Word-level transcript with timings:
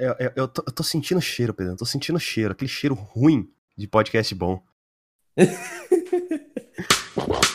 eu, 0.00 0.16
eu, 0.18 0.32
eu, 0.36 0.48
tô, 0.48 0.64
eu 0.66 0.72
tô 0.72 0.82
sentindo 0.82 1.20
cheiro, 1.20 1.54
Pedro. 1.54 1.74
Eu 1.74 1.76
tô 1.76 1.84
sentindo 1.84 2.18
cheiro. 2.18 2.52
Aquele 2.52 2.70
cheiro 2.70 2.94
ruim 2.94 3.48
de 3.76 3.86
podcast 3.86 4.34
bom. 4.34 4.62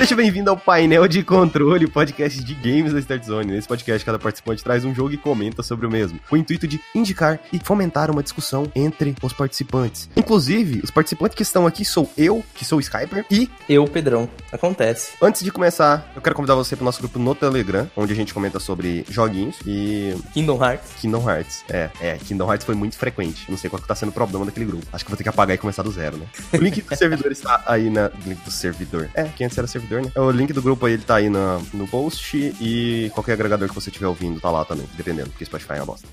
Seja 0.00 0.16
bem-vindo 0.16 0.48
ao 0.48 0.56
painel 0.56 1.06
de 1.06 1.22
controle, 1.22 1.86
podcast 1.86 2.42
de 2.42 2.54
games 2.54 2.90
da 2.90 2.98
Start 3.00 3.22
Zone. 3.22 3.52
Nesse 3.52 3.68
podcast, 3.68 4.02
cada 4.02 4.18
participante 4.18 4.64
traz 4.64 4.82
um 4.82 4.94
jogo 4.94 5.12
e 5.12 5.18
comenta 5.18 5.62
sobre 5.62 5.86
o 5.86 5.90
mesmo, 5.90 6.18
com 6.26 6.36
o 6.36 6.38
intuito 6.38 6.66
de 6.66 6.80
indicar 6.94 7.38
e 7.52 7.60
fomentar 7.62 8.10
uma 8.10 8.22
discussão 8.22 8.72
entre 8.74 9.14
os 9.22 9.34
participantes. 9.34 10.08
Inclusive, 10.16 10.80
os 10.82 10.90
participantes 10.90 11.36
que 11.36 11.42
estão 11.42 11.66
aqui 11.66 11.84
sou 11.84 12.10
eu, 12.16 12.42
que 12.54 12.64
sou 12.64 12.78
o 12.78 12.80
Skyper, 12.80 13.26
e 13.30 13.50
eu, 13.68 13.84
Pedrão. 13.84 14.26
Acontece. 14.50 15.12
Antes 15.20 15.44
de 15.44 15.52
começar, 15.52 16.10
eu 16.16 16.22
quero 16.22 16.34
convidar 16.34 16.54
você 16.54 16.74
para 16.74 16.82
o 16.82 16.86
nosso 16.86 17.00
grupo 17.00 17.18
no 17.18 17.34
Telegram, 17.34 17.86
onde 17.94 18.14
a 18.14 18.16
gente 18.16 18.32
comenta 18.32 18.58
sobre 18.58 19.04
joguinhos 19.06 19.58
e. 19.66 20.16
Kingdom 20.32 20.64
Hearts. 20.64 20.92
Kingdom 20.98 21.30
Hearts, 21.30 21.62
é, 21.68 21.90
é. 22.00 22.16
Kingdom 22.16 22.50
Hearts 22.50 22.64
foi 22.64 22.74
muito 22.74 22.96
frequente. 22.96 23.44
Não 23.50 23.58
sei 23.58 23.68
qual 23.68 23.82
que 23.82 23.86
tá 23.86 23.94
sendo 23.94 24.08
o 24.08 24.12
problema 24.12 24.46
daquele 24.46 24.64
grupo. 24.64 24.86
Acho 24.94 25.04
que 25.04 25.10
vou 25.10 25.18
ter 25.18 25.24
que 25.24 25.28
apagar 25.28 25.54
e 25.54 25.58
começar 25.58 25.82
do 25.82 25.90
zero, 25.90 26.16
né? 26.16 26.24
O 26.54 26.56
link 26.56 26.80
do 26.80 26.88
servidor 26.96 27.30
está 27.30 27.62
aí 27.66 27.90
na. 27.90 28.10
Link 28.24 28.42
do 28.42 28.50
servidor. 28.50 29.10
É, 29.12 29.24
que 29.24 29.44
antes 29.44 29.58
era 29.58 29.66
servidor 29.66 29.89
servidor, 29.90 30.02
né? 30.02 30.12
O 30.16 30.30
link 30.30 30.52
do 30.52 30.62
grupo 30.62 30.86
aí 30.86 30.94
ele 30.94 31.02
tá 31.02 31.16
aí 31.16 31.28
no, 31.28 31.60
no 31.74 31.88
post 31.88 32.36
e 32.60 33.10
qualquer 33.12 33.32
agregador 33.32 33.68
que 33.68 33.74
você 33.74 33.90
estiver 33.90 34.06
ouvindo 34.06 34.40
tá 34.40 34.50
lá 34.50 34.64
também, 34.64 34.86
dependendo, 34.96 35.30
porque 35.30 35.44
Spotify 35.44 35.74
é 35.74 35.76
uma 35.76 35.86
bosta. 35.86 36.06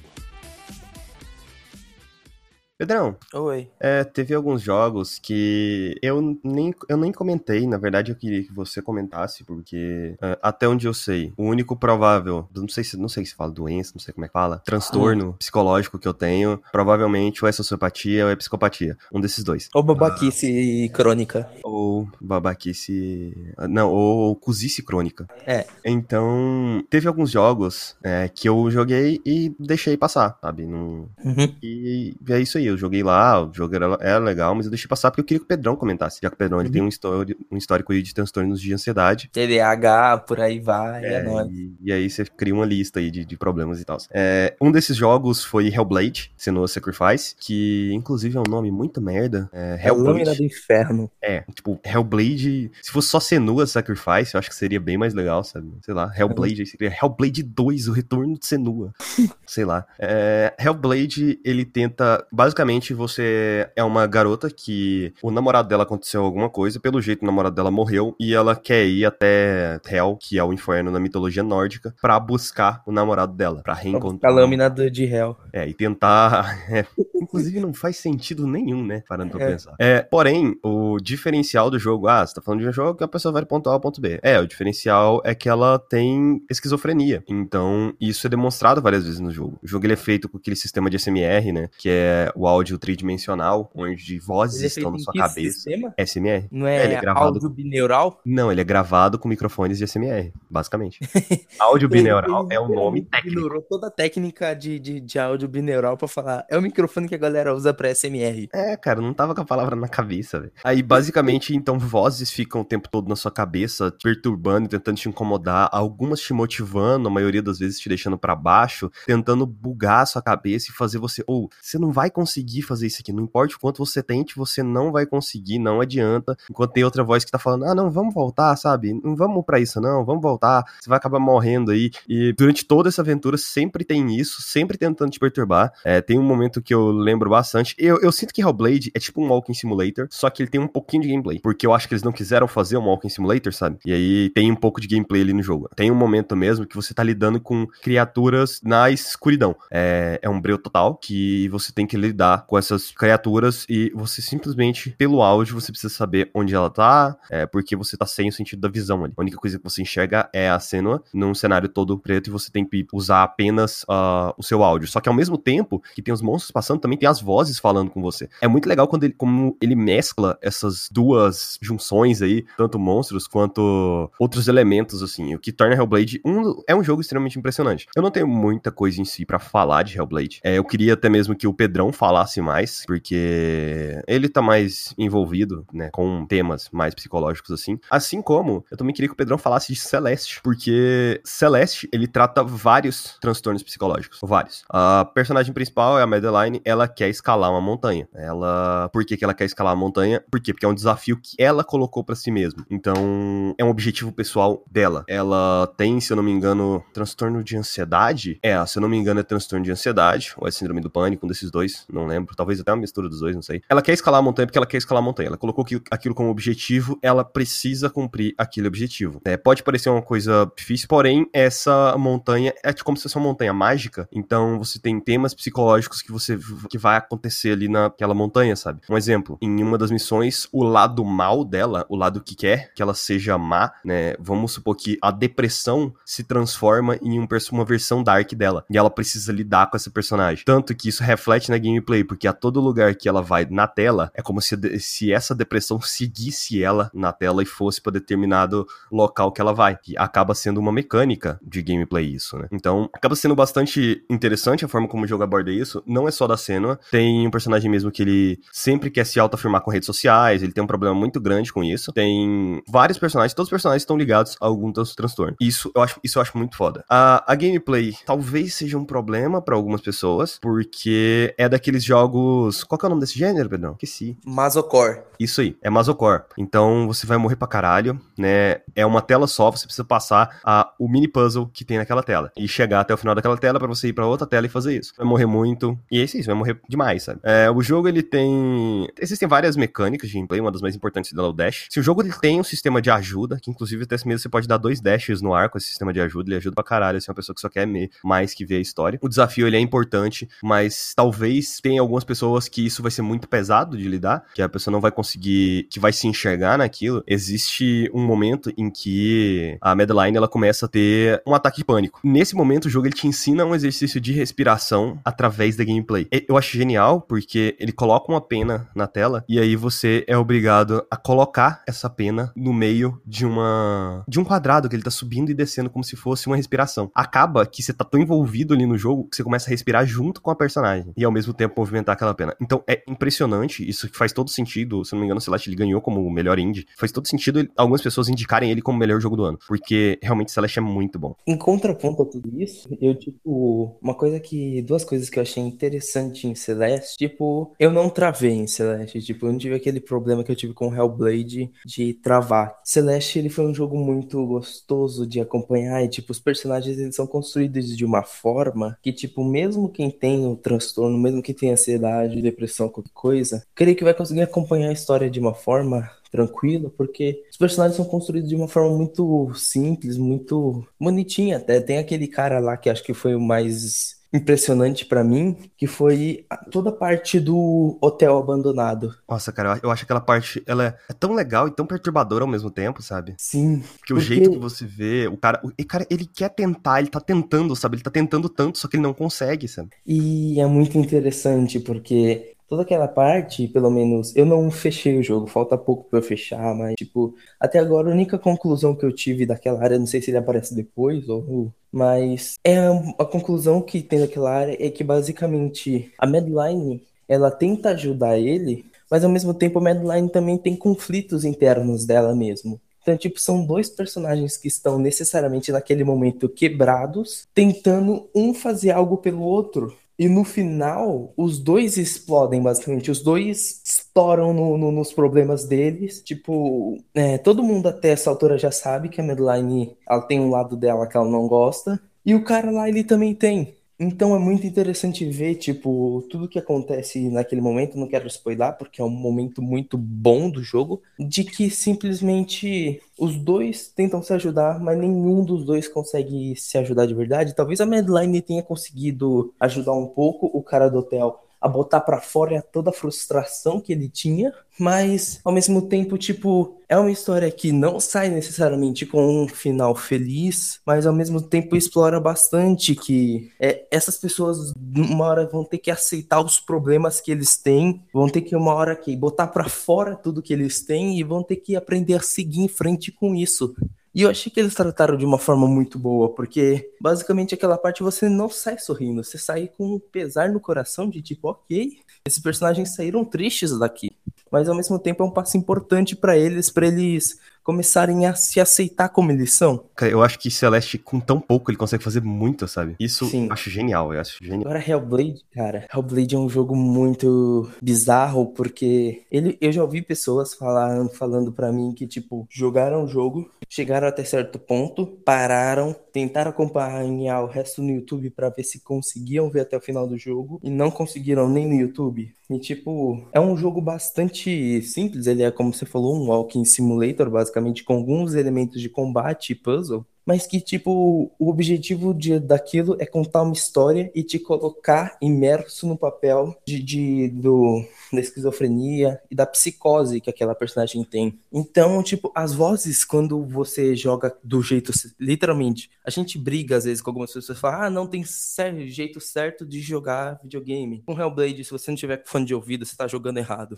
Pedrão. 2.77 3.15
Oi. 3.33 3.67
É, 3.79 4.03
teve 4.03 4.35
alguns 4.35 4.61
jogos 4.61 5.17
que 5.17 5.95
eu 5.99 6.37
nem, 6.43 6.71
eu 6.87 6.95
nem 6.95 7.11
comentei. 7.11 7.65
Na 7.65 7.77
verdade, 7.77 8.11
eu 8.11 8.15
queria 8.15 8.43
que 8.43 8.53
você 8.53 8.83
comentasse, 8.83 9.43
porque 9.43 10.15
é, 10.21 10.37
até 10.43 10.67
onde 10.67 10.85
eu 10.85 10.93
sei, 10.93 11.33
o 11.35 11.43
único 11.43 11.75
provável, 11.75 12.47
não 12.55 12.67
sei 12.67 12.83
se 12.83 12.95
não 12.95 13.09
sei 13.09 13.25
se 13.25 13.33
fala 13.33 13.51
doença, 13.51 13.93
não 13.95 13.99
sei 13.99 14.13
como 14.13 14.25
é 14.25 14.27
que 14.27 14.33
fala, 14.33 14.59
transtorno 14.59 15.31
ah. 15.31 15.37
psicológico 15.39 15.97
que 15.97 16.07
eu 16.07 16.13
tenho, 16.13 16.61
provavelmente 16.71 17.43
ou 17.43 17.49
é 17.49 17.51
sociopatia 17.51 18.25
ou 18.25 18.31
é 18.31 18.35
psicopatia. 18.35 18.95
Um 19.11 19.19
desses 19.19 19.43
dois. 19.43 19.69
Ou 19.73 19.81
babaquice 19.81 20.87
ah. 20.87 20.95
crônica. 20.95 21.49
Ou 21.63 22.07
babaquice. 22.21 23.35
Não, 23.67 23.91
ou 23.91 24.35
cozice 24.35 24.83
crônica. 24.83 25.27
É. 25.47 25.65
Então, 25.83 26.85
teve 26.91 27.07
alguns 27.07 27.31
jogos 27.31 27.95
é, 28.03 28.29
que 28.29 28.47
eu 28.47 28.69
joguei 28.69 29.19
e 29.25 29.55
deixei 29.59 29.97
passar, 29.97 30.37
sabe? 30.39 30.67
Não... 30.67 31.09
Uhum. 31.25 31.55
E 31.63 32.15
é 32.29 32.39
isso 32.39 32.59
aí 32.59 32.66
eu 32.67 32.77
joguei 32.77 33.03
lá, 33.03 33.41
o 33.41 33.53
jogo 33.53 33.75
era, 33.75 33.97
era, 33.99 34.19
legal, 34.19 34.55
mas 34.55 34.65
eu 34.65 34.71
deixei 34.71 34.87
passar 34.87 35.11
porque 35.11 35.21
eu 35.21 35.25
queria 35.25 35.39
que 35.39 35.45
o 35.45 35.47
Pedrão 35.47 35.75
comentasse, 35.75 36.19
já 36.21 36.29
que 36.29 36.35
o 36.35 36.37
Pedrão 36.37 36.59
ele 36.59 36.69
tem 36.69 36.81
um, 36.81 36.87
histórico, 36.87 37.41
um 37.51 37.57
histórico 37.57 37.93
aí 37.93 38.01
de 38.01 38.13
transtornos 38.13 38.61
de 38.61 38.73
ansiedade. 38.73 39.29
TDAH, 39.31 40.19
por 40.27 40.39
aí 40.39 40.59
vai, 40.59 41.03
é, 41.03 41.25
é 41.25 41.47
e, 41.49 41.73
e, 41.81 41.91
aí 41.91 42.09
você 42.09 42.25
cria 42.25 42.53
uma 42.53 42.65
lista 42.65 42.99
aí 42.99 43.09
de, 43.09 43.25
de 43.25 43.37
problemas 43.37 43.79
e 43.81 43.85
tal. 43.85 43.97
É, 44.11 44.55
um 44.61 44.71
desses 44.71 44.95
jogos 44.95 45.43
foi 45.43 45.67
Hellblade, 45.67 46.31
Senua 46.35 46.67
Sacrifice, 46.67 47.35
que 47.39 47.91
inclusive 47.93 48.37
é 48.37 48.39
um 48.39 48.49
nome 48.49 48.71
muito 48.71 49.01
merda. 49.01 49.49
É, 49.51 49.79
é 49.81 49.87
Hellblade. 49.87 50.29
É 50.29 50.35
do 50.35 50.43
inferno. 50.43 51.11
É, 51.21 51.43
tipo, 51.53 51.79
Hellblade, 51.83 52.71
se 52.81 52.91
fosse 52.91 53.09
só 53.09 53.19
Senua 53.19 53.65
Sacrifice, 53.65 54.33
eu 54.33 54.39
acho 54.39 54.49
que 54.49 54.55
seria 54.55 54.79
bem 54.79 54.97
mais 54.97 55.13
legal, 55.13 55.43
sabe? 55.43 55.71
Sei 55.81 55.93
lá, 55.93 56.11
Hellblade, 56.15 56.61
aí 56.61 56.65
seria 56.65 56.95
Hellblade 57.01 57.43
2, 57.43 57.87
o 57.87 57.91
retorno 57.91 58.37
de 58.37 58.45
Senua. 58.45 58.93
Sei 59.45 59.65
lá. 59.65 59.85
É, 59.99 60.53
Hellblade, 60.59 61.39
ele 61.43 61.65
tenta, 61.65 62.25
basicamente, 62.31 62.56
basicamente 62.57 62.93
você 62.93 63.69
é 63.75 63.83
uma 63.83 64.07
garota 64.07 64.49
que 64.49 65.13
o 65.21 65.29
namorado 65.29 65.69
dela 65.69 65.83
aconteceu 65.83 66.23
alguma 66.23 66.49
coisa, 66.49 66.79
pelo 66.79 66.99
jeito 66.99 67.21
o 67.21 67.25
namorado 67.25 67.55
dela 67.55 67.69
morreu 67.69 68.15
e 68.19 68.33
ela 68.33 68.55
quer 68.55 68.85
ir 68.85 69.05
até 69.05 69.79
Hel, 69.87 70.17
que 70.19 70.39
é 70.39 70.43
o 70.43 70.51
inferno 70.51 70.89
na 70.89 70.99
mitologia 70.99 71.43
nórdica, 71.43 71.93
para 72.01 72.19
buscar 72.19 72.81
o 72.85 72.91
namorado 72.91 73.33
dela, 73.33 73.61
para 73.61 73.75
reencontrar. 73.75 74.31
A 74.31 74.35
lâmina 74.35 74.69
de 74.69 75.05
Hel. 75.05 75.37
É, 75.53 75.67
e 75.67 75.73
tentar. 75.73 76.57
É, 76.69 76.85
inclusive 77.15 77.59
não 77.59 77.73
faz 77.73 77.97
sentido 77.97 78.45
nenhum, 78.45 78.85
né? 78.85 79.01
Parando 79.07 79.31
pra 79.31 79.45
é. 79.45 79.51
pensar. 79.51 79.75
É, 79.79 80.01
porém, 80.01 80.57
o 80.61 80.97
diferencial 80.97 81.69
do 81.69 81.79
jogo, 81.79 82.07
ah, 82.07 82.25
você 82.25 82.33
tá 82.33 82.41
falando 82.41 82.61
de 82.61 82.67
um 82.67 82.73
jogo 82.73 82.97
que 82.97 83.03
a 83.03 83.07
pessoa 83.07 83.31
vai 83.31 83.41
do 83.41 83.47
ponto 83.47 83.69
A 83.69 83.73
ao 83.73 83.79
ponto 83.79 84.01
B. 84.01 84.19
É, 84.21 84.37
o 84.39 84.45
diferencial 84.45 85.21
é 85.23 85.33
que 85.33 85.47
ela 85.47 85.79
tem 85.79 86.41
esquizofrenia. 86.49 87.23
Então, 87.27 87.93
isso 88.01 88.27
é 88.27 88.29
demonstrado 88.29 88.81
várias 88.81 89.05
vezes 89.05 89.19
no 89.19 89.31
jogo. 89.31 89.57
O 89.63 89.67
jogo 89.67 89.85
ele 89.85 89.93
é 89.93 89.97
feito 89.97 90.27
com 90.27 90.37
aquele 90.37 90.55
sistema 90.55 90.89
de 90.89 90.99
SMR, 90.99 91.51
né? 91.53 91.69
Que 91.77 91.89
é 91.89 92.31
o 92.35 92.46
áudio 92.47 92.77
tridimensional, 92.77 93.71
onde 93.75 94.19
vozes 94.19 94.63
é 94.63 94.67
estão 94.67 94.91
na 94.91 94.99
sua 94.99 95.13
cabeça. 95.13 95.55
Sistema? 95.55 95.93
SMR. 95.97 96.47
Não 96.51 96.67
é, 96.67 96.77
é 96.77 96.85
ele 96.85 96.93
é 96.93 97.01
gravado... 97.01 97.25
áudio 97.25 97.49
bineural? 97.49 98.21
Não, 98.25 98.51
ele 98.51 98.61
é 98.61 98.63
gravado 98.63 99.19
com 99.19 99.27
microfones 99.27 99.77
de 99.77 99.87
SMR, 99.87 100.31
basicamente. 100.49 100.99
áudio 101.59 101.89
bineural 101.89 102.47
é 102.49 102.59
o 102.59 102.67
nome 102.67 103.03
técnico. 103.03 103.37
Ignorou 103.37 103.61
toda 103.61 103.87
a 103.87 103.91
técnica 103.91 104.53
de, 104.53 104.79
de, 104.79 104.99
de 104.99 105.19
áudio 105.19 105.47
bineural 105.47 105.97
pra 105.97 106.07
falar. 106.07 106.45
É 106.49 106.57
o 106.57 106.61
microfone 106.61 107.07
que 107.07 107.15
a 107.15 107.17
galera 107.17 107.53
usa 107.53 107.73
pra 107.73 107.93
SMR. 107.93 108.49
É, 108.53 108.75
cara, 108.77 109.01
não 109.01 109.13
tava 109.13 109.35
com 109.35 109.41
a 109.41 109.45
palavra 109.45 109.75
na 109.75 109.87
cabeça, 109.87 110.39
velho. 110.39 110.51
Aí, 110.63 110.81
basicamente, 110.81 111.55
então, 111.55 111.77
vozes 111.77 112.31
ficam 112.31 112.61
o 112.61 112.65
tempo 112.65 112.89
todo 112.89 113.07
na 113.07 113.15
sua 113.15 113.31
cabeça, 113.31 113.93
perturbando, 114.03 114.69
tentando 114.69 114.97
te 114.97 115.09
incomodar, 115.09 115.69
algumas 115.71 116.19
te 116.19 116.33
motivando, 116.33 117.07
a 117.07 117.11
maioria 117.11 117.41
das 117.41 117.59
vezes 117.59 117.79
te 117.79 117.89
deixando 117.89 118.17
para 118.17 118.35
baixo, 118.35 118.91
tentando 119.05 119.45
bugar 119.45 120.01
a 120.01 120.05
sua 120.05 120.21
cabeça 120.21 120.69
e 120.69 120.73
fazer 120.73 120.97
você, 120.97 121.23
ou, 121.27 121.45
oh, 121.45 121.49
você 121.61 121.77
não 121.77 121.91
vai 121.91 122.09
conseguir 122.09 122.36
conseguir 122.37 122.61
fazer 122.61 122.87
isso 122.87 122.97
aqui. 123.01 123.11
Não 123.11 123.23
importa 123.23 123.55
o 123.55 123.59
quanto 123.59 123.83
você 123.83 124.03
tente, 124.03 124.35
você 124.35 124.61
não 124.61 124.91
vai 124.91 125.05
conseguir, 125.05 125.59
não 125.59 125.81
adianta. 125.81 126.37
Enquanto 126.49 126.73
tem 126.73 126.83
outra 126.83 127.03
voz 127.03 127.25
que 127.25 127.31
tá 127.31 127.39
falando, 127.39 127.65
ah, 127.65 127.73
não, 127.73 127.89
vamos 127.89 128.13
voltar, 128.13 128.55
sabe? 128.55 128.93
Não 129.03 129.15
vamos 129.15 129.43
para 129.45 129.59
isso, 129.59 129.81
não, 129.81 130.05
vamos 130.05 130.21
voltar. 130.21 130.63
Você 130.79 130.89
vai 130.89 130.97
acabar 130.97 131.19
morrendo 131.19 131.71
aí. 131.71 131.91
E 132.07 132.33
durante 132.33 132.65
toda 132.65 132.89
essa 132.89 133.01
aventura 133.01 133.37
sempre 133.37 133.83
tem 133.83 134.15
isso, 134.15 134.41
sempre 134.41 134.77
tentando 134.77 135.11
te 135.11 135.19
perturbar. 135.19 135.71
É, 135.83 136.01
tem 136.01 136.19
um 136.19 136.23
momento 136.23 136.61
que 136.61 136.73
eu 136.73 136.91
lembro 136.91 137.29
bastante. 137.29 137.75
Eu, 137.77 137.99
eu 138.01 138.11
sinto 138.11 138.33
que 138.33 138.41
Hellblade 138.41 138.91
é 138.93 138.99
tipo 138.99 139.21
um 139.21 139.29
Walking 139.29 139.53
Simulator, 139.53 140.07
só 140.11 140.29
que 140.29 140.43
ele 140.43 140.49
tem 140.49 140.61
um 140.61 140.67
pouquinho 140.67 141.03
de 141.03 141.09
gameplay. 141.09 141.39
Porque 141.39 141.65
eu 141.65 141.73
acho 141.73 141.87
que 141.87 141.93
eles 141.93 142.03
não 142.03 142.11
quiseram 142.11 142.47
fazer 142.47 142.77
um 142.77 142.85
Walking 142.85 143.09
Simulator, 143.09 143.53
sabe? 143.53 143.77
E 143.85 143.93
aí 143.93 144.29
tem 144.29 144.51
um 144.51 144.55
pouco 144.55 144.79
de 144.79 144.87
gameplay 144.87 145.21
ali 145.21 145.33
no 145.33 145.41
jogo. 145.41 145.69
Tem 145.75 145.91
um 145.91 145.95
momento 145.95 146.35
mesmo 146.35 146.65
que 146.65 146.75
você 146.75 146.93
tá 146.93 147.03
lidando 147.03 147.39
com 147.39 147.65
criaturas 147.81 148.61
na 148.63 148.89
escuridão. 148.91 149.55
É, 149.71 150.19
é 150.21 150.29
um 150.29 150.39
breu 150.39 150.57
total 150.57 150.95
que 150.95 151.47
você 151.49 151.71
tem 151.71 151.87
que 151.87 151.97
lidar 151.97 152.26
lidar 152.27 152.45
com 152.45 152.57
essas 152.57 152.91
criaturas 152.91 153.65
e 153.69 153.91
você 153.95 154.21
simplesmente, 154.21 154.91
pelo 154.97 155.21
áudio, 155.21 155.59
você 155.59 155.71
precisa 155.71 155.93
saber 155.93 156.29
onde 156.33 156.53
ela 156.53 156.69
tá, 156.69 157.17
é, 157.29 157.45
porque 157.45 157.75
você 157.75 157.95
tá 157.95 158.05
sem 158.05 158.29
o 158.29 158.31
sentido 158.31 158.59
da 158.59 158.67
visão 158.67 159.03
ali. 159.03 159.13
A 159.15 159.21
única 159.21 159.37
coisa 159.37 159.57
que 159.57 159.63
você 159.63 159.81
enxerga 159.81 160.29
é 160.33 160.49
a 160.49 160.59
cena 160.59 161.01
num 161.13 161.33
cenário 161.33 161.69
todo 161.69 161.97
preto 161.97 162.27
e 162.27 162.31
você 162.31 162.51
tem 162.51 162.65
que 162.65 162.85
usar 162.93 163.23
apenas 163.23 163.83
uh, 163.83 164.33
o 164.37 164.43
seu 164.43 164.63
áudio. 164.63 164.87
Só 164.87 164.99
que 164.99 165.09
ao 165.09 165.15
mesmo 165.15 165.37
tempo 165.37 165.81
que 165.95 166.01
tem 166.01 166.13
os 166.13 166.21
monstros 166.21 166.51
passando, 166.51 166.79
também 166.79 166.97
tem 166.97 167.07
as 167.07 167.21
vozes 167.21 167.59
falando 167.59 167.89
com 167.89 168.01
você. 168.01 168.29
É 168.41 168.47
muito 168.47 168.67
legal 168.67 168.87
quando 168.87 169.03
ele, 169.03 169.13
como 169.13 169.57
ele 169.61 169.75
mescla 169.75 170.37
essas 170.41 170.89
duas 170.91 171.57
junções 171.61 172.21
aí, 172.21 172.45
tanto 172.57 172.79
monstros 172.79 173.27
quanto 173.27 174.11
outros 174.19 174.47
elementos, 174.47 175.01
assim, 175.01 175.35
o 175.35 175.39
que 175.39 175.51
torna 175.51 175.75
Hellblade 175.75 176.21
um, 176.25 176.61
é 176.67 176.75
um 176.75 176.83
jogo 176.83 177.01
extremamente 177.01 177.37
impressionante. 177.37 177.87
Eu 177.95 178.01
não 178.01 178.11
tenho 178.11 178.27
muita 178.27 178.71
coisa 178.71 179.01
em 179.01 179.05
si 179.05 179.25
para 179.25 179.39
falar 179.39 179.83
de 179.83 179.97
Hellblade. 179.97 180.39
É, 180.43 180.57
eu 180.57 180.63
queria 180.63 180.93
até 180.93 181.09
mesmo 181.09 181.35
que 181.35 181.47
o 181.47 181.53
Pedrão 181.53 181.91
falasse 181.91 182.06
falasse 182.07 182.39
mais, 182.39 182.85
porque 182.85 184.01
ele 184.07 184.29
tá 184.29 184.41
mais 184.41 184.93
envolvido, 184.97 185.65
né, 185.73 185.89
com 185.91 186.25
temas 186.25 186.69
mais 186.71 186.95
psicológicos 186.95 187.51
assim. 187.51 187.77
Assim 187.91 188.21
como 188.21 188.63
eu 188.71 188.77
também 188.77 188.93
queria 188.93 189.09
que 189.09 189.13
o 189.13 189.17
Pedrão 189.17 189.37
falasse 189.37 189.73
de 189.73 189.79
Celeste, 189.79 190.39
porque 190.41 191.19
Celeste, 191.25 191.89
ele 191.91 192.07
trata 192.07 192.45
vários 192.45 193.17
transtornos 193.19 193.61
psicológicos, 193.61 194.19
vários. 194.23 194.63
A 194.69 195.03
personagem 195.13 195.53
principal 195.53 195.99
é 195.99 196.03
a 196.03 196.07
Madeline, 196.07 196.61
ela 196.63 196.87
quer 196.87 197.09
escalar 197.09 197.51
uma 197.51 197.59
montanha. 197.59 198.07
Ela, 198.13 198.89
por 198.93 199.03
que, 199.03 199.17
que 199.17 199.25
ela 199.25 199.33
quer 199.33 199.45
escalar 199.45 199.73
a 199.73 199.75
montanha? 199.75 200.23
Por 200.31 200.39
quê? 200.39 200.53
Porque 200.53 200.65
é 200.65 200.69
um 200.69 200.73
desafio 200.73 201.19
que 201.21 201.35
ela 201.37 201.61
colocou 201.61 202.05
para 202.05 202.15
si 202.15 202.31
mesma. 202.31 202.65
Então, 202.69 203.53
é 203.57 203.65
um 203.65 203.69
objetivo 203.69 204.13
pessoal 204.13 204.63
dela. 204.71 205.03
Ela 205.09 205.67
tem, 205.75 205.99
se 205.99 206.13
eu 206.13 206.15
não 206.15 206.23
me 206.23 206.31
engano, 206.31 206.81
transtorno 206.93 207.43
de 207.43 207.57
ansiedade. 207.57 208.39
É, 208.41 208.65
se 208.65 208.77
eu 208.77 208.81
não 208.81 208.87
me 208.87 208.95
engano, 208.95 209.19
é 209.19 209.23
transtorno 209.23 209.65
de 209.65 209.71
ansiedade, 209.71 210.33
ou 210.37 210.47
é 210.47 210.51
síndrome 210.51 210.79
do 210.79 210.89
pânico, 210.89 211.25
um 211.25 211.29
desses 211.29 211.51
dois, 211.51 211.85
não 211.97 212.07
lembro, 212.07 212.35
talvez 212.35 212.59
até 212.59 212.71
uma 212.71 212.81
mistura 212.81 213.09
dos 213.09 213.19
dois, 213.19 213.35
não 213.35 213.41
sei. 213.41 213.61
Ela 213.69 213.81
quer 213.81 213.93
escalar 213.93 214.19
a 214.19 214.21
montanha 214.21 214.47
porque 214.47 214.57
ela 214.57 214.67
quer 214.67 214.77
escalar 214.77 215.01
a 215.01 215.05
montanha. 215.05 215.27
Ela 215.27 215.37
colocou 215.37 215.65
aquilo 215.91 216.15
como 216.15 216.29
objetivo, 216.29 216.97
ela 217.01 217.23
precisa 217.23 217.89
cumprir 217.89 218.33
aquele 218.37 218.67
objetivo. 218.67 219.21
É, 219.25 219.37
pode 219.37 219.63
parecer 219.63 219.89
uma 219.89 220.01
coisa 220.01 220.49
difícil, 220.55 220.87
porém, 220.87 221.27
essa 221.33 221.95
montanha 221.97 222.53
é 222.63 222.73
como 222.73 222.97
se 222.97 223.03
fosse 223.03 223.15
uma 223.15 223.25
montanha 223.25 223.53
mágica, 223.53 224.07
então 224.11 224.57
você 224.57 224.79
tem 224.79 224.99
temas 224.99 225.33
psicológicos 225.33 226.01
que 226.01 226.11
você 226.11 226.37
que 226.69 226.77
vai 226.77 226.97
acontecer 226.97 227.51
ali 227.51 227.67
naquela 227.67 228.13
montanha, 228.13 228.55
sabe? 228.55 228.81
Um 228.89 228.97
exemplo, 228.97 229.37
em 229.41 229.63
uma 229.63 229.77
das 229.77 229.91
missões, 229.91 230.47
o 230.51 230.63
lado 230.63 231.03
mal 231.03 231.43
dela, 231.43 231.85
o 231.89 231.95
lado 231.95 232.21
que 232.21 232.35
quer 232.35 232.73
que 232.73 232.81
ela 232.81 232.93
seja 232.93 233.37
má, 233.37 233.71
né? 233.83 234.15
Vamos 234.19 234.53
supor 234.53 234.75
que 234.75 234.97
a 235.01 235.11
depressão 235.11 235.93
se 236.05 236.23
transforma 236.23 236.97
em 237.01 237.19
um, 237.19 237.27
uma 237.51 237.65
versão 237.65 238.03
dark 238.03 238.33
dela, 238.33 238.65
e 238.69 238.77
ela 238.77 238.89
precisa 238.89 239.31
lidar 239.31 239.69
com 239.69 239.77
essa 239.77 239.89
personagem. 239.89 240.43
Tanto 240.45 240.75
que 240.75 240.89
isso 240.89 241.03
reflete 241.03 241.49
na 241.49 241.57
game 241.57 241.81
gameplay, 241.87 242.03
porque 242.03 242.27
a 242.27 242.33
todo 242.33 242.59
lugar 242.59 242.93
que 242.95 243.07
ela 243.07 243.21
vai 243.21 243.47
na 243.49 243.67
tela, 243.67 244.11
é 244.13 244.21
como 244.21 244.41
se, 244.41 244.79
se 244.79 245.11
essa 245.11 245.33
depressão 245.33 245.79
seguisse 245.79 246.61
ela 246.61 246.91
na 246.93 247.13
tela 247.13 247.41
e 247.41 247.45
fosse 247.45 247.81
para 247.81 247.93
determinado 247.93 248.67
local 248.91 249.31
que 249.31 249.39
ela 249.39 249.53
vai. 249.53 249.77
Que 249.77 249.97
acaba 249.97 250.35
sendo 250.35 250.59
uma 250.59 250.71
mecânica 250.71 251.39
de 251.41 251.61
gameplay 251.61 252.05
isso, 252.05 252.37
né? 252.37 252.47
Então, 252.51 252.89
acaba 252.93 253.15
sendo 253.15 253.35
bastante 253.35 254.03
interessante 254.09 254.65
a 254.65 254.67
forma 254.67 254.87
como 254.87 255.05
o 255.05 255.07
jogo 255.07 255.23
aborda 255.23 255.51
isso. 255.51 255.81
Não 255.85 256.07
é 256.07 256.11
só 256.11 256.27
da 256.27 256.37
cena, 256.37 256.79
tem 256.91 257.25
um 257.25 257.31
personagem 257.31 257.69
mesmo 257.69 257.91
que 257.91 258.01
ele 258.01 258.39
sempre 258.51 258.89
quer 258.89 259.05
se 259.05 259.19
autoafirmar 259.19 259.61
com 259.61 259.71
redes 259.71 259.85
sociais, 259.85 260.43
ele 260.43 260.51
tem 260.51 260.63
um 260.63 260.67
problema 260.67 260.95
muito 260.95 261.19
grande 261.19 261.53
com 261.53 261.63
isso. 261.63 261.91
Tem 261.93 262.61
vários 262.67 262.97
personagens, 262.97 263.33
todos 263.33 263.47
os 263.47 263.51
personagens 263.51 263.83
estão 263.83 263.97
ligados 263.97 264.35
a 264.41 264.45
algum 264.45 264.71
transtorno. 264.71 265.35
Isso 265.39 265.71
eu 265.75 265.81
acho, 265.81 265.99
isso 266.03 266.17
eu 266.17 266.21
acho 266.21 266.37
muito 266.37 266.55
foda. 266.55 266.83
A, 266.89 267.31
a 267.31 267.35
gameplay 267.35 267.95
talvez 268.05 268.55
seja 268.55 268.77
um 268.77 268.85
problema 268.85 269.41
para 269.41 269.55
algumas 269.55 269.81
pessoas, 269.81 270.39
porque 270.41 271.33
é 271.37 271.47
daqueles 271.77 271.83
jogos. 271.83 272.63
Qual 272.63 272.77
que 272.77 272.85
é 272.85 272.87
o 272.87 272.89
nome 272.89 273.01
desse 273.01 273.17
gênero, 273.17 273.49
Pedrão? 273.49 273.73
Esqueci. 273.73 274.17
Masocore. 274.25 275.01
Isso 275.19 275.41
aí, 275.41 275.55
é 275.61 275.69
Masocore. 275.69 276.23
Então 276.37 276.87
você 276.87 277.05
vai 277.07 277.17
morrer 277.17 277.35
pra 277.35 277.47
caralho, 277.47 277.99
né? 278.17 278.61
É 278.75 278.85
uma 278.85 279.01
tela 279.01 279.27
só, 279.27 279.49
você 279.49 279.65
precisa 279.65 279.83
passar 279.83 280.39
a, 280.43 280.71
o 280.79 280.87
mini 280.87 281.07
puzzle 281.07 281.47
que 281.47 281.65
tem 281.65 281.77
naquela 281.77 282.03
tela. 282.03 282.31
E 282.37 282.47
chegar 282.47 282.81
até 282.81 282.93
o 282.93 282.97
final 282.97 283.15
daquela 283.15 283.37
tela 283.37 283.59
para 283.59 283.67
você 283.67 283.87
ir 283.87 283.93
para 283.93 284.05
outra 284.05 284.27
tela 284.27 284.45
e 284.45 284.49
fazer 284.49 284.77
isso. 284.77 284.93
Vai 284.97 285.07
morrer 285.07 285.25
muito. 285.25 285.77
E 285.91 285.99
é 285.99 286.03
isso, 286.03 286.23
vai 286.23 286.35
morrer 286.35 286.59
demais, 286.69 287.03
sabe? 287.03 287.19
É, 287.23 287.49
o 287.49 287.61
jogo 287.61 287.87
ele 287.87 288.03
tem. 288.03 288.87
Existem 288.99 289.27
várias 289.27 289.55
mecânicas 289.55 290.09
de 290.09 290.15
gameplay, 290.15 290.39
uma 290.39 290.51
das 290.51 290.61
mais 290.61 290.75
importantes 290.75 291.13
dela 291.13 291.27
é 291.27 291.31
o 291.31 291.33
dash. 291.33 291.67
Se 291.69 291.79
o 291.79 291.83
jogo 291.83 292.01
ele 292.01 292.13
tem 292.13 292.39
um 292.39 292.43
sistema 292.43 292.81
de 292.81 292.91
ajuda, 292.91 293.39
que 293.41 293.49
inclusive 293.49 293.83
até 293.83 293.95
mesmo 294.05 294.19
você 294.19 294.29
pode 294.29 294.47
dar 294.47 294.57
dois 294.57 294.79
dashes 294.79 295.21
no 295.21 295.33
ar 295.33 295.49
com 295.49 295.57
esse 295.57 295.67
sistema 295.67 295.91
de 295.91 295.99
ajuda, 295.99 296.29
ele 296.29 296.37
ajuda 296.37 296.55
pra 296.55 296.63
caralho, 296.63 296.97
assim, 296.97 297.09
uma 297.09 297.15
pessoa 297.15 297.33
que 297.33 297.41
só 297.41 297.49
quer 297.49 297.67
mais 298.03 298.33
que 298.33 298.45
ver 298.45 298.57
a 298.57 298.61
história. 298.61 298.99
O 299.01 299.09
desafio 299.09 299.47
ele 299.47 299.57
é 299.57 299.59
importante, 299.59 300.29
mas 300.43 300.93
talvez 300.95 301.59
tenha 301.67 301.81
algumas 301.81 302.05
pessoas 302.05 302.47
que 302.47 302.65
isso 302.65 302.81
vai 302.81 302.89
ser 302.89 303.01
muito 303.01 303.27
pesado 303.27 303.77
de 303.77 303.89
lidar, 303.89 304.23
que 304.33 304.41
a 304.41 304.47
pessoa 304.47 304.71
não 304.71 304.79
vai 304.79 304.89
conseguir, 304.89 305.67
que 305.69 305.81
vai 305.81 305.91
se 305.91 306.07
enxergar 306.07 306.57
naquilo. 306.57 307.03
Existe 307.05 307.91
um 307.93 308.05
momento 308.05 308.53
em 308.57 308.69
que 308.69 309.57
a 309.59 309.75
Madeline 309.75 310.15
ela 310.15 310.29
começa 310.29 310.65
a 310.65 310.69
ter 310.69 311.21
um 311.27 311.35
ataque 311.35 311.57
de 311.57 311.65
pânico. 311.65 311.99
Nesse 312.01 312.37
momento 312.37 312.65
o 312.65 312.69
jogo 312.69 312.87
ele 312.87 312.95
te 312.95 313.05
ensina 313.05 313.43
um 313.43 313.53
exercício 313.53 313.99
de 313.99 314.13
respiração 314.13 314.97
através 315.03 315.57
da 315.57 315.65
gameplay. 315.65 316.07
Eu 316.25 316.37
acho 316.37 316.57
genial 316.57 317.01
porque 317.01 317.57
ele 317.59 317.73
coloca 317.73 318.09
uma 318.09 318.21
pena 318.21 318.69
na 318.73 318.87
tela 318.87 319.25
e 319.27 319.37
aí 319.37 319.57
você 319.57 320.05
é 320.07 320.17
obrigado 320.17 320.85
a 320.89 320.95
colocar 320.95 321.63
essa 321.67 321.89
pena 321.89 322.31
no 322.33 322.53
meio 322.53 323.01
de 323.05 323.25
uma 323.25 324.05
de 324.07 324.21
um 324.21 324.23
quadrado 324.23 324.69
que 324.69 324.75
ele 324.75 324.83
tá 324.83 324.91
subindo 324.91 325.29
e 325.29 325.33
descendo 325.33 325.69
como 325.69 325.83
se 325.83 325.97
fosse 325.97 326.27
uma 326.27 326.37
respiração. 326.37 326.89
Acaba 326.95 327.45
que 327.45 327.61
você 327.61 327.73
tá 327.73 327.83
tão 327.83 327.99
envolvido 327.99 328.53
ali 328.53 328.65
no 328.65 328.77
jogo 328.77 329.03
que 329.09 329.17
você 329.17 329.23
começa 329.23 329.49
a 329.49 329.51
respirar 329.51 329.85
junto 329.85 330.21
com 330.21 330.31
a 330.31 330.35
personagem 330.35 330.93
e 330.95 331.03
ao 331.03 331.11
mesmo 331.11 331.33
tempo 331.33 331.56
movimentar 331.61 331.93
aquela 331.93 332.13
pena. 332.13 332.35
Então 332.41 332.63
é 332.67 332.83
impressionante, 332.87 333.67
isso 333.67 333.89
faz 333.93 334.11
todo 334.11 334.29
sentido, 334.29 334.83
se 334.83 334.93
não 334.93 334.99
me 334.99 335.05
engano, 335.05 335.19
o 335.19 335.21
Celeste 335.21 335.49
ele 335.49 335.55
ganhou 335.55 335.81
como 335.81 336.01
o 336.01 336.11
melhor 336.11 336.39
indie. 336.39 336.65
Faz 336.77 336.91
todo 336.91 337.07
sentido 337.07 337.47
algumas 337.55 337.81
pessoas 337.81 338.09
indicarem 338.09 338.51
ele 338.51 338.61
como 338.61 338.77
o 338.77 338.79
melhor 338.79 338.99
jogo 338.99 339.15
do 339.15 339.23
ano, 339.23 339.39
porque 339.47 339.99
realmente 340.01 340.31
Celeste 340.31 340.59
é 340.59 340.61
muito 340.61 340.99
bom. 340.99 341.15
Em 341.25 341.37
contraponto 341.37 342.03
a 342.03 342.05
tudo 342.05 342.29
isso, 342.41 342.67
eu 342.81 342.95
tipo, 342.95 343.77
uma 343.81 343.93
coisa 343.93 344.19
que 344.19 344.61
duas 344.61 344.83
coisas 344.83 345.09
que 345.09 345.19
eu 345.19 345.23
achei 345.23 345.43
interessante 345.43 346.27
em 346.27 346.35
Celeste, 346.35 346.97
tipo, 346.97 347.53
eu 347.59 347.71
não 347.71 347.89
travei 347.89 348.31
em 348.31 348.47
Celeste, 348.47 349.01
tipo, 349.01 349.25
eu 349.25 349.31
não 349.31 349.39
tive 349.39 349.55
aquele 349.55 349.79
problema 349.79 350.23
que 350.23 350.31
eu 350.31 350.35
tive 350.35 350.53
com 350.53 350.73
Hellblade 350.73 351.51
de 351.65 351.93
travar. 351.95 352.59
Celeste 352.63 353.19
ele 353.19 353.29
foi 353.29 353.45
um 353.45 353.53
jogo 353.53 353.77
muito 353.77 354.25
gostoso 354.25 355.05
de 355.05 355.19
acompanhar 355.19 355.83
e 355.83 355.89
tipo, 355.89 356.11
os 356.11 356.19
personagens 356.19 356.77
eles 356.77 356.95
são 356.95 357.07
construídos 357.07 357.75
de 357.75 357.85
uma 357.85 358.03
forma 358.03 358.77
que 358.81 358.91
tipo, 358.91 359.23
mesmo 359.23 359.69
quem 359.69 359.89
tem 359.89 360.25
o 360.25 360.35
transtorno, 360.35 360.97
mesmo 360.97 361.21
quem 361.21 361.33
tem 361.47 361.53
ansiedade, 361.53 362.21
depressão, 362.21 362.69
qualquer 362.69 362.91
coisa, 362.93 363.43
creio 363.55 363.75
que 363.75 363.83
vai 363.83 363.93
conseguir 363.93 364.21
acompanhar 364.21 364.69
a 364.69 364.73
história 364.73 365.09
de 365.09 365.19
uma 365.19 365.33
forma 365.33 365.89
tranquila, 366.11 366.71
porque 366.77 367.23
os 367.29 367.37
personagens 367.37 367.75
são 367.75 367.85
construídos 367.85 368.29
de 368.29 368.35
uma 368.35 368.47
forma 368.47 368.75
muito 368.75 369.33
simples, 369.35 369.97
muito 369.97 370.65
bonitinha 370.79 371.37
até. 371.37 371.59
Tem 371.59 371.77
aquele 371.77 372.07
cara 372.07 372.39
lá 372.39 372.55
que 372.57 372.69
acho 372.69 372.83
que 372.83 372.93
foi 372.93 373.15
o 373.15 373.19
mais 373.19 373.96
impressionante 374.13 374.85
para 374.85 375.03
mim, 375.03 375.37
que 375.57 375.67
foi 375.67 376.25
toda 376.51 376.69
a 376.69 376.73
parte 376.73 377.19
do 377.19 377.77
hotel 377.81 378.17
abandonado. 378.17 378.95
Nossa, 379.09 379.31
cara, 379.31 379.59
eu 379.61 379.69
acho 379.69 379.83
aquela 379.83 380.01
parte, 380.01 380.41
ela 380.45 380.65
é, 380.65 380.77
é 380.89 380.93
tão 380.93 381.13
legal 381.13 381.47
e 381.47 381.51
tão 381.51 381.65
perturbadora 381.65 382.23
ao 382.23 382.29
mesmo 382.29 382.49
tempo, 382.49 382.81
sabe? 382.81 383.15
Sim. 383.17 383.59
Porque, 383.79 383.93
porque... 383.93 383.93
o 383.93 383.99
jeito 383.99 384.31
que 384.31 384.37
você 384.37 384.65
vê, 384.65 385.07
o 385.07 385.17
cara, 385.17 385.41
o 385.43 385.65
cara, 385.65 385.85
ele 385.89 386.05
quer 386.05 386.29
tentar, 386.29 386.79
ele 386.79 386.89
tá 386.89 386.99
tentando, 386.99 387.55
sabe? 387.55 387.75
Ele 387.75 387.83
tá 387.83 387.91
tentando 387.91 388.29
tanto, 388.29 388.57
só 388.57 388.67
que 388.67 388.75
ele 388.75 388.83
não 388.83 388.93
consegue, 388.93 389.47
sabe? 389.47 389.69
E 389.85 390.39
é 390.39 390.45
muito 390.45 390.77
interessante, 390.77 391.59
porque 391.59 392.36
toda 392.47 392.61
aquela 392.61 392.87
parte, 392.87 393.47
pelo 393.47 393.69
menos, 393.69 394.15
eu 394.15 394.25
não 394.25 394.49
fechei 394.49 394.97
o 394.97 395.03
jogo, 395.03 395.27
falta 395.27 395.57
pouco 395.57 395.89
para 395.89 395.99
eu 395.99 396.03
fechar, 396.03 396.55
mas, 396.55 396.75
tipo, 396.75 397.15
até 397.39 397.59
agora 397.59 397.89
a 397.89 397.91
única 397.91 398.17
conclusão 398.17 398.75
que 398.75 398.85
eu 398.85 398.91
tive 398.91 399.25
daquela 399.25 399.61
área, 399.61 399.77
não 399.77 399.85
sei 399.85 400.01
se 400.01 400.09
ele 400.09 400.17
aparece 400.17 400.55
depois 400.55 401.07
ou. 401.09 401.53
Mas 401.71 402.35
é 402.43 402.57
a 402.97 403.05
conclusão 403.05 403.61
que 403.61 403.81
tem 403.81 403.99
daquela 403.99 404.31
área 404.31 404.57
é 404.59 404.69
que 404.69 404.83
basicamente 404.83 405.91
a 405.97 406.07
Madeline 406.07 406.81
ela 407.07 407.29
tenta 407.29 407.69
ajudar 407.69 408.17
ele, 408.17 408.65
mas 408.89 409.03
ao 409.03 409.09
mesmo 409.09 409.33
tempo 409.33 409.59
a 409.59 409.61
Madeline 409.61 410.09
também 410.09 410.37
tem 410.37 410.55
conflitos 410.55 411.25
internos 411.25 411.85
dela 411.85 412.15
mesmo. 412.15 412.59
Então, 412.81 412.95
tipo, 412.95 413.19
são 413.19 413.45
dois 413.45 413.69
personagens 413.69 414.37
que 414.37 414.47
estão 414.47 414.79
necessariamente 414.79 415.51
naquele 415.51 415.83
momento 415.83 416.29
quebrados, 416.29 417.27
tentando 417.33 418.09
um 418.15 418.33
fazer 418.33 418.71
algo 418.71 418.97
pelo 418.97 419.23
outro. 419.23 419.75
E 419.99 420.07
no 420.07 420.23
final, 420.23 421.11
os 421.17 421.39
dois 421.39 421.75
explodem, 421.75 422.41
basicamente. 422.41 422.91
Os 422.91 423.01
dois 423.01 423.63
estouram 423.65 424.31
no, 424.31 424.57
no, 424.57 424.71
nos 424.71 424.93
problemas 424.93 425.45
deles. 425.45 426.01
Tipo, 426.03 426.77
é, 426.93 427.17
todo 427.17 427.43
mundo 427.43 427.67
até 427.67 427.89
essa 427.89 428.09
altura 428.09 428.37
já 428.37 428.51
sabe 428.51 428.89
que 428.89 429.01
a 429.01 429.03
Madeline 429.03 429.75
ela 429.89 430.01
tem 430.01 430.19
um 430.19 430.29
lado 430.29 430.55
dela 430.55 430.87
que 430.87 430.95
ela 430.95 431.09
não 431.09 431.27
gosta. 431.27 431.81
E 432.05 432.13
o 432.13 432.23
cara 432.23 432.51
lá, 432.51 432.69
ele 432.69 432.83
também 432.83 433.15
tem. 433.15 433.56
Então 433.79 434.15
é 434.15 434.19
muito 434.19 434.47
interessante 434.47 435.05
ver, 435.05 435.35
tipo, 435.35 436.03
tudo 436.09 436.27
que 436.27 436.39
acontece 436.39 437.09
naquele 437.09 437.41
momento, 437.41 437.77
não 437.77 437.87
quero 437.87 438.07
spoiler, 438.07 438.57
porque 438.57 438.81
é 438.81 438.83
um 438.83 438.89
momento 438.89 439.39
muito 439.39 439.77
bom 439.77 440.29
do 440.29 440.41
jogo, 440.41 440.81
de 440.97 441.23
que 441.23 441.49
simplesmente 441.51 442.81
os 442.97 443.15
dois 443.15 443.67
tentam 443.67 444.01
se 444.01 444.11
ajudar, 444.13 444.59
mas 444.59 444.77
nenhum 444.79 445.23
dos 445.23 445.45
dois 445.45 445.67
consegue 445.67 446.35
se 446.35 446.57
ajudar 446.57 446.87
de 446.87 446.95
verdade. 446.95 447.35
Talvez 447.35 447.61
a 447.61 447.67
Madeline 447.67 448.21
tenha 448.21 448.41
conseguido 448.41 449.31
ajudar 449.39 449.73
um 449.73 449.85
pouco 449.85 450.25
o 450.25 450.41
cara 450.41 450.69
do 450.69 450.79
hotel 450.79 451.26
a 451.39 451.47
botar 451.47 451.81
para 451.81 452.01
fora 452.01 452.41
toda 452.41 452.69
a 452.69 452.73
frustração 452.73 453.59
que 453.59 453.71
ele 453.71 453.89
tinha, 453.89 454.33
mas 454.59 455.19
ao 455.23 455.31
mesmo 455.31 455.61
tempo, 455.61 455.97
tipo, 455.97 456.57
é 456.67 456.77
uma 456.77 456.91
história 456.91 457.29
que 457.29 457.51
não 457.51 457.79
sai 457.79 458.09
necessariamente 458.09 458.85
com 458.85 459.23
um 459.23 459.27
final 459.27 459.75
feliz, 459.75 460.59
mas 460.65 460.85
ao 460.85 460.93
mesmo 460.93 461.21
tempo 461.21 461.55
explora 461.55 461.99
bastante 461.99 462.75
que 462.75 463.31
é, 463.39 463.65
essas 463.71 463.97
pessoas 463.97 464.51
uma 464.75 465.05
hora 465.05 465.27
vão 465.27 465.43
ter 465.43 465.59
que 465.59 465.71
aceitar 465.71 466.19
os 466.19 466.39
problemas 466.39 466.99
que 466.99 467.11
eles 467.11 467.37
têm, 467.37 467.83
vão 467.93 468.09
ter 468.09 468.21
que 468.21 468.35
uma 468.35 468.53
hora 468.53 468.75
que 468.75 468.95
botar 468.95 469.27
para 469.27 469.47
fora 469.47 469.95
tudo 469.95 470.21
que 470.21 470.33
eles 470.33 470.65
têm 470.65 470.99
e 470.99 471.03
vão 471.03 471.23
ter 471.23 471.37
que 471.37 471.55
aprender 471.55 471.95
a 471.95 472.01
seguir 472.01 472.41
em 472.41 472.47
frente 472.47 472.91
com 472.91 473.15
isso. 473.15 473.53
E 473.97 474.03
eu 474.03 474.11
achei 474.11 474.31
que 474.31 474.39
eles 474.39 474.53
trataram 474.53 474.95
de 474.95 475.03
uma 475.03 475.17
forma 475.17 475.47
muito 475.47 475.79
boa, 475.79 476.13
porque 476.13 476.71
basicamente 476.79 477.33
aquela 477.33 477.57
parte 477.57 477.81
você 477.81 478.07
não 478.07 478.29
sai 478.29 478.59
sorrindo, 478.59 479.03
você 479.03 479.17
sai 479.17 479.47
com 479.47 479.73
um 479.73 479.79
pesar 479.79 480.29
no 480.29 480.39
coração 480.39 480.87
de 480.87 481.01
tipo, 481.01 481.29
ok, 481.29 481.79
esses 482.05 482.21
personagens 482.21 482.75
saíram 482.75 483.03
tristes 483.03 483.57
daqui. 483.57 483.89
Mas 484.31 484.47
ao 484.47 484.55
mesmo 484.55 484.77
tempo 484.77 485.01
é 485.01 485.05
um 485.07 485.09
passo 485.09 485.35
importante 485.35 485.95
para 485.95 486.15
eles, 486.15 486.51
para 486.51 486.67
eles 486.67 487.17
começarem 487.47 488.05
a 488.05 488.13
se 488.13 488.41
aceitar 488.41 488.89
como 488.89 489.09
eles 489.09 489.31
são. 489.31 489.63
Eu 489.79 490.03
acho 490.03 490.19
que 490.19 490.29
Celeste, 490.29 490.77
com 490.77 490.99
tão 490.99 491.17
pouco, 491.17 491.49
ele 491.49 491.57
consegue 491.57 491.81
fazer 491.81 492.01
muito, 492.01 492.45
sabe? 492.45 492.75
Isso 492.77 493.05
Sim. 493.05 493.27
eu 493.27 493.31
acho 493.31 493.49
genial, 493.49 493.93
eu 493.93 494.01
acho 494.01 494.17
genial. 494.21 494.41
Agora, 494.41 494.69
Hellblade, 494.69 495.21
cara, 495.33 495.65
Hellblade 495.73 496.13
é 496.13 496.17
um 496.17 496.27
jogo 496.27 496.53
muito 496.57 497.49
bizarro, 497.61 498.33
porque 498.33 499.03
ele, 499.09 499.37
eu 499.39 499.49
já 499.53 499.61
ouvi 499.63 499.81
pessoas 499.81 500.33
falando, 500.33 500.89
falando 500.89 501.31
para 501.31 501.49
mim 501.49 501.71
que, 501.71 501.87
tipo, 501.87 502.27
jogaram 502.29 502.83
o 502.83 502.87
jogo, 502.87 503.31
chegaram 503.47 503.87
até 503.87 504.03
certo 504.03 504.37
ponto, 504.37 504.85
pararam, 504.85 505.73
tentaram 505.97 506.29
acompanhar 506.29 507.23
o 507.23 507.27
resto 507.27 507.63
no 507.63 507.71
YouTube 507.71 508.11
para 508.11 508.29
ver 508.29 508.43
se 508.43 508.59
conseguiam 508.59 509.31
ver 509.31 509.39
até 509.41 509.57
o 509.57 509.61
final 509.61 509.87
do 509.87 509.97
jogo, 509.97 510.39
e 510.43 510.49
não 510.49 510.69
conseguiram 510.69 511.27
nem 511.27 511.47
no 511.47 511.55
YouTube. 511.55 512.13
E, 512.29 512.37
tipo, 512.37 513.03
é 513.11 513.19
um 513.19 513.35
jogo 513.35 513.59
bastante 513.59 514.61
simples, 514.61 515.07
ele 515.07 515.23
é, 515.23 515.31
como 515.31 515.51
você 515.51 515.65
falou, 515.65 515.95
um 515.95 516.09
walking 516.09 516.45
simulator, 516.45 517.09
basicamente 517.09 517.63
com 517.63 517.73
alguns 517.73 518.13
elementos 518.13 518.61
de 518.61 518.69
combate 518.69 519.31
e 519.31 519.35
puzzle. 519.35 519.85
mas 520.05 520.27
que, 520.27 520.39
tipo, 520.39 521.11
o 521.19 521.29
objetivo 521.29 521.93
de, 521.93 522.19
daquilo 522.19 522.77
é 522.79 522.85
contar 522.85 523.23
uma 523.23 523.33
história 523.33 523.91
e 523.95 524.03
te 524.03 524.19
colocar 524.19 524.97
imerso 525.01 525.67
no 525.67 525.77
papel 525.77 526.33
de, 526.45 526.61
de 526.61 527.09
do, 527.09 527.65
da 527.95 528.01
esquizofrenia 528.01 528.99
e 529.09 529.15
da 529.15 529.25
psicose 529.25 530.01
que 530.01 530.09
aquela 530.09 530.35
personagem 530.35 530.83
tem. 530.83 531.19
Então, 531.31 531.81
tipo, 531.83 532.11
as 532.15 532.33
vozes, 532.33 532.83
quando 532.83 533.25
você 533.25 533.75
joga 533.75 534.15
do 534.23 534.41
jeito, 534.41 534.71
literalmente, 534.99 535.69
a 535.85 535.89
gente 535.89 536.17
briga 536.17 536.57
às 536.57 536.65
vezes 536.65 536.81
com 536.81 536.89
algumas 536.89 537.13
pessoas, 537.13 537.39
fala, 537.39 537.65
ah, 537.65 537.69
não 537.69 537.87
tem 537.87 538.03
certo, 538.03 538.67
jeito 538.67 538.99
certo 538.99 539.45
de 539.45 539.61
jogar 539.61 540.19
videogame. 540.21 540.83
Com 540.85 540.99
Hellblade, 540.99 541.43
se 541.43 541.51
você 541.51 541.71
não 541.71 541.77
tiver 541.77 542.03
fone 542.05 542.25
de 542.25 542.35
ouvido, 542.35 542.65
você 542.65 542.75
tá 542.75 542.87
jogando 542.87 543.17
errado. 543.17 543.57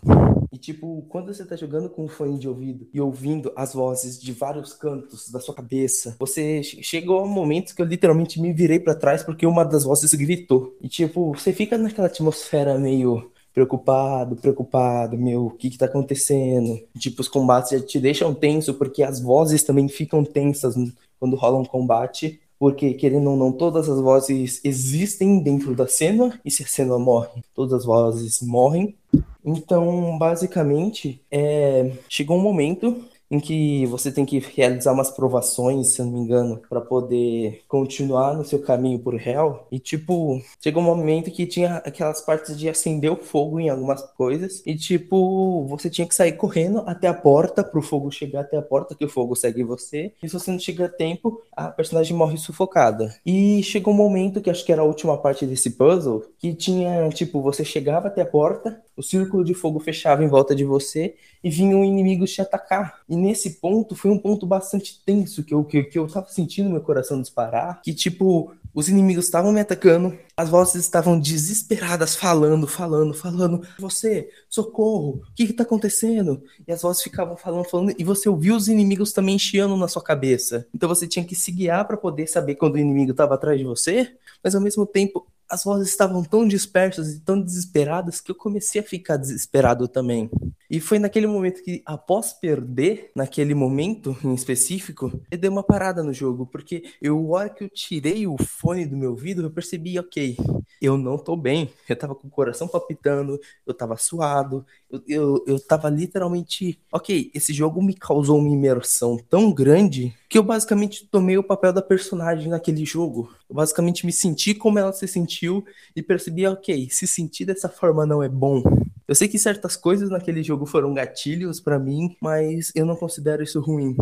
E, 0.51 0.57
tipo, 0.57 1.05
quando 1.09 1.33
você 1.33 1.45
tá 1.45 1.55
jogando 1.55 1.89
com 1.89 2.07
fone 2.07 2.39
de 2.39 2.47
ouvido 2.47 2.87
e 2.93 2.99
ouvindo 2.99 3.51
as 3.55 3.73
vozes 3.73 4.19
de 4.19 4.31
vários 4.31 4.73
cantos 4.73 5.29
da 5.29 5.39
sua 5.39 5.53
cabeça, 5.53 6.15
você 6.19 6.63
chegou 6.63 7.19
a 7.19 7.23
um 7.23 7.27
momento 7.27 7.75
que 7.75 7.81
eu 7.81 7.85
literalmente 7.85 8.41
me 8.41 8.51
virei 8.51 8.79
para 8.79 8.95
trás 8.95 9.23
porque 9.23 9.45
uma 9.45 9.63
das 9.63 9.83
vozes 9.83 10.13
gritou. 10.13 10.75
E, 10.81 10.87
tipo, 10.87 11.33
você 11.33 11.53
fica 11.53 11.77
naquela 11.77 12.07
atmosfera 12.07 12.77
meio 12.79 13.31
preocupado, 13.53 14.35
preocupado, 14.35 15.17
meu, 15.17 15.47
o 15.47 15.51
que 15.51 15.69
que 15.69 15.77
tá 15.77 15.85
acontecendo? 15.85 16.79
Tipo, 16.97 17.21
os 17.21 17.27
combates 17.27 17.71
já 17.71 17.85
te 17.85 17.99
deixam 17.99 18.33
tenso, 18.33 18.73
porque 18.73 19.03
as 19.03 19.19
vozes 19.19 19.63
também 19.63 19.87
ficam 19.87 20.23
tensas 20.23 20.75
quando 21.19 21.35
rola 21.35 21.59
um 21.59 21.65
combate, 21.65 22.39
porque, 22.57 22.93
querendo 22.93 23.29
ou 23.31 23.37
não, 23.37 23.51
todas 23.51 23.89
as 23.89 24.01
vozes 24.01 24.59
existem 24.63 25.39
dentro 25.41 25.73
da 25.75 25.87
cena, 25.87 26.39
e 26.43 26.51
se 26.51 26.63
a 26.63 26.67
cena 26.67 26.99
morre, 26.99 27.41
todas 27.55 27.73
as 27.73 27.85
vozes 27.85 28.41
morrem. 28.41 28.95
Então, 29.43 30.17
basicamente, 30.17 31.21
é... 31.31 31.91
chegou 32.09 32.37
um 32.37 32.41
momento 32.41 33.03
em 33.29 33.39
que 33.39 33.85
você 33.85 34.11
tem 34.11 34.25
que 34.25 34.39
realizar 34.39 34.91
umas 34.91 35.11
provações, 35.11 35.93
se 35.93 36.01
eu 36.01 36.05
não 36.05 36.13
me 36.13 36.19
engano, 36.19 36.61
para 36.69 36.81
poder 36.81 37.61
continuar 37.67 38.35
no 38.35 38.43
seu 38.43 38.59
caminho 38.59 38.99
por 38.99 39.15
réu. 39.15 39.67
E 39.71 39.79
tipo, 39.79 40.41
chegou 40.61 40.81
um 40.81 40.85
momento 40.85 41.31
que 41.31 41.45
tinha 41.45 41.77
aquelas 41.77 42.21
partes 42.21 42.57
de 42.57 42.67
acender 42.67 43.11
o 43.11 43.15
fogo 43.15 43.59
em 43.59 43.69
algumas 43.69 44.01
coisas 44.13 44.63
e 44.65 44.75
tipo, 44.75 45.65
você 45.67 45.89
tinha 45.89 46.07
que 46.07 46.15
sair 46.15 46.33
correndo 46.33 46.83
até 46.85 47.07
a 47.07 47.13
porta 47.13 47.63
pro 47.63 47.81
fogo 47.81 48.11
chegar 48.11 48.41
até 48.41 48.57
a 48.57 48.61
porta 48.61 48.95
que 48.95 49.05
o 49.05 49.09
fogo 49.09 49.35
segue 49.35 49.63
você. 49.63 50.11
E 50.21 50.27
se 50.27 50.33
você 50.33 50.51
não 50.51 50.59
chega 50.59 50.85
a 50.85 50.89
tempo, 50.89 51.41
a 51.51 51.67
personagem 51.67 52.15
morre 52.15 52.37
sufocada. 52.37 53.13
E 53.25 53.61
chegou 53.63 53.93
um 53.93 53.97
momento 53.97 54.41
que 54.41 54.49
acho 54.49 54.65
que 54.65 54.71
era 54.71 54.81
a 54.81 54.85
última 54.85 55.17
parte 55.17 55.45
desse 55.45 55.71
puzzle, 55.71 56.23
que 56.39 56.53
tinha, 56.53 57.07
tipo, 57.09 57.41
você 57.41 57.63
chegava 57.63 58.07
até 58.07 58.21
a 58.21 58.25
porta, 58.25 58.81
o 58.95 59.03
círculo 59.03 59.43
de 59.43 59.53
fogo 59.53 59.79
fechava 59.79 60.23
em 60.23 60.27
volta 60.27 60.55
de 60.55 60.63
você 60.63 61.15
e 61.43 61.49
vinham 61.49 61.85
inimigos 61.85 62.31
te 62.31 62.41
atacar. 62.41 62.99
E 63.07 63.15
nesse 63.19 63.59
ponto 63.59 63.95
foi 63.95 64.11
um 64.11 64.17
ponto 64.17 64.45
bastante 64.45 65.01
tenso 65.05 65.43
que 65.43 65.53
eu, 65.53 65.63
que, 65.63 65.83
que 65.83 65.99
eu 65.99 66.07
tava 66.07 66.27
sentindo 66.29 66.69
meu 66.69 66.81
coração 66.81 67.21
disparar. 67.21 67.81
Que 67.81 67.93
tipo, 67.93 68.53
os 68.73 68.87
inimigos 68.87 69.25
estavam 69.25 69.51
me 69.51 69.59
atacando, 69.59 70.17
as 70.37 70.49
vozes 70.49 70.75
estavam 70.75 71.19
desesperadas, 71.19 72.15
falando, 72.15 72.67
falando, 72.67 73.13
falando. 73.13 73.67
Você, 73.79 74.29
socorro, 74.47 75.21
o 75.29 75.33
que 75.35 75.47
que 75.47 75.53
tá 75.53 75.63
acontecendo? 75.63 76.41
E 76.67 76.71
as 76.71 76.81
vozes 76.81 77.01
ficavam 77.01 77.35
falando, 77.35 77.65
falando, 77.65 77.95
e 77.97 78.03
você 78.03 78.29
ouvia 78.29 78.55
os 78.55 78.67
inimigos 78.67 79.11
também 79.11 79.37
chiando 79.37 79.75
na 79.75 79.87
sua 79.87 80.03
cabeça. 80.03 80.67
Então 80.73 80.87
você 80.87 81.07
tinha 81.07 81.25
que 81.25 81.35
se 81.35 81.51
guiar 81.51 81.85
para 81.85 81.97
poder 81.97 82.27
saber 82.27 82.55
quando 82.55 82.75
o 82.75 82.79
inimigo 82.79 83.11
estava 83.11 83.35
atrás 83.35 83.57
de 83.57 83.65
você, 83.65 84.15
mas 84.43 84.55
ao 84.55 84.61
mesmo 84.61 84.85
tempo 84.85 85.27
as 85.49 85.63
vozes 85.63 85.89
estavam 85.89 86.23
tão 86.23 86.47
dispersas 86.47 87.09
e 87.09 87.19
tão 87.19 87.41
desesperadas 87.41 88.21
que 88.21 88.31
eu 88.31 88.35
comecei 88.35 88.81
a 88.81 88.83
ficar 88.83 89.17
desesperado 89.17 89.87
também. 89.87 90.29
E 90.69 90.79
foi 90.79 90.99
naquele 90.99 91.25
momento 91.25 91.63
que, 91.63 91.81
após 91.85 92.31
perder, 92.31 93.11
naquele 93.15 93.55
momento 93.55 94.15
em 94.23 94.33
específico, 94.33 95.11
eu 95.31 95.37
dei 95.37 95.49
uma 95.49 95.63
parada 95.63 96.03
no 96.03 96.13
jogo, 96.13 96.45
porque 96.45 96.83
eu, 97.01 97.31
hora 97.31 97.49
que 97.49 97.63
eu 97.63 97.69
tirei 97.69 98.27
o 98.27 98.37
fone 98.37 98.85
do 98.85 98.95
meu 98.95 99.11
ouvido, 99.11 99.41
eu 99.41 99.49
percebi, 99.49 99.97
ok, 99.97 100.37
eu 100.81 100.97
não 100.97 101.17
tô 101.17 101.35
bem. 101.35 101.71
Eu 101.87 101.95
tava 101.95 102.13
com 102.13 102.27
o 102.27 102.31
coração 102.31 102.67
palpitando, 102.67 103.39
eu 103.65 103.73
tava 103.73 103.97
suado, 103.97 104.63
eu, 104.89 105.01
eu, 105.07 105.43
eu 105.47 105.59
tava 105.59 105.89
literalmente, 105.89 106.79
ok, 106.91 107.31
esse 107.33 107.51
jogo 107.51 107.81
me 107.81 107.95
causou 107.95 108.37
uma 108.37 108.49
imersão 108.49 109.17
tão 109.17 109.51
grande 109.51 110.13
que 110.29 110.37
eu 110.37 110.43
basicamente 110.43 111.07
tomei 111.07 111.37
o 111.37 111.43
papel 111.43 111.73
da 111.73 111.81
personagem 111.81 112.47
naquele 112.47 112.85
jogo. 112.85 113.33
Eu 113.49 113.55
basicamente 113.55 114.05
me 114.05 114.11
senti 114.13 114.53
como 114.53 114.77
ela 114.77 114.93
se 114.93 115.07
sentiu 115.07 115.65
e 115.95 116.03
percebi, 116.03 116.45
ok, 116.45 116.89
se 116.91 117.07
sentir 117.07 117.45
dessa 117.45 117.67
forma 117.67 118.05
não 118.05 118.21
é 118.21 118.29
bom. 118.29 118.61
Eu 119.09 119.15
sei 119.15 119.27
que 119.27 119.39
certas 119.39 119.75
coisas 119.75 120.11
naquele 120.11 120.43
jogo 120.43 120.67
foram 120.67 120.93
gatilhos 120.93 121.59
para 121.59 121.79
mim, 121.79 122.15
mas 122.21 122.71
eu 122.75 122.85
não 122.85 122.95
considero 122.95 123.41
isso 123.41 123.59
ruim 123.59 123.95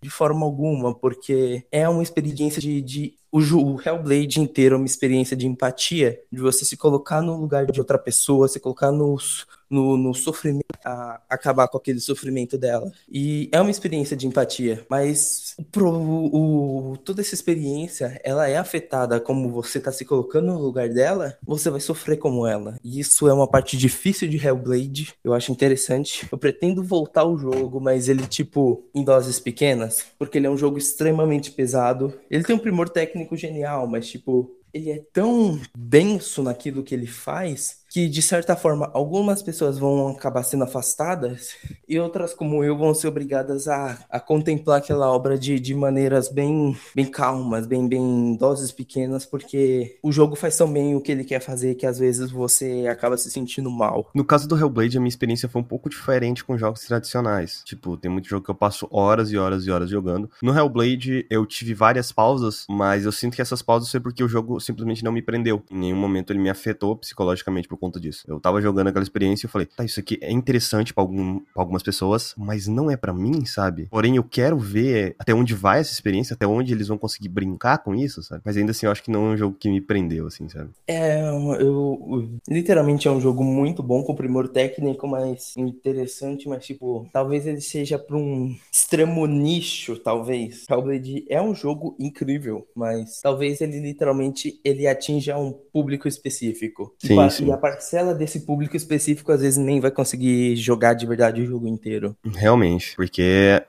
de 0.00 0.08
forma 0.08 0.46
alguma, 0.46 0.94
porque 0.94 1.66
é 1.70 1.86
uma 1.86 2.02
experiência 2.02 2.62
de, 2.62 2.80
de 2.80 3.14
o, 3.30 3.40
o 3.40 3.78
Hellblade 3.84 4.40
inteiro 4.40 4.76
é 4.76 4.78
uma 4.78 4.86
experiência 4.86 5.36
de 5.36 5.46
empatia, 5.46 6.18
de 6.32 6.40
você 6.40 6.64
se 6.64 6.74
colocar 6.74 7.20
no 7.20 7.36
lugar 7.36 7.66
de 7.66 7.78
outra 7.80 7.98
pessoa, 7.98 8.48
se 8.48 8.58
colocar 8.58 8.90
nos, 8.90 9.46
no, 9.70 9.96
no 9.96 10.14
sofrimento, 10.14 10.64
a 10.84 11.20
acabar 11.28 11.68
com 11.68 11.78
aquele 11.78 12.00
sofrimento 12.00 12.56
dela. 12.56 12.90
E 13.08 13.48
é 13.52 13.60
uma 13.60 13.70
experiência 13.70 14.16
de 14.16 14.26
empatia, 14.26 14.84
mas 14.88 15.56
pro, 15.72 15.90
o, 15.90 16.96
toda 16.98 17.20
essa 17.20 17.34
experiência, 17.34 18.20
ela 18.24 18.48
é 18.48 18.56
afetada 18.56 19.20
como 19.20 19.50
você 19.50 19.80
tá 19.80 19.90
se 19.92 20.04
colocando 20.04 20.52
no 20.52 20.58
lugar 20.58 20.88
dela, 20.88 21.36
você 21.42 21.70
vai 21.70 21.80
sofrer 21.80 22.16
como 22.16 22.46
ela. 22.46 22.78
E 22.82 23.00
isso 23.00 23.28
é 23.28 23.32
uma 23.32 23.48
parte 23.48 23.76
difícil 23.76 24.28
de 24.28 24.36
Hellblade, 24.36 25.14
eu 25.24 25.34
acho 25.34 25.52
interessante. 25.52 26.26
Eu 26.30 26.38
pretendo 26.38 26.82
voltar 26.82 27.22
ao 27.22 27.36
jogo, 27.38 27.80
mas 27.80 28.08
ele, 28.08 28.26
tipo, 28.26 28.84
em 28.94 29.02
doses 29.02 29.40
pequenas, 29.40 30.04
porque 30.18 30.38
ele 30.38 30.46
é 30.46 30.50
um 30.50 30.56
jogo 30.56 30.78
extremamente 30.78 31.50
pesado. 31.50 32.14
Ele 32.30 32.44
tem 32.44 32.54
um 32.54 32.60
primor 32.60 32.88
técnico 32.88 33.36
genial, 33.36 33.86
mas, 33.86 34.08
tipo, 34.08 34.56
ele 34.72 34.90
é 34.90 35.02
tão 35.12 35.58
denso 35.76 36.42
naquilo 36.42 36.82
que 36.82 36.94
ele 36.94 37.06
faz 37.06 37.78
que, 37.96 38.10
de 38.10 38.20
certa 38.20 38.54
forma, 38.54 38.90
algumas 38.92 39.42
pessoas 39.42 39.78
vão 39.78 40.08
acabar 40.08 40.42
sendo 40.42 40.64
afastadas 40.64 41.54
e 41.88 41.98
outras, 41.98 42.34
como 42.34 42.62
eu, 42.62 42.76
vão 42.76 42.92
ser 42.92 43.08
obrigadas 43.08 43.68
a, 43.68 43.98
a 44.10 44.20
contemplar 44.20 44.80
aquela 44.80 45.10
obra 45.10 45.38
de, 45.38 45.58
de 45.58 45.74
maneiras 45.74 46.28
bem, 46.28 46.76
bem 46.94 47.06
calmas, 47.06 47.66
bem, 47.66 47.88
bem 47.88 48.36
doses 48.36 48.70
pequenas, 48.70 49.24
porque 49.24 49.96
o 50.02 50.12
jogo 50.12 50.36
faz 50.36 50.58
tão 50.58 50.70
bem 50.70 50.94
o 50.94 51.00
que 51.00 51.10
ele 51.10 51.24
quer 51.24 51.40
fazer 51.40 51.74
que 51.74 51.86
às 51.86 51.98
vezes 51.98 52.30
você 52.30 52.86
acaba 52.86 53.16
se 53.16 53.30
sentindo 53.30 53.70
mal. 53.70 54.10
No 54.14 54.26
caso 54.26 54.46
do 54.46 54.58
Hellblade, 54.58 54.98
a 54.98 55.00
minha 55.00 55.08
experiência 55.08 55.48
foi 55.48 55.62
um 55.62 55.64
pouco 55.64 55.88
diferente 55.88 56.44
com 56.44 56.58
jogos 56.58 56.82
tradicionais. 56.82 57.62
Tipo, 57.64 57.96
tem 57.96 58.10
muito 58.10 58.28
jogo 58.28 58.44
que 58.44 58.50
eu 58.50 58.54
passo 58.54 58.86
horas 58.90 59.32
e 59.32 59.38
horas 59.38 59.64
e 59.64 59.70
horas 59.70 59.88
jogando. 59.88 60.30
No 60.42 60.54
Hellblade, 60.54 61.24
eu 61.30 61.46
tive 61.46 61.72
várias 61.72 62.12
pausas, 62.12 62.66
mas 62.68 63.06
eu 63.06 63.12
sinto 63.12 63.36
que 63.36 63.40
essas 63.40 63.62
pausas 63.62 63.90
foi 63.90 64.00
porque 64.00 64.22
o 64.22 64.28
jogo 64.28 64.60
simplesmente 64.60 65.02
não 65.02 65.12
me 65.12 65.22
prendeu. 65.22 65.62
Em 65.70 65.78
nenhum 65.78 65.96
momento 65.96 66.30
ele 66.30 66.40
me 66.40 66.50
afetou 66.50 66.94
psicologicamente 66.94 67.66
por 67.66 67.85
conta 67.86 68.00
disso. 68.00 68.24
Eu 68.26 68.40
tava 68.40 68.60
jogando 68.60 68.88
aquela 68.88 69.02
experiência 69.02 69.44
e 69.44 69.46
eu 69.46 69.50
falei, 69.50 69.66
tá, 69.66 69.84
isso 69.84 70.00
aqui 70.00 70.18
é 70.20 70.30
interessante 70.30 70.92
para 70.92 71.02
algum, 71.02 71.38
pra 71.38 71.62
algumas 71.62 71.82
pessoas, 71.82 72.34
mas 72.36 72.66
não 72.66 72.90
é 72.90 72.96
para 72.96 73.12
mim, 73.12 73.44
sabe? 73.44 73.86
Porém, 73.90 74.16
eu 74.16 74.24
quero 74.24 74.58
ver 74.58 75.14
até 75.18 75.32
onde 75.32 75.54
vai 75.54 75.80
essa 75.80 75.92
experiência, 75.92 76.34
até 76.34 76.46
onde 76.46 76.72
eles 76.72 76.88
vão 76.88 76.98
conseguir 76.98 77.28
brincar 77.28 77.78
com 77.78 77.94
isso, 77.94 78.22
sabe? 78.22 78.42
Mas 78.44 78.56
ainda 78.56 78.72
assim, 78.72 78.86
eu 78.86 78.92
acho 78.92 79.02
que 79.02 79.10
não 79.10 79.26
é 79.26 79.30
um 79.30 79.36
jogo 79.36 79.56
que 79.58 79.70
me 79.70 79.80
prendeu, 79.80 80.26
assim, 80.26 80.48
sabe? 80.48 80.70
É, 80.86 81.20
eu. 81.20 82.28
Literalmente 82.48 83.08
é 83.08 83.10
um 83.10 83.20
jogo 83.20 83.44
muito 83.44 83.82
bom, 83.82 84.02
com 84.02 84.14
primor 84.14 84.48
técnico, 84.48 85.06
mas 85.06 85.54
interessante, 85.56 86.48
mas 86.48 86.64
tipo, 86.64 87.08
talvez 87.12 87.46
ele 87.46 87.60
seja 87.60 87.98
pra 87.98 88.16
um 88.16 88.54
extremo 88.72 89.26
nicho, 89.26 89.96
talvez. 89.98 90.64
Hellblade 90.68 91.24
é 91.28 91.40
um 91.40 91.54
jogo 91.54 91.96
incrível, 91.98 92.66
mas 92.74 93.20
talvez 93.20 93.60
ele 93.60 93.80
literalmente 93.80 94.60
ele 94.64 94.86
atinja 94.86 95.38
um 95.38 95.52
público 95.52 96.08
específico. 96.08 96.94
Sim, 96.98 97.20
e, 97.20 97.30
sim. 97.30 97.46
e 97.46 97.52
a 97.52 97.56
parcela 97.76 98.14
desse 98.14 98.40
público 98.40 98.76
específico 98.76 99.30
às 99.30 99.42
vezes 99.42 99.58
nem 99.58 99.80
vai 99.80 99.90
conseguir 99.90 100.56
jogar 100.56 100.94
de 100.94 101.06
verdade 101.06 101.42
o 101.42 101.46
jogo 101.46 101.68
inteiro. 101.68 102.16
Realmente, 102.24 102.96
porque 102.96 103.22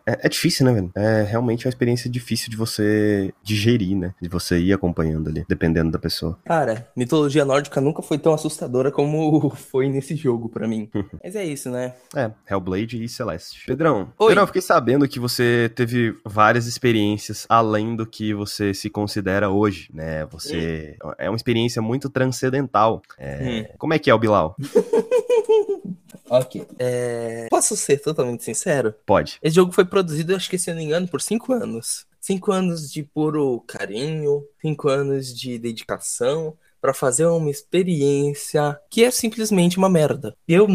é, 0.05 0.19
é 0.25 0.29
difícil, 0.29 0.65
né, 0.65 0.73
velho? 0.73 0.91
É 0.95 1.23
realmente 1.23 1.65
uma 1.65 1.69
experiência 1.69 2.09
difícil 2.09 2.49
de 2.49 2.55
você 2.55 3.33
digerir, 3.43 3.97
né? 3.97 4.13
De 4.21 4.29
você 4.29 4.57
ir 4.57 4.73
acompanhando 4.73 5.29
ali, 5.29 5.45
dependendo 5.47 5.91
da 5.91 5.99
pessoa. 5.99 6.39
Cara, 6.45 6.87
mitologia 6.95 7.43
nórdica 7.43 7.81
nunca 7.81 8.01
foi 8.01 8.17
tão 8.17 8.33
assustadora 8.33 8.91
como 8.91 9.49
foi 9.55 9.89
nesse 9.89 10.15
jogo 10.15 10.47
para 10.47 10.67
mim. 10.67 10.89
Mas 11.23 11.35
é 11.35 11.43
isso, 11.43 11.69
né? 11.69 11.93
É, 12.15 12.31
Hellblade 12.49 13.03
e 13.03 13.09
Celeste. 13.09 13.65
Pedrão, 13.65 14.13
Oi. 14.17 14.27
Pedrão, 14.29 14.43
eu 14.43 14.47
fiquei 14.47 14.61
sabendo 14.61 15.07
que 15.07 15.19
você 15.19 15.69
teve 15.75 16.15
várias 16.25 16.65
experiências 16.67 17.45
além 17.49 17.95
do 17.95 18.05
que 18.05 18.33
você 18.33 18.73
se 18.73 18.89
considera 18.89 19.49
hoje, 19.49 19.89
né? 19.93 20.25
Você 20.27 20.95
é 21.17 21.29
uma 21.29 21.35
experiência 21.35 21.81
muito 21.81 22.09
transcendental. 22.09 23.01
É, 23.17 23.71
Como 23.87 23.93
é 23.93 23.99
que 23.99 24.09
é 24.09 24.13
o 24.13 24.19
Bilal? 24.19 24.53
Ok. 26.29 26.67
É... 26.77 27.47
Posso 27.49 27.77
ser 27.77 27.99
totalmente 27.99 28.43
sincero? 28.43 28.93
Pode. 29.05 29.39
Esse 29.41 29.55
jogo 29.55 29.71
foi 29.71 29.85
produzido, 29.85 30.35
acho 30.35 30.49
que 30.49 30.57
se 30.57 30.69
eu 30.69 30.73
não 30.73 30.81
me 30.81 30.85
engano, 30.85 31.07
por 31.07 31.21
cinco 31.21 31.53
anos. 31.53 32.05
Cinco 32.19 32.51
anos 32.51 32.91
de 32.91 33.01
puro 33.01 33.63
carinho, 33.65 34.43
cinco 34.61 34.89
anos 34.89 35.33
de 35.33 35.57
dedicação 35.57 36.53
pra 36.87 36.93
fazer 36.93 37.25
uma 37.25 37.49
experiência 37.49 38.79
que 38.89 39.03
é 39.03 39.11
simplesmente 39.11 39.77
uma 39.77 39.89
merda. 39.89 40.33
Eu, 40.47 40.65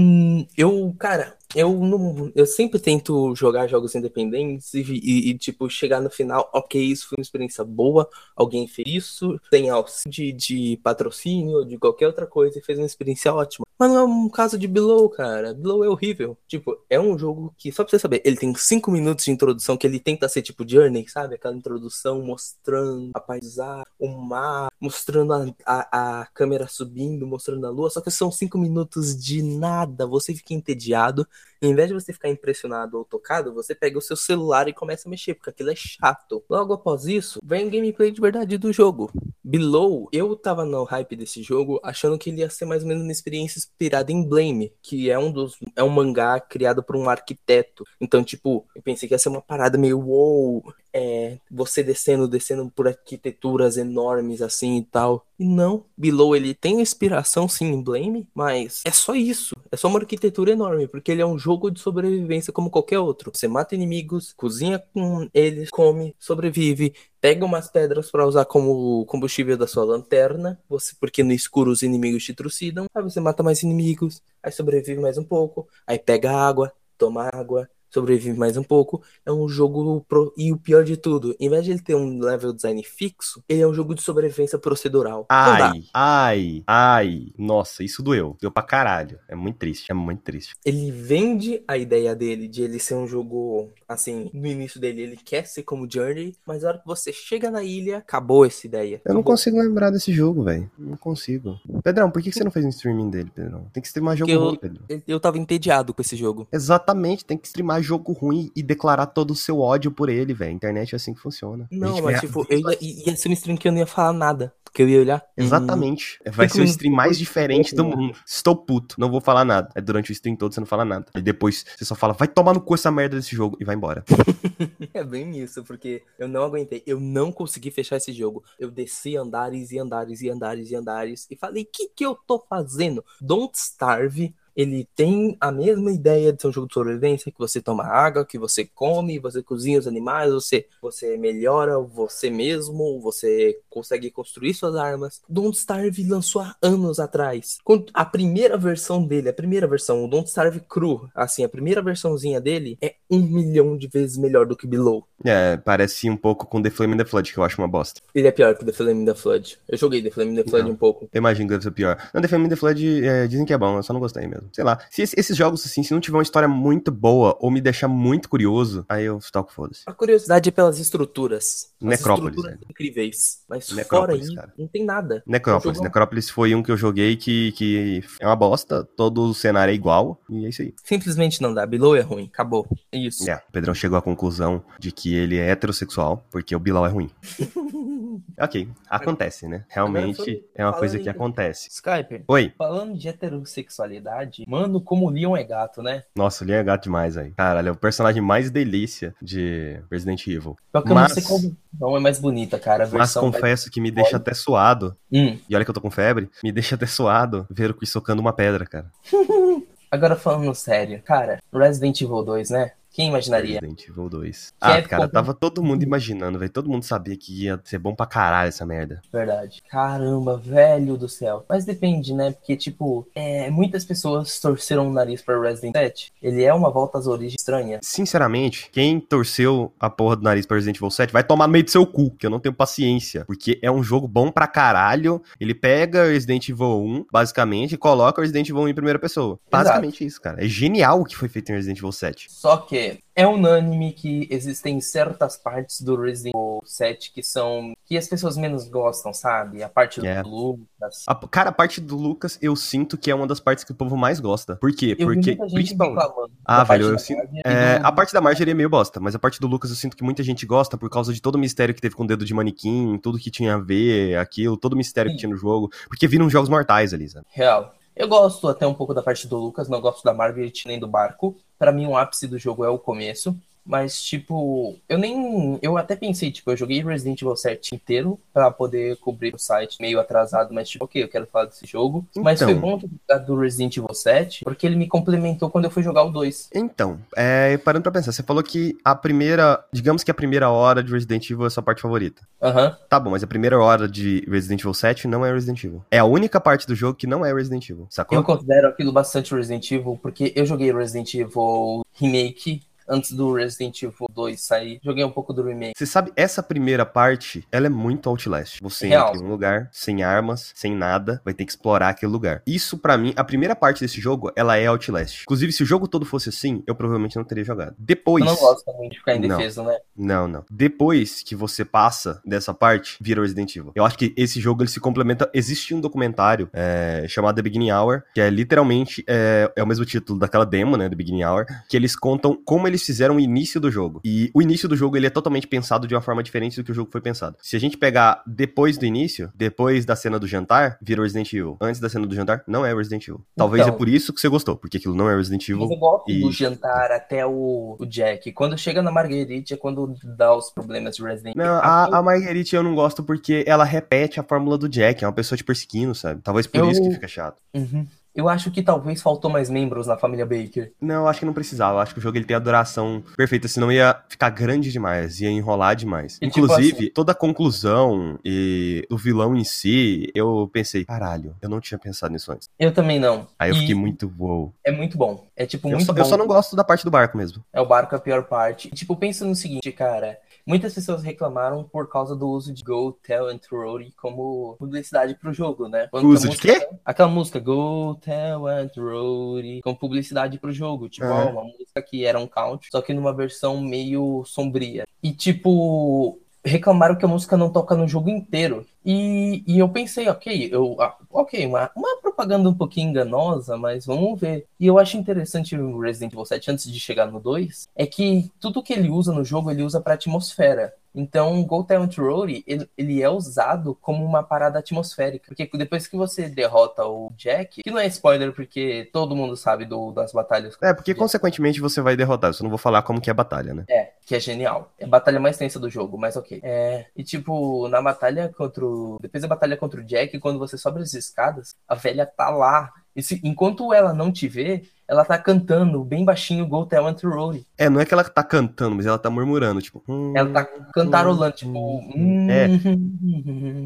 eu, 0.59 0.95
cara, 0.99 1.39
eu 1.57 1.73
não, 1.73 2.31
eu 2.35 2.45
sempre 2.45 2.79
tento 2.79 3.35
jogar 3.35 3.67
jogos 3.67 3.95
independentes 3.95 4.75
e, 4.75 4.83
e, 4.83 5.31
e, 5.31 5.39
tipo, 5.39 5.71
chegar 5.71 6.03
no 6.03 6.11
final, 6.11 6.51
ok, 6.53 6.83
isso 6.83 7.09
foi 7.09 7.17
uma 7.17 7.23
experiência 7.23 7.65
boa, 7.65 8.07
alguém 8.37 8.67
fez 8.67 8.87
isso, 8.87 9.41
tem 9.51 9.71
auxílio 9.71 10.13
de, 10.13 10.33
de 10.35 10.81
patrocínio 10.83 11.65
de 11.65 11.79
qualquer 11.79 12.09
outra 12.09 12.27
coisa 12.27 12.59
e 12.59 12.63
fez 12.63 12.79
uma 12.79 12.85
experiência 12.85 13.33
ótima. 13.33 13.65
Mas 13.83 13.91
não 13.91 13.99
é 13.99 14.05
um 14.05 14.29
caso 14.29 14.57
de 14.57 14.69
Below, 14.69 15.11
cara. 15.11 15.53
Below 15.55 15.83
é 15.83 15.89
horrível. 15.89 16.39
Tipo, 16.47 16.79
é 16.89 17.01
um 17.01 17.19
jogo 17.19 17.53
que, 17.59 17.73
só 17.73 17.83
pra 17.83 17.91
você 17.91 17.99
saber, 17.99 18.23
ele 18.25 18.37
tem 18.37 18.55
5 18.55 18.89
minutos 18.93 19.25
de 19.25 19.33
introdução 19.33 19.77
que 19.77 19.85
ele 19.85 19.99
tenta 19.99 20.29
ser 20.29 20.41
tipo 20.41 20.65
Journey, 20.65 21.09
sabe? 21.09 21.35
Aquela 21.35 21.57
introdução 21.57 22.23
mostrando 22.23 23.11
a 23.13 23.19
paisagem, 23.19 23.85
o 23.99 24.07
mar, 24.07 24.71
mostrando 24.81 25.33
a, 25.33 25.47
a, 25.67 26.21
a 26.21 26.27
câmera 26.27 26.69
subindo, 26.69 27.27
mostrando 27.27 27.67
a 27.67 27.71
lua. 27.71 27.91
Só 27.91 28.01
que 28.01 28.13
são 28.13 28.31
5 28.31 28.57
minutos 28.57 29.21
de 29.21 29.43
nada. 29.43 30.07
Você 30.07 30.33
fica 30.33 30.55
entediado 30.55 31.27
em 31.63 31.75
vez 31.75 31.89
de 31.89 31.95
você 31.95 32.13
ficar 32.13 32.29
impressionado 32.29 32.99
ou 32.99 33.05
tocado, 33.05 33.55
você 33.55 33.75
pega 33.75 33.97
o 33.97 34.03
seu 34.03 34.17
celular 34.17 34.67
e 34.67 34.73
começa 34.73 35.09
a 35.09 35.11
mexer, 35.11 35.35
porque 35.35 35.51
aquilo 35.51 35.71
é 35.71 35.77
chato. 35.77 36.45
Logo 36.51 36.73
após 36.73 37.07
isso, 37.07 37.39
vem 37.43 37.69
o 37.69 37.71
gameplay 37.71 38.11
de 38.11 38.21
verdade 38.21 38.59
do 38.59 38.73
jogo. 38.73 39.13
Below, 39.45 40.09
eu 40.13 40.35
tava 40.35 40.65
no 40.65 40.83
hype 40.83 41.15
desse 41.15 41.43
jogo, 41.43 41.81
achando 41.85 42.19
que 42.19 42.31
ele 42.31 42.41
ia 42.41 42.51
ser 42.51 42.65
mais 42.65 42.83
ou 42.83 42.89
menos 42.89 43.05
uma 43.05 43.13
experiência 43.13 43.59
inspirada 43.59 44.11
em 44.11 44.27
Blame, 44.29 44.73
que 44.83 45.09
é 45.09 45.19
um 45.19 45.31
dos 45.31 45.57
é 45.77 45.83
um 45.85 45.89
mangá 45.89 46.41
criado 46.41 46.83
por 46.83 46.97
um 46.97 47.09
arquiteto. 47.09 47.85
Então, 48.01 48.25
tipo, 48.25 48.67
eu 48.75 48.83
pensei 48.83 49.09
que 49.09 49.15
ia 49.15 49.19
ser 49.19 49.29
uma 49.29 49.43
parada 49.43 49.79
meio 49.79 50.01
wow, 50.01 50.63
é, 50.93 51.39
você 51.51 51.83
descendo, 51.83 52.29
descendo 52.29 52.71
por 52.71 52.87
arquiteturas 52.87 53.77
enormes 53.77 54.43
assim 54.43 54.79
e 54.79 54.85
tal. 54.85 55.27
E 55.39 55.45
não, 55.45 55.85
Below 55.97 56.37
ele 56.37 56.55
tem 56.55 56.81
inspiração 56.81 57.49
sim 57.49 57.67
em 57.67 57.83
Blame, 57.83 58.27
mas 58.35 58.83
é 58.85 58.91
só 58.91 59.15
isso. 59.15 59.57
É 59.71 59.77
só 59.77 59.89
uma 59.89 59.99
arquitetura 59.99 60.53
enorme, 60.53 60.87
porque 60.87 61.11
ele 61.11 61.23
é 61.23 61.27
um 61.27 61.39
jogo 61.39 61.71
de 61.71 61.81
sobrevivência 61.81 62.53
como 62.53 62.71
qualquer 62.71 62.99
outro. 62.99 63.33
Você 63.35 63.49
mata 63.49 63.75
inimigos, 63.75 64.33
cozinha 64.35 64.79
com 64.93 65.29
eles, 65.33 65.71
come, 65.71 66.15
sobrevive, 66.19 66.95
pega 67.21 67.45
umas 67.45 67.69
pedras 67.69 68.11
para 68.11 68.27
usar 68.27 68.45
como 68.45 69.05
combustível 69.07 69.57
da 69.57 69.67
sua 69.67 69.85
lanterna, 69.85 70.61
você 70.69 70.95
porque 71.01 71.23
no 71.23 71.33
escuro 71.33 71.71
os 71.71 71.83
inimigos 71.83 72.25
te 72.25 72.35
trucidam, 72.35 72.87
aí 72.95 73.03
você 73.03 73.21
mata 73.21 73.43
mais 73.43 73.63
inimigos, 73.63 74.23
aí 74.43 74.53
sobrevive 74.53 75.01
mais 75.01 75.17
um 75.17 75.25
pouco, 75.25 75.69
aí 75.87 75.99
pega 75.99 76.33
água, 76.33 76.73
toma 76.99 77.31
água, 77.33 77.69
sobrevive 77.93 78.39
mais 78.39 78.57
um 78.57 78.63
pouco. 78.63 79.03
É 79.25 79.33
um 79.33 79.49
jogo. 79.49 80.05
Pro... 80.09 80.33
E 80.37 80.53
o 80.53 80.57
pior 80.57 80.85
de 80.85 80.97
tudo, 80.97 81.35
em 81.39 81.49
vez 81.49 81.65
de 81.65 81.73
ele 81.73 81.81
ter 81.81 81.95
um 81.95 82.19
level 82.19 82.53
design 82.53 82.83
fixo, 82.83 83.43
ele 83.49 83.63
é 83.63 83.67
um 83.67 83.75
jogo 83.75 83.95
de 83.95 84.03
sobrevivência 84.03 84.59
procedural. 84.59 85.27
Ai, 85.29 85.85
ai, 85.93 86.63
ai. 86.67 87.27
Nossa, 87.39 87.83
isso 87.83 88.03
doeu. 88.03 88.37
Deu 88.41 88.51
pra 88.51 88.63
caralho. 88.63 89.19
É 89.29 89.35
muito 89.35 89.59
triste, 89.59 89.91
é 89.91 89.95
muito 89.95 90.23
triste. 90.23 90.55
Ele 90.65 90.91
vende 90.91 91.63
a 91.67 91.77
ideia 91.77 92.15
dele 92.15 92.49
de 92.49 92.63
ele 92.63 92.79
ser 92.79 92.95
um 92.95 93.07
jogo. 93.07 93.71
Assim, 93.89 94.31
no 94.33 94.47
início 94.47 94.81
dele, 94.81 95.03
ele 95.03 95.17
quer 95.17 95.47
ser 95.47 95.63
como 95.63 95.91
Journey, 95.91 96.35
mas 96.47 96.63
na 96.63 96.71
hora 96.71 96.79
que 96.79 96.87
você 96.87 97.13
chega 97.13 97.51
na 97.51 97.63
ilha, 97.63 97.99
acabou 97.99 98.45
essa 98.47 98.67
ideia. 98.67 99.01
Eu 99.05 99.15
não 99.15 99.23
consigo 99.23 99.59
lembrar 99.59 99.91
desse 99.91 100.13
jogo, 100.13 100.45
velho. 100.45 100.71
Não 100.79 100.97
consigo. 100.97 101.59
Pedrão, 101.83 102.11
por 102.11 102.23
que 102.23 102.33
você 102.33 102.45
não 102.45 102.51
fez 102.51 102.65
um 102.65 102.71
streaming 102.71 103.11
dele, 103.11 103.31
Pedrão? 103.35 103.67
Tem 103.73 103.81
que 103.81 103.87
streamar 103.87 104.17
jogo 104.17 104.31
eu, 104.31 104.41
ruim, 104.41 104.57
Pedro. 104.57 104.85
Eu 105.07 105.21
tava 105.21 105.39
entediado 105.39 105.93
com 105.93 106.01
esse 106.01 106.17
jogo. 106.17 106.49
Exatamente, 106.53 107.25
tem 107.25 107.37
que 107.37 107.47
streamar 107.47 107.82
jogo 107.83 108.13
ruim 108.13 108.51
e 108.55 108.63
declarar 108.63 109.07
todo 109.07 109.33
o 109.33 109.37
seu 109.37 109.61
ódio 109.61 109.91
por 109.91 110.09
ele, 110.09 110.35
velho. 110.35 110.51
A 110.51 110.55
internet 110.55 110.93
é 110.93 110.97
assim 110.97 111.15
que 111.15 111.21
funciona. 111.21 111.69
Não, 111.71 112.01
mas 112.03 112.21
tipo, 112.21 112.47
eu 112.49 112.59
ia, 112.59 112.79
ia 112.81 113.17
ser 113.17 113.29
um 113.29 113.33
stream 113.33 113.57
que 113.57 113.69
eu 113.69 113.73
não 113.73 113.79
ia 113.79 113.87
falar 113.87 114.13
nada. 114.13 114.55
Que 114.73 114.83
eu 114.83 114.89
ia 114.89 115.01
olhar. 115.01 115.23
Exatamente. 115.37 116.19
Hum. 116.27 116.31
Vai 116.33 116.49
ser 116.49 116.63
o 116.63 116.65
stream 116.65 116.95
mais 116.95 117.19
diferente 117.19 117.75
do 117.75 117.85
mundo. 117.85 118.17
Estou 118.27 118.57
puto, 118.57 118.99
não 118.99 119.11
vou 119.11 119.21
falar 119.21 119.45
nada. 119.45 119.69
É 119.75 119.83
durante 119.83 120.11
o 120.11 120.13
stream 120.13 120.35
todo 120.35 120.55
você 120.55 120.61
não 120.61 120.67
fala 120.67 120.85
nada. 120.85 121.05
E 121.15 121.21
depois 121.21 121.67
você 121.77 121.85
só 121.85 121.95
fala, 121.95 122.15
vai 122.15 122.27
tomar 122.27 122.55
no 122.55 122.61
cu 122.61 122.75
essa 122.75 122.91
merda 122.91 123.17
desse 123.17 123.37
jogo 123.37 123.59
e 123.61 123.65
vai 123.65 123.75
embora. 123.75 124.03
é 124.95 125.05
bem 125.05 125.39
isso, 125.39 125.63
porque 125.63 126.03
eu 126.19 126.27
não 126.27 126.43
aguentei. 126.43 126.83
Eu 126.87 126.99
não 126.99 127.31
consegui 127.31 127.71
fechar 127.71 127.97
esse 127.97 128.15
jogo. 128.15 128.43
Eu 128.59 128.71
desci 128.71 129.15
andares 129.15 129.73
e 129.73 129.79
andares 129.79 130.23
e 130.23 130.31
andares 130.31 130.71
e 130.71 130.75
andares 130.75 131.27
e 131.31 131.37
falei, 131.37 131.65
o 131.65 131.69
que 131.71 131.89
que 131.89 132.07
eu 132.07 132.15
tô 132.15 132.39
fazendo? 132.49 133.05
Don't 133.21 133.55
Starve 133.55 134.35
ele 134.57 134.89
tem 134.95 135.37
a 135.41 135.51
mesma 135.51 135.91
ideia 135.91 136.33
de 136.33 136.41
ser 136.41 136.49
um 136.49 136.53
jogo 136.53 136.69
de 136.69 136.75
sobrevivência, 136.75 137.33
que 137.33 137.39
você 137.39 137.61
toma 137.61 137.85
água, 137.85 138.25
que 138.25 138.39
você 138.39 138.65
come, 138.75 139.19
você 139.19 139.43
cozinha 139.43 139.79
os 139.79 139.87
animais, 139.87 140.33
você, 140.33 140.67
você 140.81 141.17
melhora 141.17 141.79
você 141.79 142.31
mesmo, 142.31 143.01
você 143.01 143.59
consegue 143.69 144.11
construir 144.11 144.55
suas 144.55 144.77
armas. 144.77 145.21
Don't 145.29 145.57
Starve 145.57 146.07
lançou 146.09 146.43
há 146.43 146.55
anos 146.63 146.99
atrás. 146.99 147.59
A 147.95 148.05
primeira 148.05 148.57
versão 148.57 149.07
dele, 149.07 149.29
a 149.29 149.33
primeira 149.33 149.67
versão, 149.67 150.05
o 150.05 150.09
Don't 150.09 150.29
Starve 150.29 150.61
Cru, 150.61 151.09
assim, 151.15 151.45
a 151.45 151.49
primeira 151.49 151.83
versãozinha 151.83 152.41
dele 152.41 152.79
é 152.81 152.95
um 153.11 153.21
milhão 153.21 153.77
de 153.77 153.89
vezes 153.89 154.17
melhor 154.17 154.47
do 154.47 154.57
que 154.57 154.67
Below. 154.67 155.07
É, 155.25 155.57
parece 155.57 156.11
um 156.11 156.17
pouco 156.17 156.47
com 156.47 156.61
The 156.61 156.71
Flame 156.71 156.95
in 156.95 156.99
the 156.99 157.05
Flood, 157.05 157.33
que 157.33 157.39
eu 157.39 157.45
acho 157.45 157.61
uma 157.61 157.69
bosta. 157.69 158.01
Ele 158.15 158.27
é 158.27 158.33
pior 158.33 158.55
que 158.57 158.65
The 158.65 158.73
Flame 158.73 159.03
in 159.03 159.05
the 159.05 159.15
Flood. 159.15 159.59
Eu 159.69 159.79
joguei 159.79 160.03
The 160.03 160.11
Flame 160.11 160.33
in 160.33 160.43
the 160.43 160.51
Flood 160.51 160.67
não. 160.67 160.73
um 160.73 160.77
pouco. 160.77 161.09
Eu 161.13 161.19
imagino 161.19 161.47
que 161.47 161.53
deve 161.53 161.63
ser 161.63 161.71
pior. 161.71 161.97
Não, 162.13 162.21
The 162.21 162.29
Flame 162.29 162.47
in 162.47 162.49
the 162.49 162.57
Flood 162.57 163.07
é, 163.07 163.27
dizem 163.27 163.47
que 163.47 163.53
é 163.53 163.59
bom, 163.59 163.77
eu 163.77 163.83
só 163.83 163.93
não 163.93 164.01
gostei 164.01 164.27
mesmo. 164.27 164.42
Sei 164.53 164.65
lá. 164.65 164.79
Se 164.91 165.03
esses 165.03 165.37
jogos, 165.37 165.65
assim, 165.65 165.83
se 165.83 165.93
não 165.93 166.01
tiver 166.01 166.17
uma 166.17 166.23
história 166.23 166.49
muito 166.49 166.91
boa 166.91 167.37
ou 167.41 167.51
me 167.51 167.61
deixar 167.61 167.89
muito 167.89 168.29
curioso, 168.29 168.85
aí 168.89 169.05
eu 169.05 169.19
toco 169.33 169.53
foda-se. 169.53 169.83
A 169.87 169.93
curiosidade 169.93 170.49
é 170.49 170.53
pelas 170.53 170.79
estruturas. 170.79 171.73
Necrópolis, 171.81 172.37
estruturas 172.37 172.71
incríveis. 172.71 173.43
Mas 173.49 173.69
fora 173.89 174.17
isso, 174.17 174.35
não 174.59 174.67
tem 174.67 174.85
nada. 174.85 175.23
Necrópolis. 175.27 175.79
Um 175.79 175.83
Necrópolis 175.83 176.31
foi 176.31 176.55
um 176.55 176.63
que 176.63 176.71
eu 176.71 176.77
joguei 176.77 177.17
que, 177.17 177.53
que 177.53 178.05
é 178.21 178.27
uma 178.27 178.37
bosta. 178.37 178.85
Todo 178.97 179.23
o 179.23 179.35
cenário 179.35 179.73
é 179.73 179.75
igual. 179.75 180.21
E 180.31 180.47
é 180.47 180.49
isso 180.49 180.63
aí. 180.63 180.75
Simplesmente 180.85 181.43
não 181.43 181.53
dá. 181.53 181.67
Below 181.67 181.97
é 181.97 182.01
ruim. 182.01 182.31
Acabou. 182.33 182.67
É 182.91 182.99
isso. 182.99 183.29
É, 183.29 183.37
o 183.37 183.53
Pedrão 183.53 183.75
chegou 183.75 183.99
à 183.99 184.03
conclusão 184.03 184.65
de 184.79 184.91
que 184.93 185.15
ele 185.15 185.37
é 185.37 185.51
heterossexual, 185.51 186.25
porque 186.31 186.55
o 186.55 186.59
Bilal 186.59 186.87
é 186.87 186.89
ruim. 186.89 187.11
ok, 188.39 188.69
acontece, 188.89 189.47
né? 189.47 189.65
Realmente 189.69 190.45
é 190.55 190.65
uma 190.65 190.73
coisa 190.73 190.99
que 190.99 191.09
acontece. 191.09 191.69
Skype. 191.71 192.25
Oi. 192.29 192.53
Falando 192.57 192.97
de 192.97 193.09
heterossexualidade, 193.09 194.32
mano, 194.47 194.81
como 194.81 195.07
o 195.07 195.11
Leon 195.11 195.37
é 195.37 195.45
gato, 195.45 195.83
né? 195.83 196.05
Nossa, 196.17 196.45
o 196.45 196.47
Leon 196.47 196.59
é 196.59 196.65
gato 196.65 196.85
demais 196.85 197.17
aí. 197.17 197.33
Caralho, 197.33 197.69
é 197.69 197.73
o 197.73 197.77
personagem 197.77 198.23
mais 198.23 198.51
delícia 198.51 199.15
de 199.21 199.81
Resident 199.91 200.27
Evil. 200.27 200.57
Só 200.73 200.83
que 200.83 200.93
mas... 200.93 200.97
eu 200.97 201.03
não 201.03 201.09
sei 201.09 201.23
como 201.23 201.57
não 201.79 201.97
é 201.97 202.01
mais 202.01 202.19
bonita, 202.19 202.59
cara. 202.59 202.89
mas 202.93 203.15
confesso 203.15 203.71
que 203.71 203.81
me 203.81 203.91
deixa 203.91 204.17
até 204.17 204.35
suado. 204.35 204.97
Hum. 205.11 205.39
E 205.49 205.55
olha 205.55 205.65
que 205.65 205.71
eu 205.71 205.75
tô 205.75 205.81
com 205.81 205.91
febre, 205.91 206.31
me 206.43 206.53
deixa 206.53 206.75
até 206.75 206.87
suado 206.87 207.47
ver 207.51 207.71
o 207.71 207.75
Chris 207.75 207.91
socando 207.91 208.21
uma 208.21 208.33
pedra, 208.33 208.67
cara. 208.67 208.91
Agora 209.91 210.17
falando 210.17 210.55
sério, 210.55 211.03
cara, 211.03 211.39
Resident 211.53 212.01
Evil 212.01 212.23
2, 212.23 212.49
né? 212.49 212.73
Quem 212.93 213.09
imaginaria? 213.09 213.61
Resident 213.61 213.89
Evil 213.89 214.09
2. 214.09 214.53
ah, 214.61 214.77
é 214.77 214.83
cara, 214.83 215.09
tava 215.09 215.33
todo 215.33 215.63
mundo 215.63 215.83
imaginando, 215.83 216.39
velho. 216.39 216.51
Todo 216.51 216.69
mundo 216.69 216.83
sabia 216.83 217.17
que 217.17 217.45
ia 217.45 217.59
ser 217.65 217.79
bom 217.79 217.95
pra 217.95 218.05
caralho 218.05 218.49
essa 218.49 218.67
merda. 218.67 219.01
Verdade. 219.11 219.63
Caramba, 219.69 220.37
velho 220.37 220.99
do 220.99 221.09
céu. 221.09 221.45
Mas 221.49 221.65
depende, 221.65 222.13
né? 222.13 222.33
Porque, 222.33 222.55
tipo, 222.55 223.09
é, 223.15 223.51
muitas 223.51 223.85
pessoas 223.85 224.39
torceram 224.39 224.89
o 224.89 224.93
nariz 224.93 225.23
pra 225.23 225.41
Resident 225.41 225.73
7. 225.75 226.13
Ele 226.23 226.45
é 226.45 226.53
uma 226.53 226.71
volta 226.71 226.99
às 226.99 227.07
origens 227.07 227.41
estranha. 227.41 227.81
Sinceramente, 227.83 228.69
quem 228.71 229.01
torceu 229.01 229.73
a 229.81 229.89
porra 229.89 230.17
do 230.17 230.23
nariz 230.23 230.45
pra 230.45 230.57
Resident 230.57 230.77
Evil 230.77 230.91
7 230.91 231.13
vai 231.13 231.25
tomar 231.25 231.47
no 231.47 231.53
meio 231.53 231.65
do 231.65 231.71
seu 231.71 231.87
cu, 231.87 232.11
que 232.11 232.27
eu 232.27 232.31
não 232.31 232.41
tenho 232.41 232.55
paciência. 232.55 233.25
Porque 233.25 233.59
é 233.63 233.71
um 233.71 233.83
jogo 233.83 234.07
bom 234.07 234.31
pra 234.31 234.47
caralho. 234.47 235.23
Ele 235.41 235.55
pega 235.55 236.05
Resident 236.05 236.47
Evil 236.49 236.83
1, 236.85 237.07
basicamente, 237.11 237.75
e 237.75 237.79
coloca 237.79 238.21
Resident 238.21 238.51
Evil 238.51 238.63
1 238.65 238.69
em 238.69 238.75
primeira 238.75 238.99
pessoa. 238.99 239.39
Basicamente 239.51 240.05
isso, 240.05 240.21
cara. 240.21 240.45
É 240.45 240.49
genial 240.49 241.01
o 241.01 241.05
que 241.05 241.17
foi 241.17 241.29
feito 241.29 241.51
em 241.51 241.55
Resident 241.55 241.79
Evil 241.79 241.93
7. 241.93 242.27
Só 242.31 242.59
que 242.59 242.82
é 243.15 243.27
unânime 243.27 243.93
que 243.93 244.27
existem 244.31 244.81
certas 244.81 245.37
partes 245.37 245.81
do 245.83 245.97
Resident 245.97 246.35
Evil 246.35 246.61
7 246.65 247.13
que 247.13 247.23
são. 247.23 247.73
que 247.85 247.97
as 247.99 248.09
pessoas 248.09 248.37
menos 248.37 248.69
gostam, 248.69 249.13
sabe? 249.13 249.63
A 249.63 249.69
parte 249.69 250.01
do. 250.01 250.29
Lucas. 250.29 251.05
A- 251.07 251.15
cara, 251.29 251.51
a 251.51 251.53
parte 251.53 251.81
do 251.81 251.97
Lucas, 251.97 252.39
eu 252.41 252.57
sinto 252.57 252.97
que 252.97 253.11
é 253.11 253.15
uma 253.15 253.27
das 253.27 253.39
partes 253.41 253.65
que 253.65 253.73
o 253.73 253.75
povo 253.75 253.97
mais 253.97 254.19
gosta. 254.21 254.57
Por 254.57 254.73
quê? 254.75 254.97
Eu 254.99 255.07
Porque, 255.07 255.37
principalmente. 255.37 256.15
Ah, 256.45 256.65
velho, 256.65 256.87
eu 256.91 256.99
sinto- 256.99 257.23
É, 257.45 257.81
a 257.83 257.93
parte 257.93 258.13
da 258.15 258.21
Marjorie 258.21 258.53
é 258.53 258.55
meio 258.55 258.71
bosta, 258.71 258.99
mas 258.99 259.15
a 259.15 259.19
parte 259.19 259.39
do 259.41 259.47
Lucas 259.47 259.71
eu 259.71 259.77
sinto 259.77 259.97
que 259.97 260.03
muita 260.05 260.23
gente 260.23 260.47
gosta 260.47 260.79
por 260.79 260.89
causa 260.89 261.13
de 261.13 261.21
todo 261.21 261.35
o 261.35 261.39
mistério 261.39 261.75
que 261.75 261.81
teve 261.81 261.95
com 261.95 262.05
o 262.05 262.07
dedo 262.07 262.25
de 262.25 262.33
manequim, 262.35 262.99
tudo 263.03 263.19
que 263.19 263.31
tinha 263.31 263.55
a 263.55 263.59
ver, 263.59 264.17
aquilo, 264.17 264.57
todo 264.57 264.73
o 264.73 264.77
mistério 264.77 265.11
Sim. 265.11 265.17
que 265.17 265.21
tinha 265.21 265.31
no 265.31 265.37
jogo. 265.37 265.71
Porque 265.89 266.07
viram 266.09 266.31
jogos 266.31 266.49
mortais 266.49 266.95
ali, 266.95 267.09
sabe? 267.09 267.27
Real. 267.31 267.75
Eu 267.95 268.09
gosto 268.09 268.49
até 268.49 268.67
um 268.67 268.75
pouco 268.75 268.95
da 268.95 269.03
parte 269.03 269.27
do 269.27 269.37
Lucas, 269.37 269.69
não 269.69 269.81
gosto 269.81 270.03
da 270.03 270.15
Margaret 270.15 270.53
nem 270.67 270.79
do 270.79 270.89
barco. 270.89 271.37
Pra 271.59 271.73
mim, 271.73 271.87
o 271.87 271.97
ápice 271.97 272.27
do 272.27 272.39
jogo 272.39 272.65
é 272.65 272.69
o 272.69 272.79
começo. 272.79 273.37
Mas, 273.65 274.03
tipo, 274.03 274.77
eu 274.89 274.99
nem. 274.99 275.59
Eu 275.63 275.77
até 275.77 275.95
pensei, 275.95 276.33
tipo, 276.33 276.51
eu 276.51 276.57
joguei 276.57 276.83
Resident 276.83 277.23
Evil 277.23 277.37
7 277.37 277.75
inteiro 277.75 278.19
pra 278.33 278.51
poder 278.51 278.97
cobrir 278.97 279.35
o 279.35 279.39
site 279.39 279.81
meio 279.81 280.01
atrasado, 280.01 280.53
mas, 280.53 280.69
tipo, 280.69 280.85
ok, 280.85 281.03
eu 281.03 281.09
quero 281.09 281.27
falar 281.27 281.47
desse 281.47 281.67
jogo. 281.67 282.05
Então, 282.11 282.23
mas 282.23 282.43
foi 282.43 282.55
bom 282.55 282.79
ter 282.79 283.19
do 283.21 283.39
Resident 283.39 283.77
Evil 283.77 283.95
7, 283.95 284.45
porque 284.45 284.67
ele 284.67 284.75
me 284.75 284.89
complementou 284.89 285.49
quando 285.49 285.67
eu 285.67 285.71
fui 285.71 285.83
jogar 285.83 286.03
o 286.03 286.11
2. 286.11 286.51
Então, 286.55 286.99
é, 287.17 287.57
parando 287.59 287.85
pra 287.85 287.93
pensar, 287.93 288.11
você 288.11 288.23
falou 288.23 288.43
que 288.43 288.77
a 288.85 288.95
primeira. 288.95 289.65
Digamos 289.73 290.03
que 290.03 290.11
a 290.11 290.15
primeira 290.15 290.51
hora 290.51 290.83
de 290.83 290.93
Resident 290.93 291.31
Evil 291.31 291.45
é 291.45 291.47
a 291.47 291.51
sua 291.51 291.63
parte 291.63 291.83
favorita. 291.83 292.23
Aham. 292.41 292.67
Uhum. 292.67 292.77
Tá 292.89 292.99
bom, 292.99 293.11
mas 293.11 293.23
a 293.23 293.27
primeira 293.27 293.59
hora 293.61 293.89
de 293.89 294.25
Resident 294.29 294.61
Evil 294.61 294.75
7 294.75 295.07
não 295.07 295.25
é 295.25 295.33
Resident 295.33 295.63
Evil. 295.63 295.85
É 295.91 295.99
a 295.99 296.05
única 296.05 296.41
parte 296.41 296.67
do 296.67 296.75
jogo 296.75 296.97
que 296.97 297.07
não 297.07 297.25
é 297.25 297.33
Resident 297.33 297.69
Evil, 297.69 297.87
sacou? 297.89 298.19
Eu 298.19 298.25
considero 298.25 298.69
aquilo 298.69 298.93
bastante 298.93 299.35
Resident 299.35 299.71
Evil, 299.71 299.99
porque 300.03 300.33
eu 300.35 300.45
joguei 300.45 300.73
Resident 300.73 301.15
Evil 301.15 301.83
Remake 301.95 302.63
antes 302.89 303.13
do 303.13 303.33
Resident 303.33 303.83
Evil 303.83 304.07
2 304.13 304.41
sair. 304.41 304.81
Joguei 304.83 305.05
um 305.05 305.11
pouco 305.11 305.33
do 305.33 305.43
remake. 305.43 305.73
Você 305.77 305.87
sabe, 305.87 306.13
essa 306.17 306.43
primeira 306.43 306.85
parte, 306.85 307.47
ela 307.51 307.67
é 307.67 307.71
muito 307.71 308.09
Outlast. 308.09 308.59
Você 308.63 308.89
Real. 308.89 309.09
entra 309.09 309.21
em 309.21 309.25
um 309.25 309.31
lugar, 309.31 309.69
sem 309.73 310.03
armas, 310.03 310.53
sem 310.55 310.75
nada, 310.75 311.21
vai 311.25 311.35
ter 311.35 311.45
que 311.45 311.53
explorar 311.53 311.91
aquele 311.91 312.13
lugar. 312.13 312.43
Isso, 312.47 312.79
para 312.79 312.97
mim, 312.97 313.13
a 313.17 313.25
primeira 313.25 313.55
parte 313.55 313.81
desse 313.81 314.01
jogo, 314.01 314.31
ela 314.37 314.57
é 314.57 314.67
Outlast. 314.67 315.23
Inclusive, 315.23 315.53
se 315.53 315.63
o 315.63 315.67
jogo 315.67 315.89
todo 315.89 316.05
fosse 316.05 316.29
assim, 316.29 316.63
eu 316.67 316.75
provavelmente 316.75 317.17
não 317.17 317.25
teria 317.25 317.45
jogado. 317.45 317.75
Depois... 317.79 318.25
Eu 318.25 318.31
não 318.31 318.37
gosto 318.37 318.73
muito 318.75 318.93
de 318.93 318.99
ficar 318.99 319.15
em 319.17 319.21
defesa, 319.21 319.63
né? 319.63 319.79
Não, 319.97 320.27
não. 320.29 320.45
Depois 320.51 321.23
que 321.23 321.35
você 321.35 321.65
passa 321.65 322.21
dessa 322.25 322.53
parte, 322.53 322.97
vira 323.01 323.21
Resident 323.21 323.55
Evil. 323.57 323.73
Eu 323.75 323.85
acho 323.85 323.97
que 323.97 324.13
esse 324.17 324.41
jogo, 324.41 324.63
ele 324.63 324.71
se 324.71 324.81
complementa... 324.81 325.31
Existe 325.35 325.75
um 325.75 325.81
documentário 325.81 326.49
é, 326.53 327.07
chamado 327.09 327.37
The 327.37 327.43
Beginning 327.43 327.71
Hour, 327.71 328.03
que 328.15 328.21
é 328.21 328.29
literalmente, 328.29 329.05
é, 329.07 329.51
é 329.57 329.63
o 329.63 329.67
mesmo 329.67 329.85
título 329.85 330.19
daquela 330.19 330.45
demo, 330.45 330.77
né, 330.77 330.89
The 330.89 330.95
Beginning 330.95 331.25
Hour, 331.25 331.47
que 331.69 331.77
eles 331.77 331.97
contam 331.97 332.39
como 332.45 332.67
eles 332.73 332.85
fizeram 332.85 333.17
o 333.17 333.21
início 333.21 333.61
do 333.61 333.71
jogo. 333.71 334.01
E 334.05 334.31
o 334.35 334.43
início 334.43 334.69
do 334.69 334.77
jogo, 334.77 334.97
ele 334.97 335.07
é 335.07 335.11
totalmente 335.11 335.47
pensado 335.47 335.87
de 335.87 335.95
uma 335.95 336.01
forma 336.01 336.23
diferente 336.23 336.57
do 336.57 336.65
que 336.65 336.73
o 336.73 336.75
jogo 336.75 336.91
foi 336.91 337.01
pensado. 337.01 337.37
Se 337.41 337.57
a 337.57 337.61
gente 337.61 337.77
pegar 337.77 338.23
depois 338.27 338.77
do 338.79 338.87
início, 338.87 339.31
depois 339.35 339.85
da 339.85 339.95
cena 339.95 340.19
do 340.19 340.27
jantar, 340.27 340.79
vira 340.81 341.03
Resident 341.03 341.33
Evil. 341.33 341.57
Antes 341.61 341.81
da 341.81 341.89
cena 341.89 342.07
do 342.07 342.15
jantar, 342.15 342.43
não 342.47 342.65
é 342.65 342.75
Resident 342.75 343.07
Evil. 343.07 343.25
Talvez 343.37 343.63
então, 343.63 343.75
é 343.75 343.79
por 343.79 343.89
isso 343.89 344.13
que 344.13 344.21
você 344.21 344.29
gostou, 344.29 344.57
porque 344.57 344.79
aquilo 344.79 344.95
não 344.95 345.09
é 345.09 345.17
Resident 345.17 345.43
Evil. 345.49 345.61
Mas 345.61 345.71
eu 345.71 345.77
gosto 345.77 346.11
e... 346.11 346.21
do 346.21 346.33
jantar 346.33 346.91
até 346.91 347.27
o, 347.27 347.77
o, 347.79 347.87
Jack. 347.87 348.33
Quando 348.33 348.57
chega 348.57 348.83
na 348.83 348.91
Marguerite 348.91 349.55
é 349.55 349.57
quando 349.57 349.95
dá 350.17 350.35
os 350.35 350.51
problemas 350.51 350.97
de 350.97 351.03
Resident 351.03 351.37
Evil. 351.37 351.47
Não, 351.47 351.55
a, 351.57 351.99
a 351.99 352.03
Marguerite 352.03 352.57
eu 352.57 352.63
não 352.63 352.75
gosto 352.75 353.03
porque 353.03 353.45
ela 353.47 353.65
repete 353.65 354.19
a 354.19 354.23
fórmula 354.23 354.57
do 354.57 354.69
Jack. 354.69 355.05
É 355.05 355.07
uma 355.07 355.13
pessoa 355.13 355.37
te 355.37 355.45
perseguindo, 355.45 355.95
sabe? 355.95 356.21
Talvez 356.23 356.47
por 356.47 356.59
eu... 356.59 356.71
isso 356.71 356.83
que 356.83 356.91
fica 356.91 357.09
chato. 357.09 357.41
Uhum. 357.55 357.87
Eu 358.15 358.29
acho 358.29 358.51
que 358.51 358.63
talvez 358.63 359.01
faltou 359.01 359.31
mais 359.31 359.49
membros 359.49 359.87
na 359.87 359.97
família 359.97 360.27
Baker. 360.27 360.73
Não, 360.81 361.09
acho 361.09 361.21
que 361.21 361.27
não 361.27 361.33
precisava. 361.33 361.81
Acho 361.81 361.95
que 361.95 361.99
o 361.99 362.03
jogo 362.03 362.19
ele 362.19 362.25
tem 362.25 362.37
a 362.37 362.41
duração 362.41 363.03
perfeita, 363.17 363.49
senão 363.49 363.73
ia 363.73 364.03
ficar 364.09 364.31
grande 364.31 364.71
demais, 364.71 365.21
ia 365.21 365.31
enrolar 365.31 365.75
demais. 365.75 366.19
E, 366.21 366.29
tipo 366.29 366.41
Inclusive, 366.41 366.69
tipo 366.69 366.83
assim... 366.83 366.91
toda 366.91 367.13
a 367.13 367.15
conclusão 367.15 368.19
e 368.25 368.87
o 368.91 368.97
vilão 368.97 369.35
em 369.35 369.45
si, 369.45 370.11
eu 370.15 370.51
pensei, 370.53 370.85
caralho, 370.85 371.35
eu 371.41 371.49
não 371.49 371.61
tinha 371.61 371.79
pensado 371.79 372.13
nisso 372.13 372.31
antes. 372.33 372.49
Eu 372.59 372.73
também 372.73 372.99
não. 372.99 373.27
Aí 373.39 373.51
eu 373.51 373.57
e... 373.57 373.61
fiquei 373.61 373.75
muito 373.75 374.13
wow. 374.19 374.53
É 374.65 374.71
muito 374.71 374.99
bom. 374.99 375.27
É 375.37 375.47
tipo 375.47 375.69
eu 375.69 375.73
muito 375.73 375.87
só, 375.87 375.93
bom. 375.93 376.01
Eu 376.01 376.05
só 376.05 376.17
não 376.17 376.27
gosto 376.27 376.55
da 376.55 376.65
parte 376.65 376.85
do 376.85 376.91
barco 376.91 377.17
mesmo. 377.17 377.43
É 377.53 377.61
o 377.61 377.67
barco 377.67 377.97
a 377.97 377.99
pior 377.99 378.25
parte. 378.25 378.69
E, 378.69 378.71
tipo, 378.71 378.95
pensa 378.97 379.25
no 379.25 379.35
seguinte, 379.35 379.73
cara. 379.73 380.19
Muitas 380.45 380.75
pessoas 380.75 381.03
reclamaram 381.03 381.65
por 381.65 381.89
causa 381.89 382.17
do 382.17 382.29
uso 382.29 382.53
de 382.53 382.63
Go, 382.63 382.93
Tell 383.03 383.29
and 383.29 383.41
Rory 383.51 383.93
como 383.93 384.57
publicidade 384.59 385.15
pro 385.15 385.33
jogo, 385.33 385.69
né? 385.69 385.89
Quando 385.91 386.09
uso 386.09 386.29
de 386.29 386.37
quê? 386.37 386.69
Aquela 386.85 387.09
música 387.09 387.39
Go, 387.39 387.95
Tell 388.01 388.47
and 388.47 388.71
Rory 388.77 389.61
como 389.63 389.77
publicidade 389.77 390.39
pro 390.39 390.53
jogo. 390.53 390.89
Tipo, 390.89 391.07
uhum. 391.07 391.13
ó, 391.13 391.31
uma 391.31 391.45
música 391.45 391.81
que 391.83 392.05
era 392.05 392.19
um 392.19 392.27
count, 392.27 392.69
só 392.71 392.83
que 392.83 392.93
numa 392.93 393.15
versão 393.15 393.61
meio 393.61 394.25
sombria. 394.27 394.85
E 395.03 395.13
tipo, 395.13 396.19
reclamaram 396.45 396.97
que 396.97 397.05
a 397.05 397.09
música 397.09 397.37
não 397.37 397.51
toca 397.51 397.77
no 397.77 397.87
jogo 397.87 398.11
inteiro. 398.11 398.67
E, 398.85 399.43
e 399.47 399.59
eu 399.59 399.69
pensei, 399.69 400.09
ok, 400.09 400.49
eu, 400.53 400.77
ah, 400.81 400.97
ok, 401.11 401.47
uma, 401.47 401.71
uma 401.77 402.01
propaganda 402.01 402.49
um 402.49 402.55
pouquinho 402.55 402.91
enganosa, 402.91 403.57
mas 403.57 403.87
vamos 403.87 404.21
ver. 404.21 404.47
E 404.59 404.67
eu 404.67 404.79
acho 404.79 404.97
interessante 404.97 405.57
o 405.57 405.81
Resident 405.81 406.13
Evil 406.13 406.25
7, 406.25 406.51
antes 406.51 406.71
de 406.71 406.81
chegar 406.81 407.07
no 407.07 407.21
2, 407.21 407.69
é 407.75 407.87
que 407.87 408.31
tudo 408.41 408.63
que 408.63 408.73
ele 408.73 408.89
usa 408.89 409.13
no 409.13 409.25
jogo, 409.25 409.51
ele 409.51 409.63
usa 409.63 409.81
para 409.81 409.95
atmosfera. 409.95 410.75
Então, 410.95 411.43
Go 411.45 411.65
Talent 411.65 411.97
Road, 411.97 412.45
ele, 412.47 412.69
ele, 412.77 413.03
é 413.03 413.09
usado 413.09 413.77
como 413.81 414.05
uma 414.05 414.23
parada 414.23 414.59
atmosférica. 414.59 415.27
Porque 415.29 415.49
depois 415.57 415.87
que 415.87 415.97
você 415.97 416.29
derrota 416.29 416.85
o 416.85 417.11
Jack, 417.17 417.63
que 417.63 417.71
não 417.71 417.79
é 417.79 417.87
spoiler 417.87 418.33
porque 418.33 418.89
todo 418.93 419.17
mundo 419.17 419.37
sabe 419.37 419.65
do, 419.65 419.91
das 419.93 420.13
batalhas. 420.13 420.57
É, 420.63 420.75
porque 420.75 420.95
consequentemente 420.95 421.61
você 421.61 421.81
vai 421.81 421.97
derrotar. 421.97 422.31
Eu 422.31 422.35
só 422.35 422.45
não 422.45 422.51
vou 422.51 422.59
falar 422.59 422.83
como 422.83 423.01
que 423.01 423.09
é 423.09 423.13
a 423.13 423.15
batalha, 423.15 423.55
né? 423.55 423.65
É, 423.69 423.93
que 424.05 424.15
é 424.15 424.21
genial. 424.21 424.71
É 424.79 424.85
a 424.85 424.89
batalha 424.89 425.19
mais 425.19 425.37
tensa 425.37 425.59
do 425.59 425.71
jogo, 425.71 425.97
mas 425.97 426.17
ok. 426.17 426.41
É, 426.43 426.87
e 426.95 427.03
tipo, 427.03 427.69
na 427.69 427.81
batalha 427.81 428.33
contra 428.37 428.65
o... 428.65 428.72
Depois 429.01 429.23
da 429.23 429.29
batalha 429.29 429.57
contra 429.57 429.81
o 429.81 429.85
Jack, 429.85 430.19
quando 430.19 430.39
você 430.39 430.57
sobe 430.57 430.81
as 430.81 430.95
escadas, 430.95 431.55
a 431.67 431.75
velha 431.75 432.07
tá 432.07 432.31
lá. 432.31 432.71
E 432.95 433.03
se, 433.03 433.21
enquanto 433.25 433.73
ela 433.73 433.95
não 433.95 434.13
te 434.13 434.29
vê, 434.29 434.65
ela 434.87 435.05
tá 435.05 435.17
cantando 435.17 435.83
bem 435.83 436.05
baixinho 436.05 436.47
Go 436.47 436.67
Tell 436.67 436.87
Aunt 436.87 437.03
Rory. 437.05 437.47
É, 437.57 437.71
não 437.71 437.81
é 437.81 437.87
que 437.87 437.95
ela 437.95 438.05
tá 438.05 438.23
cantando, 438.23 438.77
mas 438.77 438.85
ela 438.85 438.99
tá 438.99 439.09
murmurando, 439.09 439.63
tipo. 439.63 439.83
Hum, 439.89 440.13
ela 440.15 440.31
tá 440.31 440.45
cantarolando, 440.75 441.35
tipo. 441.35 441.79
Hum, 441.97 442.29
é. 442.31 442.49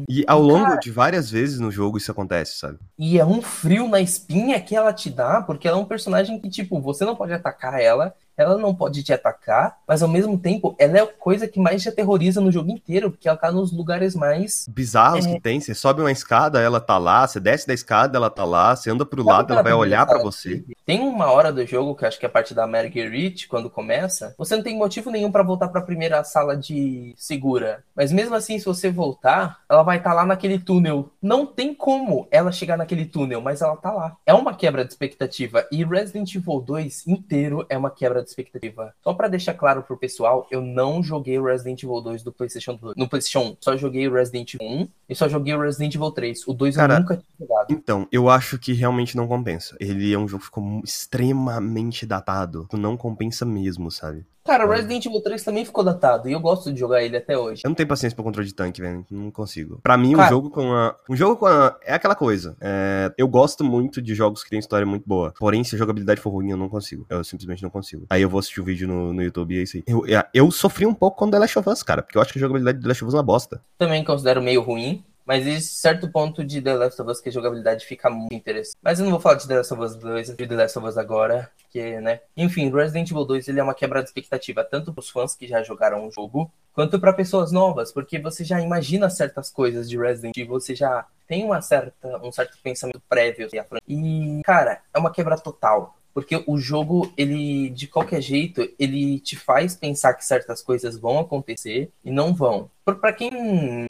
E 0.09 0.23
ao 0.25 0.41
longo 0.41 0.63
Cara, 0.63 0.79
de 0.79 0.89
várias 0.89 1.29
vezes 1.29 1.59
no 1.59 1.69
jogo 1.69 1.97
isso 1.97 2.11
acontece, 2.11 2.57
sabe? 2.57 2.79
E 2.97 3.19
é 3.19 3.25
um 3.25 3.41
frio 3.41 3.89
na 3.89 3.99
espinha 3.99 4.61
que 4.61 4.75
ela 4.75 4.93
te 4.93 5.09
dá, 5.09 5.41
porque 5.41 5.67
ela 5.67 5.77
é 5.77 5.81
um 5.81 5.85
personagem 5.85 6.39
que, 6.39 6.49
tipo, 6.49 6.79
você 6.79 7.03
não 7.03 7.15
pode 7.15 7.33
atacar 7.33 7.81
ela, 7.81 8.13
ela 8.37 8.57
não 8.57 8.73
pode 8.73 9.03
te 9.03 9.11
atacar, 9.11 9.77
mas 9.87 10.03
ao 10.03 10.09
mesmo 10.09 10.37
tempo 10.37 10.75
ela 10.77 10.97
é 10.97 11.01
a 11.01 11.07
coisa 11.07 11.47
que 11.47 11.59
mais 11.59 11.81
te 11.81 11.89
aterroriza 11.89 12.39
no 12.39 12.51
jogo 12.51 12.71
inteiro, 12.71 13.11
porque 13.11 13.27
ela 13.27 13.37
tá 13.37 13.51
nos 13.51 13.71
lugares 13.71 14.15
mais 14.15 14.65
bizarros 14.69 15.25
é... 15.25 15.33
que 15.33 15.41
tem. 15.41 15.59
Você 15.59 15.73
sobe 15.73 16.01
uma 16.01 16.11
escada, 16.11 16.61
ela 16.61 16.79
tá 16.79 16.97
lá, 16.97 17.27
você 17.27 17.39
desce 17.39 17.67
da 17.67 17.73
escada, 17.73 18.17
ela 18.17 18.29
tá 18.29 18.45
lá, 18.45 18.75
você 18.75 18.89
anda 18.89 19.05
pro 19.05 19.23
lado, 19.23 19.53
ela 19.53 19.63
vai 19.63 19.73
olhar 19.73 20.05
para 20.05 20.21
você. 20.21 20.63
Tem 20.85 21.01
uma 21.01 21.31
hora 21.31 21.51
do 21.51 21.65
jogo 21.65 21.95
que 21.95 22.05
acho 22.05 22.19
que 22.19 22.25
é 22.25 22.29
a 22.29 22.31
parte 22.31 22.53
da 22.53 22.67
Marguerite, 22.67 23.47
quando 23.47 23.69
começa, 23.69 24.35
você 24.37 24.55
não 24.55 24.63
tem 24.63 24.77
motivo 24.77 25.09
nenhum 25.09 25.31
para 25.31 25.43
voltar 25.43 25.67
para 25.67 25.81
a 25.81 25.83
primeira 25.83 26.23
sala 26.23 26.55
de 26.55 27.13
segura. 27.17 27.83
Mas 27.95 28.11
mesmo 28.11 28.35
assim, 28.35 28.59
se 28.59 28.65
você 28.65 28.89
voltar, 28.89 29.59
ela 29.69 29.83
vai 29.83 29.97
estar 29.97 30.11
tá 30.11 30.15
lá 30.15 30.25
naquele 30.25 30.59
túnel. 30.59 31.11
Não 31.21 31.45
tem 31.45 31.73
como 31.73 32.27
ela 32.31 32.51
chegar 32.51 32.77
naquele 32.77 33.05
túnel, 33.05 33.41
mas 33.41 33.61
ela 33.61 33.75
tá 33.75 33.91
lá. 33.91 34.15
É 34.25 34.33
uma 34.33 34.53
quebra 34.53 34.85
de 34.85 34.91
expectativa. 34.91 35.65
E 35.71 35.83
Resident 35.83 36.33
Evil 36.35 36.61
2 36.61 37.07
inteiro 37.07 37.65
é 37.69 37.77
uma 37.77 37.89
quebra 37.89 38.23
de 38.23 38.26
de 38.27 38.41
expectativa. 38.41 38.93
Só 39.03 39.13
para 39.13 39.27
deixar 39.27 39.53
claro 39.53 39.81
pro 39.83 39.97
pessoal, 39.97 40.47
eu 40.51 40.61
não 40.61 41.01
joguei 41.01 41.37
o 41.39 41.45
Resident 41.45 41.81
Evil 41.83 42.01
2 42.01 42.23
do 42.23 42.31
PlayStation 42.31 42.75
2. 42.75 42.95
No 42.95 43.07
PlayStation 43.07 43.51
1, 43.51 43.57
só 43.59 43.77
joguei 43.77 44.07
o 44.07 44.13
Resident 44.13 44.53
Evil 44.53 44.67
1 44.67 44.87
e 45.09 45.15
só 45.15 45.27
joguei 45.27 45.53
o 45.53 45.61
Resident 45.61 45.95
Evil 45.95 46.11
3. 46.11 46.47
O 46.47 46.53
2 46.53 46.75
Cara, 46.75 46.95
eu 46.95 46.99
nunca 46.99 47.17
tinha 47.17 47.47
jogado. 47.47 47.67
Então, 47.71 48.07
eu 48.11 48.29
acho 48.29 48.57
que 48.59 48.73
realmente 48.73 49.15
não 49.15 49.27
compensa. 49.27 49.75
Ele 49.79 50.13
é 50.13 50.17
um 50.17 50.27
jogo 50.27 50.41
que 50.41 50.45
ficou 50.47 50.81
extremamente 50.83 52.05
datado. 52.05 52.67
Não 52.73 52.97
compensa 52.97 53.45
mesmo, 53.45 53.89
sabe? 53.89 54.25
Cara, 54.47 54.65
o 54.65 54.69
Resident 54.69 55.05
Evil 55.05 55.19
3 55.19 55.43
também 55.43 55.65
ficou 55.65 55.83
datado 55.83 56.29
e 56.29 56.31
eu 56.31 56.39
gosto 56.39 56.71
de 56.71 56.79
jogar 56.79 57.03
ele 57.03 57.17
até 57.17 57.37
hoje. 57.37 57.63
Eu 57.65 57.69
não 57.69 57.75
tenho 57.75 57.89
paciência 57.89 58.15
pra 58.15 58.23
controle 58.23 58.47
de 58.47 58.55
tanque, 58.55 58.81
velho. 58.81 59.05
Não 59.11 59.29
consigo. 59.29 59.77
Pra 59.83 59.97
mim, 59.97 60.13
Cara, 60.13 60.27
um 60.27 60.29
jogo 60.29 60.49
com 60.49 60.73
a. 60.73 60.95
Um 61.09 61.15
jogo 61.17 61.35
com 61.35 61.45
a. 61.45 61.77
É 61.83 61.93
aquela 61.93 62.15
coisa. 62.15 62.55
É... 62.61 63.11
Eu 63.17 63.27
gosto 63.27 63.61
muito 63.61 64.01
de 64.01 64.15
jogos 64.15 64.45
que 64.45 64.49
têm 64.49 64.59
história 64.59 64.85
muito 64.85 65.03
boa. 65.05 65.33
Porém, 65.37 65.65
se 65.65 65.75
a 65.75 65.77
jogabilidade 65.77 66.21
for 66.21 66.29
ruim, 66.29 66.51
eu 66.51 66.57
não 66.57 66.69
consigo. 66.69 67.05
Eu 67.09 67.25
simplesmente 67.25 67.61
não 67.61 67.69
consigo. 67.69 68.05
Aí 68.09 68.21
eu 68.21 68.29
vou 68.29 68.39
assistir 68.39 68.61
o 68.61 68.63
um 68.63 68.65
vídeo 68.65 68.87
no, 68.87 69.11
no 69.11 69.21
YouTube 69.21 69.53
e 69.53 69.59
é 69.59 69.63
isso 69.63 69.75
aí. 69.75 69.83
Eu, 69.85 70.03
eu 70.33 70.49
sofri 70.49 70.85
um 70.85 70.93
pouco 70.93 71.17
com 71.17 71.29
The 71.29 71.39
Last 71.39 71.59
of 71.59 71.69
Us, 71.69 71.83
cara. 71.83 72.01
Porque 72.01 72.17
eu 72.17 72.21
acho 72.21 72.31
que 72.31 72.39
a 72.39 72.41
jogabilidade 72.41 72.77
do 72.77 72.83
The 72.83 72.87
Last 72.87 73.03
of 73.03 73.09
Us 73.09 73.13
é 73.15 73.17
uma 73.17 73.23
bosta. 73.23 73.61
Também 73.77 74.01
considero 74.01 74.41
meio 74.41 74.61
ruim. 74.61 75.03
Mas 75.27 75.45
existe 75.45 75.75
certo 75.75 76.09
ponto 76.09 76.41
de 76.41 76.61
The 76.61 76.73
Last 76.73 77.01
of 77.01 77.11
Us 77.11 77.19
que 77.19 77.27
a 77.27 77.31
jogabilidade 77.33 77.85
fica 77.85 78.09
muito 78.09 78.33
interessante. 78.33 78.77
Mas 78.81 78.97
eu 78.97 79.03
não 79.03 79.11
vou 79.11 79.19
falar 79.19 79.35
de 79.35 79.45
The 79.45 79.57
Last 79.57 79.73
of 79.73 79.83
Us 79.83 79.95
2, 79.97 80.29
de 80.37 80.47
The 80.47 80.55
Last 80.55 80.79
of 80.79 80.87
Us 80.87 80.97
agora, 80.97 81.51
porque, 81.61 81.99
né? 81.99 82.21
Enfim, 82.37 82.71
Resident 82.71 83.11
Evil 83.11 83.25
2 83.25 83.49
ele 83.49 83.59
é 83.59 83.63
uma 83.63 83.73
quebra 83.73 84.01
de 84.01 84.07
expectativa, 84.07 84.63
tanto 84.63 84.93
para 84.93 85.01
os 85.01 85.09
fãs 85.09 85.35
que 85.35 85.45
já 85.45 85.61
jogaram 85.61 86.07
o 86.07 86.11
jogo, 86.11 86.49
quanto 86.71 86.97
para 86.97 87.11
pessoas 87.11 87.51
novas, 87.51 87.91
porque 87.91 88.17
você 88.19 88.45
já 88.45 88.61
imagina 88.61 89.09
certas 89.09 89.49
coisas 89.49 89.89
de 89.89 89.97
Resident 89.97 90.37
Evil, 90.37 90.61
você 90.61 90.73
já 90.73 91.05
tem 91.27 91.43
uma 91.43 91.61
certa, 91.61 92.25
um 92.25 92.31
certo 92.31 92.57
pensamento 92.63 93.01
prévio. 93.09 93.49
E, 93.85 94.41
cara, 94.45 94.81
é 94.93 94.97
uma 94.97 95.11
quebra 95.11 95.37
total. 95.37 95.96
Porque 96.17 96.43
o 96.47 96.57
jogo, 96.57 97.13
ele, 97.15 97.69
de 97.69 97.85
qualquer 97.85 98.21
jeito, 98.21 98.67
ele 98.79 99.19
te 99.19 99.35
faz 99.35 99.75
pensar 99.75 100.15
que 100.15 100.25
certas 100.25 100.63
coisas 100.63 100.97
vão 100.97 101.19
acontecer 101.19 101.91
e 102.03 102.09
não 102.09 102.33
vão. 102.33 102.71
Para 102.83 103.13
quem 103.13 103.29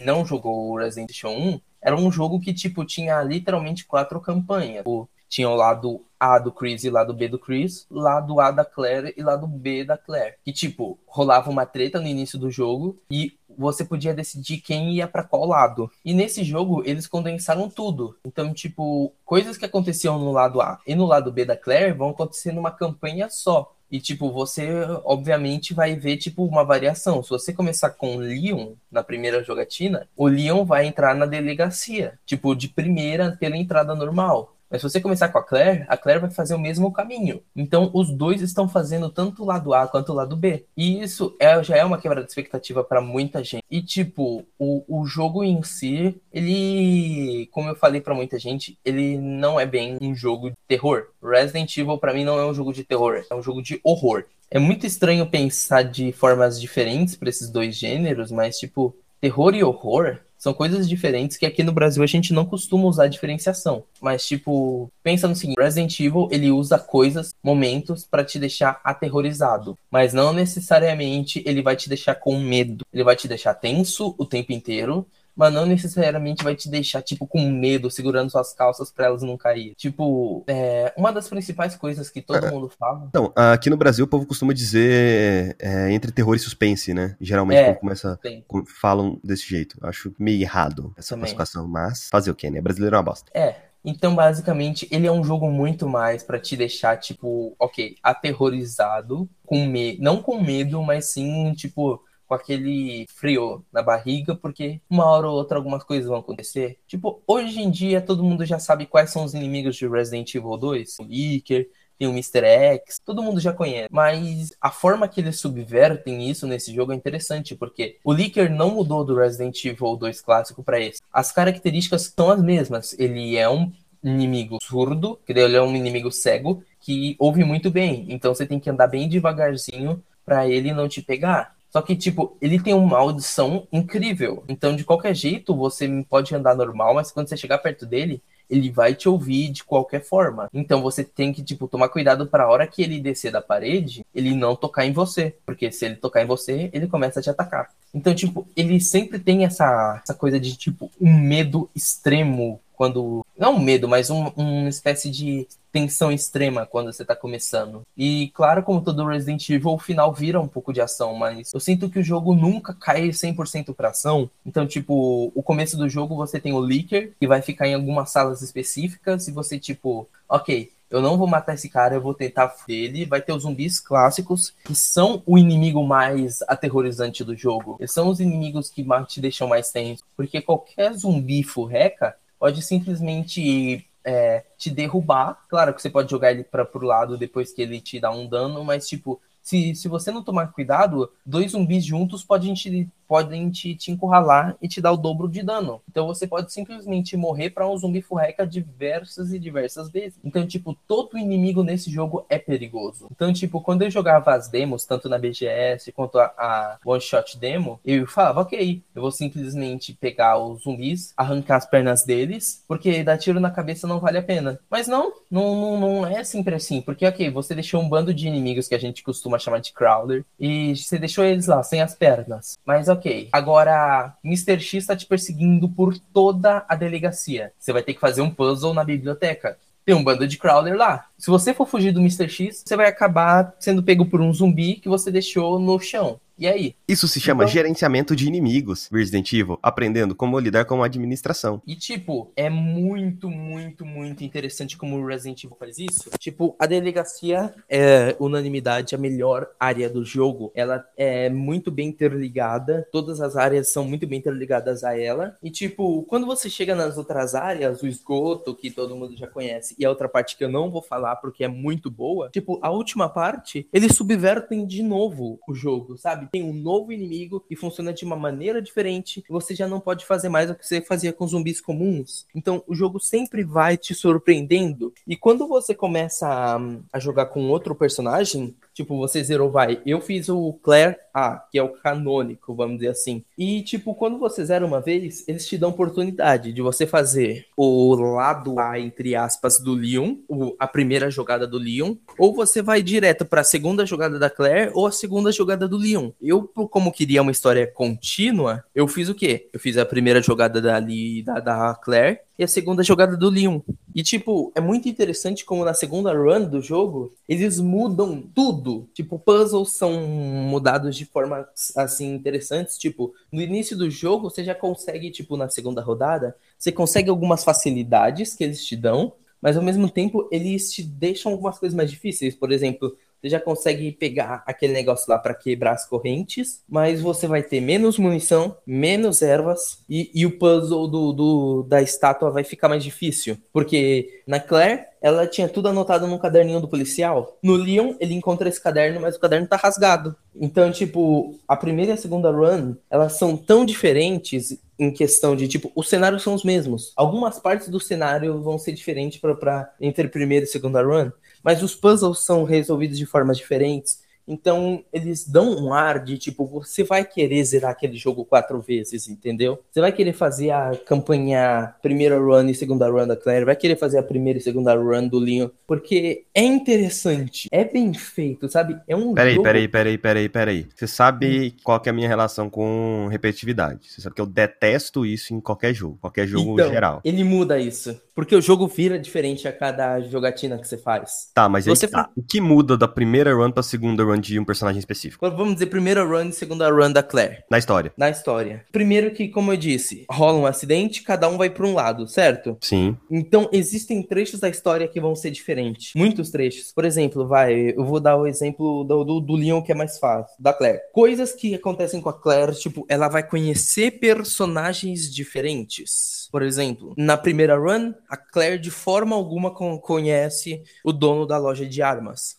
não 0.03 0.25
jogou 0.25 0.75
Resident 0.75 1.09
Evil 1.23 1.53
1, 1.53 1.61
era 1.81 1.95
um 1.95 2.11
jogo 2.11 2.41
que, 2.41 2.53
tipo, 2.53 2.83
tinha 2.83 3.23
literalmente 3.23 3.85
quatro 3.85 4.19
campanhas. 4.19 4.83
Tinha 5.29 5.49
o 5.49 5.55
lado 5.55 6.05
A 6.19 6.39
do 6.39 6.51
Chris 6.51 6.83
e 6.83 6.89
lado 6.89 7.13
B 7.13 7.27
do 7.27 7.39
Chris, 7.39 7.85
lado 7.89 8.39
A 8.39 8.51
da 8.51 8.65
Claire 8.65 9.13
e 9.17 9.21
lado 9.21 9.47
B 9.47 9.83
da 9.83 9.97
Claire. 9.97 10.35
Que, 10.43 10.51
tipo, 10.51 10.97
rolava 11.05 11.49
uma 11.49 11.65
treta 11.65 11.99
no 11.99 12.07
início 12.07 12.39
do 12.39 12.49
jogo 12.49 12.97
e 13.09 13.37
você 13.57 13.83
podia 13.83 14.13
decidir 14.13 14.59
quem 14.59 14.91
ia 14.93 15.07
para 15.07 15.23
qual 15.23 15.45
lado. 15.45 15.91
E 16.05 16.13
nesse 16.13 16.43
jogo 16.43 16.83
eles 16.85 17.07
condensaram 17.07 17.69
tudo. 17.69 18.15
Então, 18.25 18.53
tipo, 18.53 19.11
coisas 19.25 19.57
que 19.57 19.65
aconteciam 19.65 20.19
no 20.19 20.31
lado 20.31 20.61
A 20.61 20.79
e 20.85 20.93
no 20.93 21.05
lado 21.05 21.31
B 21.31 21.43
da 21.43 21.57
Claire 21.57 21.97
vão 21.97 22.09
acontecer 22.09 22.51
numa 22.51 22.71
campanha 22.71 23.29
só. 23.29 23.73
E, 23.89 24.01
tipo, 24.01 24.29
você 24.31 24.69
obviamente 25.05 25.73
vai 25.73 25.95
ver, 25.95 26.17
tipo, 26.17 26.43
uma 26.43 26.63
variação. 26.63 27.23
Se 27.23 27.29
você 27.29 27.53
começar 27.53 27.91
com 27.91 28.17
o 28.17 28.19
Leon 28.19 28.73
na 28.91 29.01
primeira 29.01 29.41
jogatina, 29.43 30.07
o 30.15 30.27
Leon 30.27 30.65
vai 30.65 30.85
entrar 30.85 31.15
na 31.15 31.25
delegacia. 31.25 32.19
Tipo, 32.25 32.53
de 32.53 32.67
primeira 32.67 33.37
pela 33.39 33.55
entrada 33.55 33.95
normal. 33.95 34.56
Mas 34.69 34.81
se 34.81 34.89
você 34.89 34.99
começar 34.99 35.29
com 35.29 35.37
a 35.37 35.43
Claire, 35.43 35.85
a 35.87 35.97
Claire 35.97 36.21
vai 36.21 36.29
fazer 36.29 36.53
o 36.55 36.59
mesmo 36.59 36.91
caminho. 36.91 37.41
Então, 37.55 37.89
os 37.93 38.11
dois 38.11 38.41
estão 38.41 38.67
fazendo 38.67 39.09
tanto 39.09 39.43
o 39.43 39.45
lado 39.45 39.73
A 39.73 39.87
quanto 39.87 40.11
o 40.11 40.15
lado 40.15 40.35
B. 40.35 40.65
E 40.75 41.01
isso 41.01 41.35
é, 41.39 41.61
já 41.63 41.77
é 41.77 41.85
uma 41.85 41.97
quebra 41.97 42.21
de 42.21 42.29
expectativa 42.29 42.83
para 42.83 43.01
muita 43.01 43.43
gente. 43.43 43.63
E, 43.69 43.81
tipo, 43.81 44.45
o, 44.59 44.83
o 44.87 45.05
jogo 45.05 45.43
em 45.43 45.63
si, 45.63 46.19
ele, 46.31 47.47
como 47.51 47.69
eu 47.69 47.75
falei 47.75 48.01
para 48.01 48.13
muita 48.13 48.37
gente, 48.37 48.77
ele 48.83 49.17
não 49.17 49.59
é 49.59 49.65
bem 49.65 49.97
um 50.01 50.13
jogo 50.13 50.49
de 50.49 50.55
terror. 50.67 51.07
Resident 51.23 51.75
Evil, 51.77 51.97
para 51.97 52.13
mim, 52.13 52.25
não 52.25 52.37
é 52.37 52.45
um 52.45 52.53
jogo 52.53 52.73
de 52.73 52.83
terror, 52.83 53.23
é 53.29 53.35
um 53.35 53.41
jogo 53.41 53.61
de 53.61 53.79
horror. 53.83 54.25
É 54.49 54.59
muito 54.59 54.85
estranho 54.85 55.29
pensar 55.29 55.83
de 55.83 56.11
formas 56.11 56.59
diferentes 56.59 57.15
para 57.15 57.29
esses 57.29 57.49
dois 57.49 57.75
gêneros, 57.75 58.31
mas, 58.31 58.57
tipo, 58.57 58.95
terror 59.19 59.53
e 59.53 59.63
horror 59.63 60.19
são 60.37 60.53
coisas 60.53 60.87
diferentes 60.87 61.37
que 61.37 61.45
aqui 61.45 61.63
no 61.63 61.71
Brasil 61.71 62.03
a 62.03 62.07
gente 62.07 62.33
não 62.33 62.45
costuma 62.45 62.85
usar 62.85 63.07
diferenciação. 63.07 63.83
Mas, 63.99 64.25
tipo, 64.27 64.91
pensa 65.01 65.27
no 65.27 65.35
seguinte: 65.35 65.59
Resident 65.59 65.99
Evil 65.99 66.27
ele 66.31 66.51
usa 66.51 66.77
coisas, 66.77 67.33
momentos 67.43 68.05
para 68.05 68.23
te 68.23 68.37
deixar 68.37 68.79
aterrorizado. 68.83 69.77
Mas 69.89 70.13
não 70.13 70.31
necessariamente 70.31 71.41
ele 71.45 71.61
vai 71.61 71.75
te 71.75 71.89
deixar 71.89 72.15
com 72.15 72.39
medo. 72.39 72.85
Ele 72.93 73.03
vai 73.03 73.15
te 73.15 73.27
deixar 73.27 73.53
tenso 73.53 74.15
o 74.17 74.25
tempo 74.25 74.51
inteiro 74.51 75.05
mas 75.37 75.53
não 75.53 75.67
necessariamente 75.67 76.43
vai 76.43 76.55
te 76.55 76.67
deixar, 76.67 77.03
tipo, 77.03 77.27
com 77.27 77.47
medo, 77.47 77.91
segurando 77.91 78.31
suas 78.31 78.53
calças 78.53 78.91
para 78.91 79.05
elas 79.05 79.21
não 79.21 79.37
cair. 79.37 79.75
Tipo, 79.75 80.43
é, 80.47 80.91
uma 80.97 81.11
das 81.11 81.29
principais 81.29 81.75
coisas 81.75 82.09
que 82.09 82.21
todo 82.21 82.43
é, 82.43 82.51
mundo 82.51 82.67
fala. 82.67 83.05
Então, 83.07 83.31
aqui 83.35 83.69
no 83.69 83.77
Brasil 83.77 84.05
o 84.05 84.07
povo 84.07 84.25
costuma 84.25 84.51
dizer 84.51 85.55
é, 85.59 85.91
entre 85.91 86.11
terror 86.11 86.35
e 86.35 86.39
suspense, 86.39 86.91
né? 86.91 87.15
Geralmente 87.21 87.59
é, 87.59 87.65
quando 87.65 87.79
começa. 87.79 88.19
Sim. 88.25 88.43
Falam 88.81 89.19
desse 89.23 89.47
jeito. 89.47 89.77
Acho 89.83 90.11
meio 90.17 90.41
errado 90.41 90.91
essa 90.97 91.09
Também. 91.09 91.21
classificação, 91.21 91.67
mas 91.67 92.09
fazer 92.09 92.31
o 92.31 92.35
quê, 92.35 92.49
né? 92.49 92.59
Brasileiro 92.59 92.95
é 92.95 92.97
uma 92.97 93.03
bosta. 93.03 93.31
É, 93.33 93.55
então, 93.85 94.15
basicamente, 94.15 94.87
ele 94.91 95.05
é 95.05 95.11
um 95.11 95.23
jogo 95.23 95.49
muito 95.51 95.87
mais 95.87 96.23
para 96.23 96.39
te 96.39 96.57
deixar, 96.57 96.97
tipo, 96.97 97.55
ok, 97.59 97.95
aterrorizado, 98.01 99.29
com 99.45 99.65
medo, 99.65 100.01
não 100.01 100.21
com 100.21 100.41
medo, 100.41 100.81
mas 100.81 101.11
sim, 101.11 101.53
tipo, 101.53 102.03
com 102.27 102.33
aquele 102.33 103.05
frio 103.09 103.63
na 103.71 103.81
barriga, 103.81 104.35
porque 104.35 104.81
uma 104.89 105.05
hora 105.05 105.27
ou 105.27 105.35
outra 105.35 105.57
algumas 105.57 105.83
coisas 105.83 106.07
vão 106.07 106.19
acontecer. 106.19 106.77
Tipo, 106.87 107.21
hoje 107.25 107.61
em 107.61 107.71
dia 107.71 108.01
todo 108.01 108.23
mundo 108.23 108.45
já 108.45 108.59
sabe 108.59 108.85
quais 108.85 109.11
são 109.11 109.23
os 109.23 109.33
inimigos 109.33 109.75
de 109.75 109.87
Resident 109.87 110.35
Evil 110.35 110.57
2. 110.57 110.99
O 110.99 111.03
Licker, 111.03 111.69
tem 111.97 112.07
o 112.07 112.11
Mr. 112.11 112.45
X, 112.45 112.99
todo 113.03 113.23
mundo 113.23 113.39
já 113.39 113.51
conhece. 113.51 113.89
Mas 113.91 114.51
a 114.61 114.69
forma 114.69 115.07
que 115.07 115.19
eles 115.19 115.39
subvertem 115.39 116.29
isso 116.29 116.45
nesse 116.45 116.73
jogo 116.73 116.91
é 116.91 116.95
interessante, 116.95 117.55
porque 117.55 117.97
o 118.03 118.13
Licker 118.13 118.51
não 118.51 118.75
mudou 118.75 119.03
do 119.03 119.15
Resident 119.15 119.63
Evil 119.65 119.95
2 119.95 120.21
clássico 120.21 120.63
para 120.63 120.79
esse. 120.79 121.01
As 121.11 121.31
características 121.31 122.13
são 122.15 122.29
as 122.29 122.41
mesmas. 122.41 122.95
Ele 122.99 123.35
é 123.35 123.49
um 123.49 123.71
inimigo 124.03 124.57
surdo, 124.61 125.19
que 125.25 125.31
ele 125.31 125.55
é 125.55 125.61
um 125.61 125.75
inimigo 125.75 126.11
cego, 126.11 126.63
que 126.79 127.15
ouve 127.19 127.43
muito 127.43 127.71
bem. 127.71 128.05
Então 128.09 128.33
você 128.33 128.45
tem 128.45 128.59
que 128.59 128.69
andar 128.69 128.87
bem 128.87 129.09
devagarzinho 129.09 130.03
para 130.23 130.47
ele 130.47 130.73
não 130.73 130.87
te 130.87 131.01
pegar. 131.01 131.56
Só 131.69 131.81
que, 131.81 131.95
tipo, 131.95 132.37
ele 132.41 132.61
tem 132.61 132.73
uma 132.73 132.97
audição 132.97 133.67
incrível. 133.71 134.43
Então, 134.47 134.75
de 134.75 134.83
qualquer 134.83 135.15
jeito, 135.15 135.55
você 135.55 135.87
pode 136.09 136.33
andar 136.33 136.55
normal, 136.55 136.93
mas 136.93 137.11
quando 137.11 137.27
você 137.27 137.37
chegar 137.37 137.57
perto 137.57 137.85
dele, 137.85 138.21
ele 138.49 138.71
vai 138.71 138.95
te 138.95 139.09
ouvir 139.09 139.49
de 139.49 139.63
qualquer 139.63 140.03
forma. 140.03 140.49
Então 140.53 140.81
você 140.81 141.03
tem 141.03 141.33
que, 141.33 141.43
tipo, 141.43 141.67
tomar 141.67 141.89
cuidado 141.89 142.25
para 142.27 142.43
a 142.43 142.49
hora 142.49 142.67
que 142.67 142.81
ele 142.81 142.99
descer 142.99 143.31
da 143.31 143.41
parede, 143.41 144.05
ele 144.15 144.33
não 144.33 144.55
tocar 144.55 144.85
em 144.85 144.93
você. 144.93 145.35
Porque 145.45 145.71
se 145.71 145.85
ele 145.85 145.95
tocar 145.95 146.23
em 146.23 146.27
você, 146.27 146.69
ele 146.73 146.87
começa 146.87 147.19
a 147.19 147.23
te 147.23 147.29
atacar. 147.29 147.69
Então, 147.93 148.13
tipo, 148.13 148.47
ele 148.55 148.79
sempre 148.79 149.19
tem 149.19 149.45
essa, 149.45 149.99
essa 150.03 150.13
coisa 150.13 150.39
de, 150.39 150.55
tipo, 150.55 150.89
um 150.99 151.13
medo 151.19 151.69
extremo 151.75 152.59
quando. 152.73 153.25
Não 153.37 153.55
um 153.55 153.59
medo, 153.59 153.87
mas 153.87 154.09
um, 154.09 154.27
uma 154.35 154.69
espécie 154.69 155.09
de 155.09 155.47
tensão 155.77 156.11
extrema 156.11 156.65
quando 156.65 156.91
você 156.91 157.05
tá 157.05 157.15
começando. 157.15 157.83
E 157.95 158.31
claro, 158.33 158.63
como 158.63 158.81
todo 158.81 159.05
Resident 159.05 159.47
Evil, 159.47 159.73
o 159.73 159.77
final 159.77 160.11
vira 160.11 160.41
um 160.41 160.47
pouco 160.47 160.73
de 160.73 160.81
ação, 160.81 161.13
mas 161.13 161.53
eu 161.53 161.59
sinto 161.59 161.87
que 161.87 161.99
o 161.99 162.03
jogo 162.03 162.33
nunca 162.33 162.73
cai 162.73 163.09
100% 163.09 163.75
pra 163.75 163.89
ação. 163.89 164.27
Então, 164.43 164.65
tipo, 164.65 165.31
o 165.35 165.43
começo 165.43 165.77
do 165.77 165.87
jogo 165.87 166.15
você 166.15 166.39
tem 166.39 166.51
o 166.51 166.59
Leaker, 166.59 167.13
que 167.19 167.27
vai 167.27 167.43
ficar 167.43 167.67
em 167.67 167.75
algumas 167.75 168.09
salas 168.09 168.41
específicas, 168.41 169.27
e 169.27 169.31
você, 169.31 169.59
tipo, 169.59 170.09
ok, 170.27 170.71
eu 170.89 170.99
não 170.99 171.15
vou 171.15 171.27
matar 171.27 171.53
esse 171.53 171.69
cara, 171.69 171.95
eu 171.95 172.01
vou 172.01 172.13
tentar 172.13 172.55
dele. 172.67 173.05
Vai 173.05 173.21
ter 173.21 173.33
os 173.33 173.43
zumbis 173.43 173.79
clássicos, 173.79 174.53
que 174.65 174.73
são 174.73 175.21
o 175.25 175.37
inimigo 175.37 175.83
mais 175.83 176.41
aterrorizante 176.47 177.23
do 177.23 177.35
jogo. 177.35 177.75
Eles 177.79 177.91
são 177.91 178.07
os 178.07 178.19
inimigos 178.19 178.69
que 178.69 178.85
te 179.07 179.21
deixam 179.21 179.47
mais 179.47 179.69
tenso. 179.69 180.01
Porque 180.15 180.41
qualquer 180.41 180.93
zumbi 180.93 181.43
furreca 181.43 182.15
pode 182.39 182.61
simplesmente 182.61 183.86
é, 184.07 184.45
te 184.57 184.69
derrubar. 184.71 185.45
Claro 185.49 185.73
que 185.73 185.81
você 185.81 185.89
pode 185.89 186.09
jogar 186.09 186.31
ele 186.31 186.43
para 186.43 186.63
pro 186.65 186.85
lado 186.87 187.17
depois 187.17 187.51
que 187.53 187.61
ele 187.61 187.81
te 187.81 187.99
dá 187.99 188.09
um 188.09 188.27
dano, 188.27 188.63
mas 188.63 188.87
tipo, 188.87 189.21
se, 189.43 189.75
se 189.75 189.87
você 189.89 190.11
não 190.11 190.23
tomar 190.23 190.53
cuidado, 190.53 191.11
dois 191.25 191.51
zumbis 191.51 191.83
juntos 191.85 192.23
podem 192.23 192.53
te, 192.53 192.89
podem 193.07 193.49
te, 193.49 193.75
te 193.75 193.91
encurralar 193.91 194.55
e 194.61 194.67
te 194.67 194.81
dar 194.81 194.91
o 194.91 194.97
dobro 194.97 195.27
de 195.27 195.41
dano. 195.41 195.81
Então 195.89 196.07
você 196.07 196.27
pode 196.27 196.51
simplesmente 196.51 197.15
morrer 197.15 197.49
para 197.49 197.67
um 197.67 197.77
zumbi 197.77 198.01
furreca 198.01 198.45
diversas 198.45 199.33
e 199.33 199.39
diversas 199.39 199.89
vezes. 199.89 200.19
Então, 200.23 200.45
tipo, 200.45 200.75
todo 200.87 201.17
inimigo 201.17 201.63
nesse 201.63 201.89
jogo 201.89 202.25
é 202.29 202.37
perigoso. 202.37 203.07
Então, 203.11 203.31
tipo, 203.31 203.61
quando 203.61 203.83
eu 203.83 203.89
jogava 203.89 204.33
as 204.33 204.47
demos, 204.47 204.85
tanto 204.85 205.09
na 205.09 205.17
BGS 205.17 205.91
quanto 205.91 206.19
a, 206.19 206.25
a 206.37 206.77
One 206.85 207.01
Shot 207.01 207.37
Demo, 207.37 207.79
eu 207.85 208.05
falava, 208.07 208.41
ok, 208.41 208.81
eu 208.93 209.01
vou 209.01 209.11
simplesmente 209.11 209.93
pegar 209.93 210.37
os 210.37 210.63
zumbis, 210.63 211.13
arrancar 211.15 211.57
as 211.57 211.65
pernas 211.65 212.03
deles, 212.03 212.63
porque 212.67 213.03
dar 213.03 213.17
tiro 213.17 213.39
na 213.39 213.51
cabeça 213.51 213.87
não 213.87 213.99
vale 213.99 214.17
a 214.17 214.23
pena. 214.23 214.59
Mas 214.69 214.87
não, 214.87 215.13
não, 215.29 215.55
não, 215.55 215.79
não 215.79 216.07
é 216.07 216.23
sempre 216.23 216.55
assim, 216.55 216.81
porque, 216.81 217.05
ok, 217.05 217.29
você 217.29 217.55
deixou 217.55 217.81
um 217.81 217.89
bando 217.89 218.13
de 218.13 218.27
inimigos 218.27 218.67
que 218.67 218.75
a 218.75 218.79
gente 218.79 219.03
costuma 219.03 219.39
chamar 219.39 219.59
de 219.59 219.73
Crawler, 219.73 220.25
e 220.39 220.75
você 220.75 220.97
deixou 220.97 221.23
eles 221.23 221.47
lá, 221.47 221.63
sem 221.63 221.81
as 221.81 221.95
pernas. 221.95 222.57
Mas, 222.65 222.87
ok. 222.87 222.96
Agora, 223.31 224.15
Mr. 224.23 224.59
X 224.59 224.85
tá 224.85 224.95
te 224.95 225.05
perseguindo 225.05 225.69
por 225.69 225.97
toda 225.97 226.65
a 226.67 226.75
delegacia. 226.75 227.51
Você 227.57 227.71
vai 227.73 227.83
ter 227.83 227.93
que 227.93 227.99
fazer 227.99 228.21
um 228.21 228.29
puzzle 228.29 228.73
na 228.73 228.83
biblioteca. 228.83 229.57
Tem 229.85 229.95
um 229.95 230.03
bando 230.03 230.27
de 230.27 230.37
Crawler 230.37 230.75
lá. 230.75 231.05
Se 231.17 231.29
você 231.29 231.53
for 231.53 231.65
fugir 231.65 231.93
do 231.93 232.01
Mr. 232.01 232.27
X, 232.27 232.63
você 232.65 232.75
vai 232.75 232.87
acabar 232.87 233.55
sendo 233.59 233.81
pego 233.81 234.05
por 234.05 234.19
um 234.19 234.33
zumbi 234.33 234.75
que 234.75 234.89
você 234.89 235.09
deixou 235.09 235.59
no 235.59 235.79
chão. 235.79 236.19
E 236.37 236.47
aí? 236.47 236.75
Isso 236.87 237.07
se 237.07 237.19
chama 237.19 237.43
então... 237.43 237.53
gerenciamento 237.53 238.15
de 238.15 238.27
inimigos, 238.27 238.87
Resident 238.91 239.31
Evil, 239.33 239.57
aprendendo 239.61 240.15
como 240.15 240.39
lidar 240.39 240.65
com 240.65 240.83
a 240.83 240.85
administração. 240.85 241.61
E, 241.65 241.75
tipo, 241.75 242.31
é 242.35 242.49
muito, 242.49 243.29
muito, 243.29 243.85
muito 243.85 244.23
interessante 244.23 244.77
como 244.77 244.97
o 244.97 245.05
Resident 245.05 245.43
Evil 245.43 245.57
faz 245.57 245.79
isso. 245.79 246.09
Tipo, 246.19 246.55
a 246.59 246.65
delegacia 246.65 247.53
é 247.69 248.15
unanimidade 248.19 248.93
a 248.93 248.97
melhor 248.97 249.49
área 249.59 249.89
do 249.89 250.05
jogo. 250.05 250.51
Ela 250.53 250.85
é 250.95 251.29
muito 251.29 251.71
bem 251.71 251.89
interligada, 251.89 252.87
todas 252.91 253.19
as 253.19 253.35
áreas 253.35 253.71
são 253.71 253.83
muito 253.83 254.05
bem 254.05 254.19
interligadas 254.19 254.83
a 254.83 254.97
ela. 254.97 255.35
E, 255.41 255.49
tipo, 255.49 256.03
quando 256.03 256.25
você 256.25 256.49
chega 256.49 256.75
nas 256.75 256.97
outras 256.97 257.33
áreas, 257.33 257.81
o 257.81 257.87
esgoto, 257.87 258.55
que 258.55 258.69
todo 258.69 258.95
mundo 258.95 259.17
já 259.17 259.27
conhece, 259.27 259.75
e 259.79 259.85
a 259.85 259.89
outra 259.89 260.07
parte 260.07 260.37
que 260.37 260.43
eu 260.43 260.49
não 260.49 260.69
vou 260.69 260.81
falar 260.81 261.15
porque 261.17 261.43
é 261.43 261.47
muito 261.47 261.89
boa, 261.89 262.29
tipo, 262.29 262.59
a 262.61 262.69
última 262.69 263.09
parte, 263.09 263.67
eles 263.73 263.95
subvertem 263.95 264.65
de 264.65 264.83
novo 264.83 265.39
o 265.47 265.53
jogo, 265.55 265.97
sabe? 265.97 266.26
Tem 266.27 266.43
um 266.43 266.53
novo 266.53 266.91
inimigo 266.91 267.43
e 267.49 267.55
funciona 267.55 267.93
de 267.93 268.05
uma 268.05 268.15
maneira 268.15 268.61
diferente, 268.61 269.23
você 269.29 269.55
já 269.55 269.67
não 269.67 269.79
pode 269.79 270.05
fazer 270.05 270.29
mais 270.29 270.49
o 270.49 270.55
que 270.55 270.65
você 270.65 270.81
fazia 270.81 271.13
com 271.13 271.27
zumbis 271.27 271.61
comuns. 271.61 272.25
Então 272.35 272.63
o 272.67 272.75
jogo 272.75 272.99
sempre 272.99 273.43
vai 273.43 273.77
te 273.77 273.95
surpreendendo. 273.95 274.93
E 275.07 275.15
quando 275.15 275.47
você 275.47 275.73
começa 275.73 276.27
a, 276.27 276.59
a 276.93 276.99
jogar 276.99 277.27
com 277.27 277.49
outro 277.49 277.73
personagem, 277.75 278.55
Tipo, 278.77 278.95
você 278.95 279.23
zerou, 279.23 279.49
vai. 279.49 279.81
Eu 279.87 279.99
fiz 279.99 280.29
o 280.29 280.53
Claire 280.61 280.97
A, 281.11 281.43
que 281.51 281.57
é 281.57 281.63
o 281.63 281.69
canônico, 281.69 282.53
vamos 282.53 282.77
dizer 282.77 282.89
assim. 282.89 283.23
E, 283.35 283.63
tipo, 283.63 283.95
quando 283.95 284.19
você 284.19 284.45
zera 284.45 284.63
uma 284.63 284.79
vez, 284.79 285.27
eles 285.27 285.47
te 285.47 285.57
dão 285.57 285.71
oportunidade 285.71 286.53
de 286.53 286.61
você 286.61 286.85
fazer 286.85 287.47
o 287.57 287.95
lado 287.95 288.59
A, 288.59 288.79
entre 288.79 289.15
aspas, 289.15 289.59
do 289.59 289.73
Leon, 289.73 290.17
o, 290.29 290.55
a 290.59 290.67
primeira 290.67 291.09
jogada 291.09 291.47
do 291.47 291.57
Leon, 291.57 291.95
ou 292.19 292.35
você 292.35 292.61
vai 292.61 292.83
direto 292.83 293.25
para 293.25 293.41
a 293.41 293.43
segunda 293.43 293.83
jogada 293.83 294.19
da 294.19 294.29
Claire 294.29 294.69
ou 294.75 294.85
a 294.85 294.91
segunda 294.91 295.31
jogada 295.31 295.67
do 295.67 295.75
Leon. 295.75 296.11
Eu, 296.21 296.43
como 296.43 296.91
queria 296.91 297.23
uma 297.23 297.31
história 297.31 297.65
contínua, 297.65 298.63
eu 298.75 298.87
fiz 298.87 299.09
o 299.09 299.15
quê? 299.15 299.49
Eu 299.51 299.59
fiz 299.59 299.75
a 299.75 299.87
primeira 299.87 300.21
jogada 300.21 300.61
da, 300.61 300.79
da, 300.79 301.39
da 301.39 301.73
Claire 301.73 302.19
e 302.37 302.43
a 302.43 302.47
segunda 302.47 302.83
jogada 302.83 303.17
do 303.17 303.27
Leon. 303.27 303.59
E, 303.97 304.03
tipo, 304.03 304.51
é 304.53 304.61
muito 304.61 304.87
interessante 304.87 305.43
como 305.43 305.65
na 305.65 305.73
segunda 305.73 306.13
run 306.13 306.47
do 306.47 306.61
jogo, 306.61 307.11
eles 307.27 307.59
mudam 307.59 308.21
tudo. 308.21 308.87
Tipo, 308.93 309.17
puzzles 309.17 309.71
são 309.71 309.91
mudados 309.91 310.95
de 310.95 311.03
forma, 311.03 311.49
assim, 311.75 312.13
interessantes. 312.13 312.77
Tipo, 312.77 313.11
no 313.31 313.41
início 313.41 313.75
do 313.75 313.89
jogo, 313.89 314.29
você 314.29 314.43
já 314.43 314.53
consegue, 314.53 315.09
tipo, 315.09 315.35
na 315.35 315.49
segunda 315.49 315.81
rodada, 315.81 316.35
você 316.59 316.71
consegue 316.71 317.09
algumas 317.09 317.43
facilidades 317.43 318.35
que 318.35 318.43
eles 318.43 318.63
te 318.63 318.75
dão, 318.75 319.13
mas 319.41 319.57
ao 319.57 319.63
mesmo 319.63 319.89
tempo 319.89 320.29
eles 320.31 320.71
te 320.71 320.83
deixam 320.83 321.31
algumas 321.31 321.57
coisas 321.57 321.75
mais 321.75 321.89
difíceis. 321.89 322.35
Por 322.35 322.51
exemplo, 322.51 322.95
você 323.21 323.29
já 323.29 323.39
consegue 323.39 323.91
pegar 323.91 324.43
aquele 324.45 324.73
negócio 324.73 325.09
lá 325.09 325.17
para 325.17 325.33
quebrar 325.33 325.73
as 325.73 325.87
correntes, 325.87 326.61
mas 326.67 327.01
você 327.01 327.27
vai 327.27 327.41
ter 327.41 327.61
menos 327.61 327.97
munição, 327.97 328.57
menos 328.65 329.21
ervas 329.21 329.83
e, 329.89 330.11
e 330.13 330.25
o 330.25 330.37
puzzle 330.37 330.87
do, 330.87 331.13
do, 331.13 331.63
da 331.63 331.81
estátua 331.81 332.31
vai 332.31 332.43
ficar 332.43 332.69
mais 332.69 332.83
difícil. 332.83 333.37
Porque 333.51 334.21
na 334.27 334.39
Claire, 334.39 334.85
ela 335.01 335.27
tinha 335.27 335.47
tudo 335.47 335.69
anotado 335.69 336.07
num 336.07 336.17
caderninho 336.17 336.59
do 336.59 336.67
policial. 336.67 337.37
No 337.41 337.55
Leon, 337.55 337.93
ele 337.99 338.13
encontra 338.13 338.49
esse 338.49 338.61
caderno, 338.61 338.99
mas 338.99 339.15
o 339.15 339.19
caderno 339.19 339.47
tá 339.47 339.55
rasgado. 339.55 340.15
Então, 340.35 340.71
tipo, 340.71 341.39
a 341.47 341.55
primeira 341.55 341.91
e 341.91 341.93
a 341.93 341.97
segunda 341.97 342.31
run, 342.31 342.75
elas 342.89 343.13
são 343.13 343.35
tão 343.35 343.65
diferentes 343.65 344.57
em 344.79 344.91
questão 344.91 345.35
de, 345.35 345.47
tipo, 345.47 345.71
os 345.75 345.89
cenários 345.89 346.21
são 346.21 346.33
os 346.33 346.43
mesmos. 346.43 346.93
Algumas 346.95 347.39
partes 347.39 347.69
do 347.69 347.79
cenário 347.79 348.41
vão 348.41 348.59
ser 348.59 348.73
diferentes 348.73 349.19
para 349.19 349.73
entre 349.81 350.07
primeira 350.07 350.45
e 350.45 350.47
segunda 350.47 350.83
run, 350.83 351.11
mas 351.47 351.63
os 351.63 351.73
puzzles 351.73 352.25
são 352.25 352.43
resolvidos 352.43 352.97
de 352.97 353.05
formas 353.05 353.37
diferentes. 353.37 354.05
Então, 354.27 354.83
eles 354.91 355.25
dão 355.25 355.55
um 355.57 355.73
ar 355.73 356.03
de 356.03 356.17
tipo, 356.17 356.45
você 356.45 356.83
vai 356.83 357.05
querer 357.05 357.41
zerar 357.45 357.71
aquele 357.71 357.95
jogo 357.95 358.25
quatro 358.25 358.59
vezes, 358.59 359.07
entendeu? 359.07 359.57
Você 359.71 359.79
vai 359.79 359.93
querer 359.93 360.11
fazer 360.11 360.51
a 360.51 360.73
campanha 360.85 361.73
primeira 361.81 362.19
run 362.19 362.49
e 362.49 362.53
segunda 362.53 362.89
run 362.89 363.07
da 363.07 363.15
Claire, 363.15 363.45
vai 363.45 363.55
querer 363.55 363.77
fazer 363.77 363.97
a 363.97 364.03
primeira 364.03 364.37
e 364.37 364.41
segunda 364.41 364.75
run 364.75 365.07
do 365.07 365.17
Leon, 365.17 365.47
porque 365.65 366.25
é 366.35 366.43
interessante, 366.43 367.47
é 367.49 367.63
bem 367.63 367.93
feito, 367.93 368.49
sabe? 368.49 368.77
É 368.85 368.93
um 368.93 369.13
peraí, 369.13 369.35
jogo... 369.35 369.43
Peraí, 369.43 369.67
peraí, 369.69 369.97
peraí, 369.97 370.27
peraí. 370.27 370.67
Você 370.75 370.85
sabe 370.85 371.55
hum. 371.55 371.61
qual 371.63 371.81
é 371.85 371.89
a 371.89 371.93
minha 371.93 372.09
relação 372.09 372.49
com 372.49 373.07
repetitividade. 373.09 373.89
Você 373.89 374.01
sabe 374.01 374.15
que 374.15 374.21
eu 374.21 374.25
detesto 374.25 375.05
isso 375.05 375.33
em 375.33 375.39
qualquer 375.39 375.73
jogo, 375.73 375.97
qualquer 376.01 376.27
jogo 376.27 376.55
então, 376.55 376.69
geral. 376.69 376.99
ele 377.05 377.23
muda 377.23 377.57
isso. 377.57 377.97
Porque 378.17 378.35
o 378.35 378.41
jogo 378.41 378.65
vira 378.65 378.97
diferente 378.97 379.47
a 379.47 379.53
cada 379.53 380.01
jogatina 380.01 380.57
que 380.57 380.67
você 380.67 380.75
faz. 380.75 381.29
Tá, 381.35 381.47
mas 381.47 381.67
você 381.67 381.85
aí, 381.85 381.91
tá. 381.91 382.09
o 382.15 382.23
que 382.23 382.41
muda 382.41 382.75
da 382.75 382.87
primeira 382.87 383.31
run 383.31 383.51
pra 383.51 383.61
segunda 383.61 384.03
run 384.03 384.19
de 384.19 384.39
um 384.39 384.43
personagem 384.43 384.79
específico? 384.79 385.29
Vamos 385.29 385.53
dizer 385.53 385.67
primeira 385.67 386.03
run 386.03 386.29
e 386.29 386.33
segunda 386.33 386.67
run 386.67 386.91
da 386.91 387.03
Claire. 387.03 387.43
Na 387.47 387.59
história. 387.59 387.93
Na 387.95 388.09
história. 388.09 388.65
Primeiro 388.71 389.11
que, 389.11 389.27
como 389.27 389.53
eu 389.53 389.57
disse, 389.57 390.03
rola 390.09 390.39
um 390.39 390.47
acidente, 390.47 391.03
cada 391.03 391.29
um 391.29 391.37
vai 391.37 391.51
pra 391.51 391.67
um 391.67 391.75
lado, 391.75 392.07
certo? 392.07 392.57
Sim. 392.59 392.97
Então, 393.11 393.47
existem 393.53 394.01
trechos 394.01 394.39
da 394.39 394.49
história 394.49 394.87
que 394.87 394.99
vão 394.99 395.15
ser 395.15 395.29
diferentes. 395.29 395.91
Muitos 395.95 396.31
trechos. 396.31 396.71
Por 396.71 396.85
exemplo, 396.85 397.27
vai, 397.27 397.75
eu 397.77 397.85
vou 397.85 397.99
dar 397.99 398.17
o 398.17 398.25
exemplo 398.25 398.83
do, 398.83 399.03
do, 399.03 399.19
do 399.19 399.35
Leon, 399.35 399.61
que 399.61 399.71
é 399.71 399.75
mais 399.75 399.99
fácil. 399.99 400.35
Da 400.39 400.53
Claire. 400.53 400.79
Coisas 400.91 401.33
que 401.33 401.53
acontecem 401.53 402.01
com 402.01 402.09
a 402.09 402.19
Claire, 402.19 402.55
tipo, 402.55 402.83
ela 402.89 403.09
vai 403.09 403.21
conhecer 403.21 403.99
personagens 403.99 405.13
diferentes. 405.13 406.26
Por 406.31 406.41
exemplo, 406.43 406.93
na 406.97 407.17
primeira 407.17 407.57
run, 407.57 407.93
a 408.09 408.17
Claire 408.17 408.59
de 408.59 408.69
forma 408.69 409.15
alguma 409.15 409.53
conhece 409.53 410.61
o 410.83 410.91
dono 410.91 411.25
da 411.25 411.37
loja 411.37 411.65
de 411.65 411.81
armas. 411.81 412.37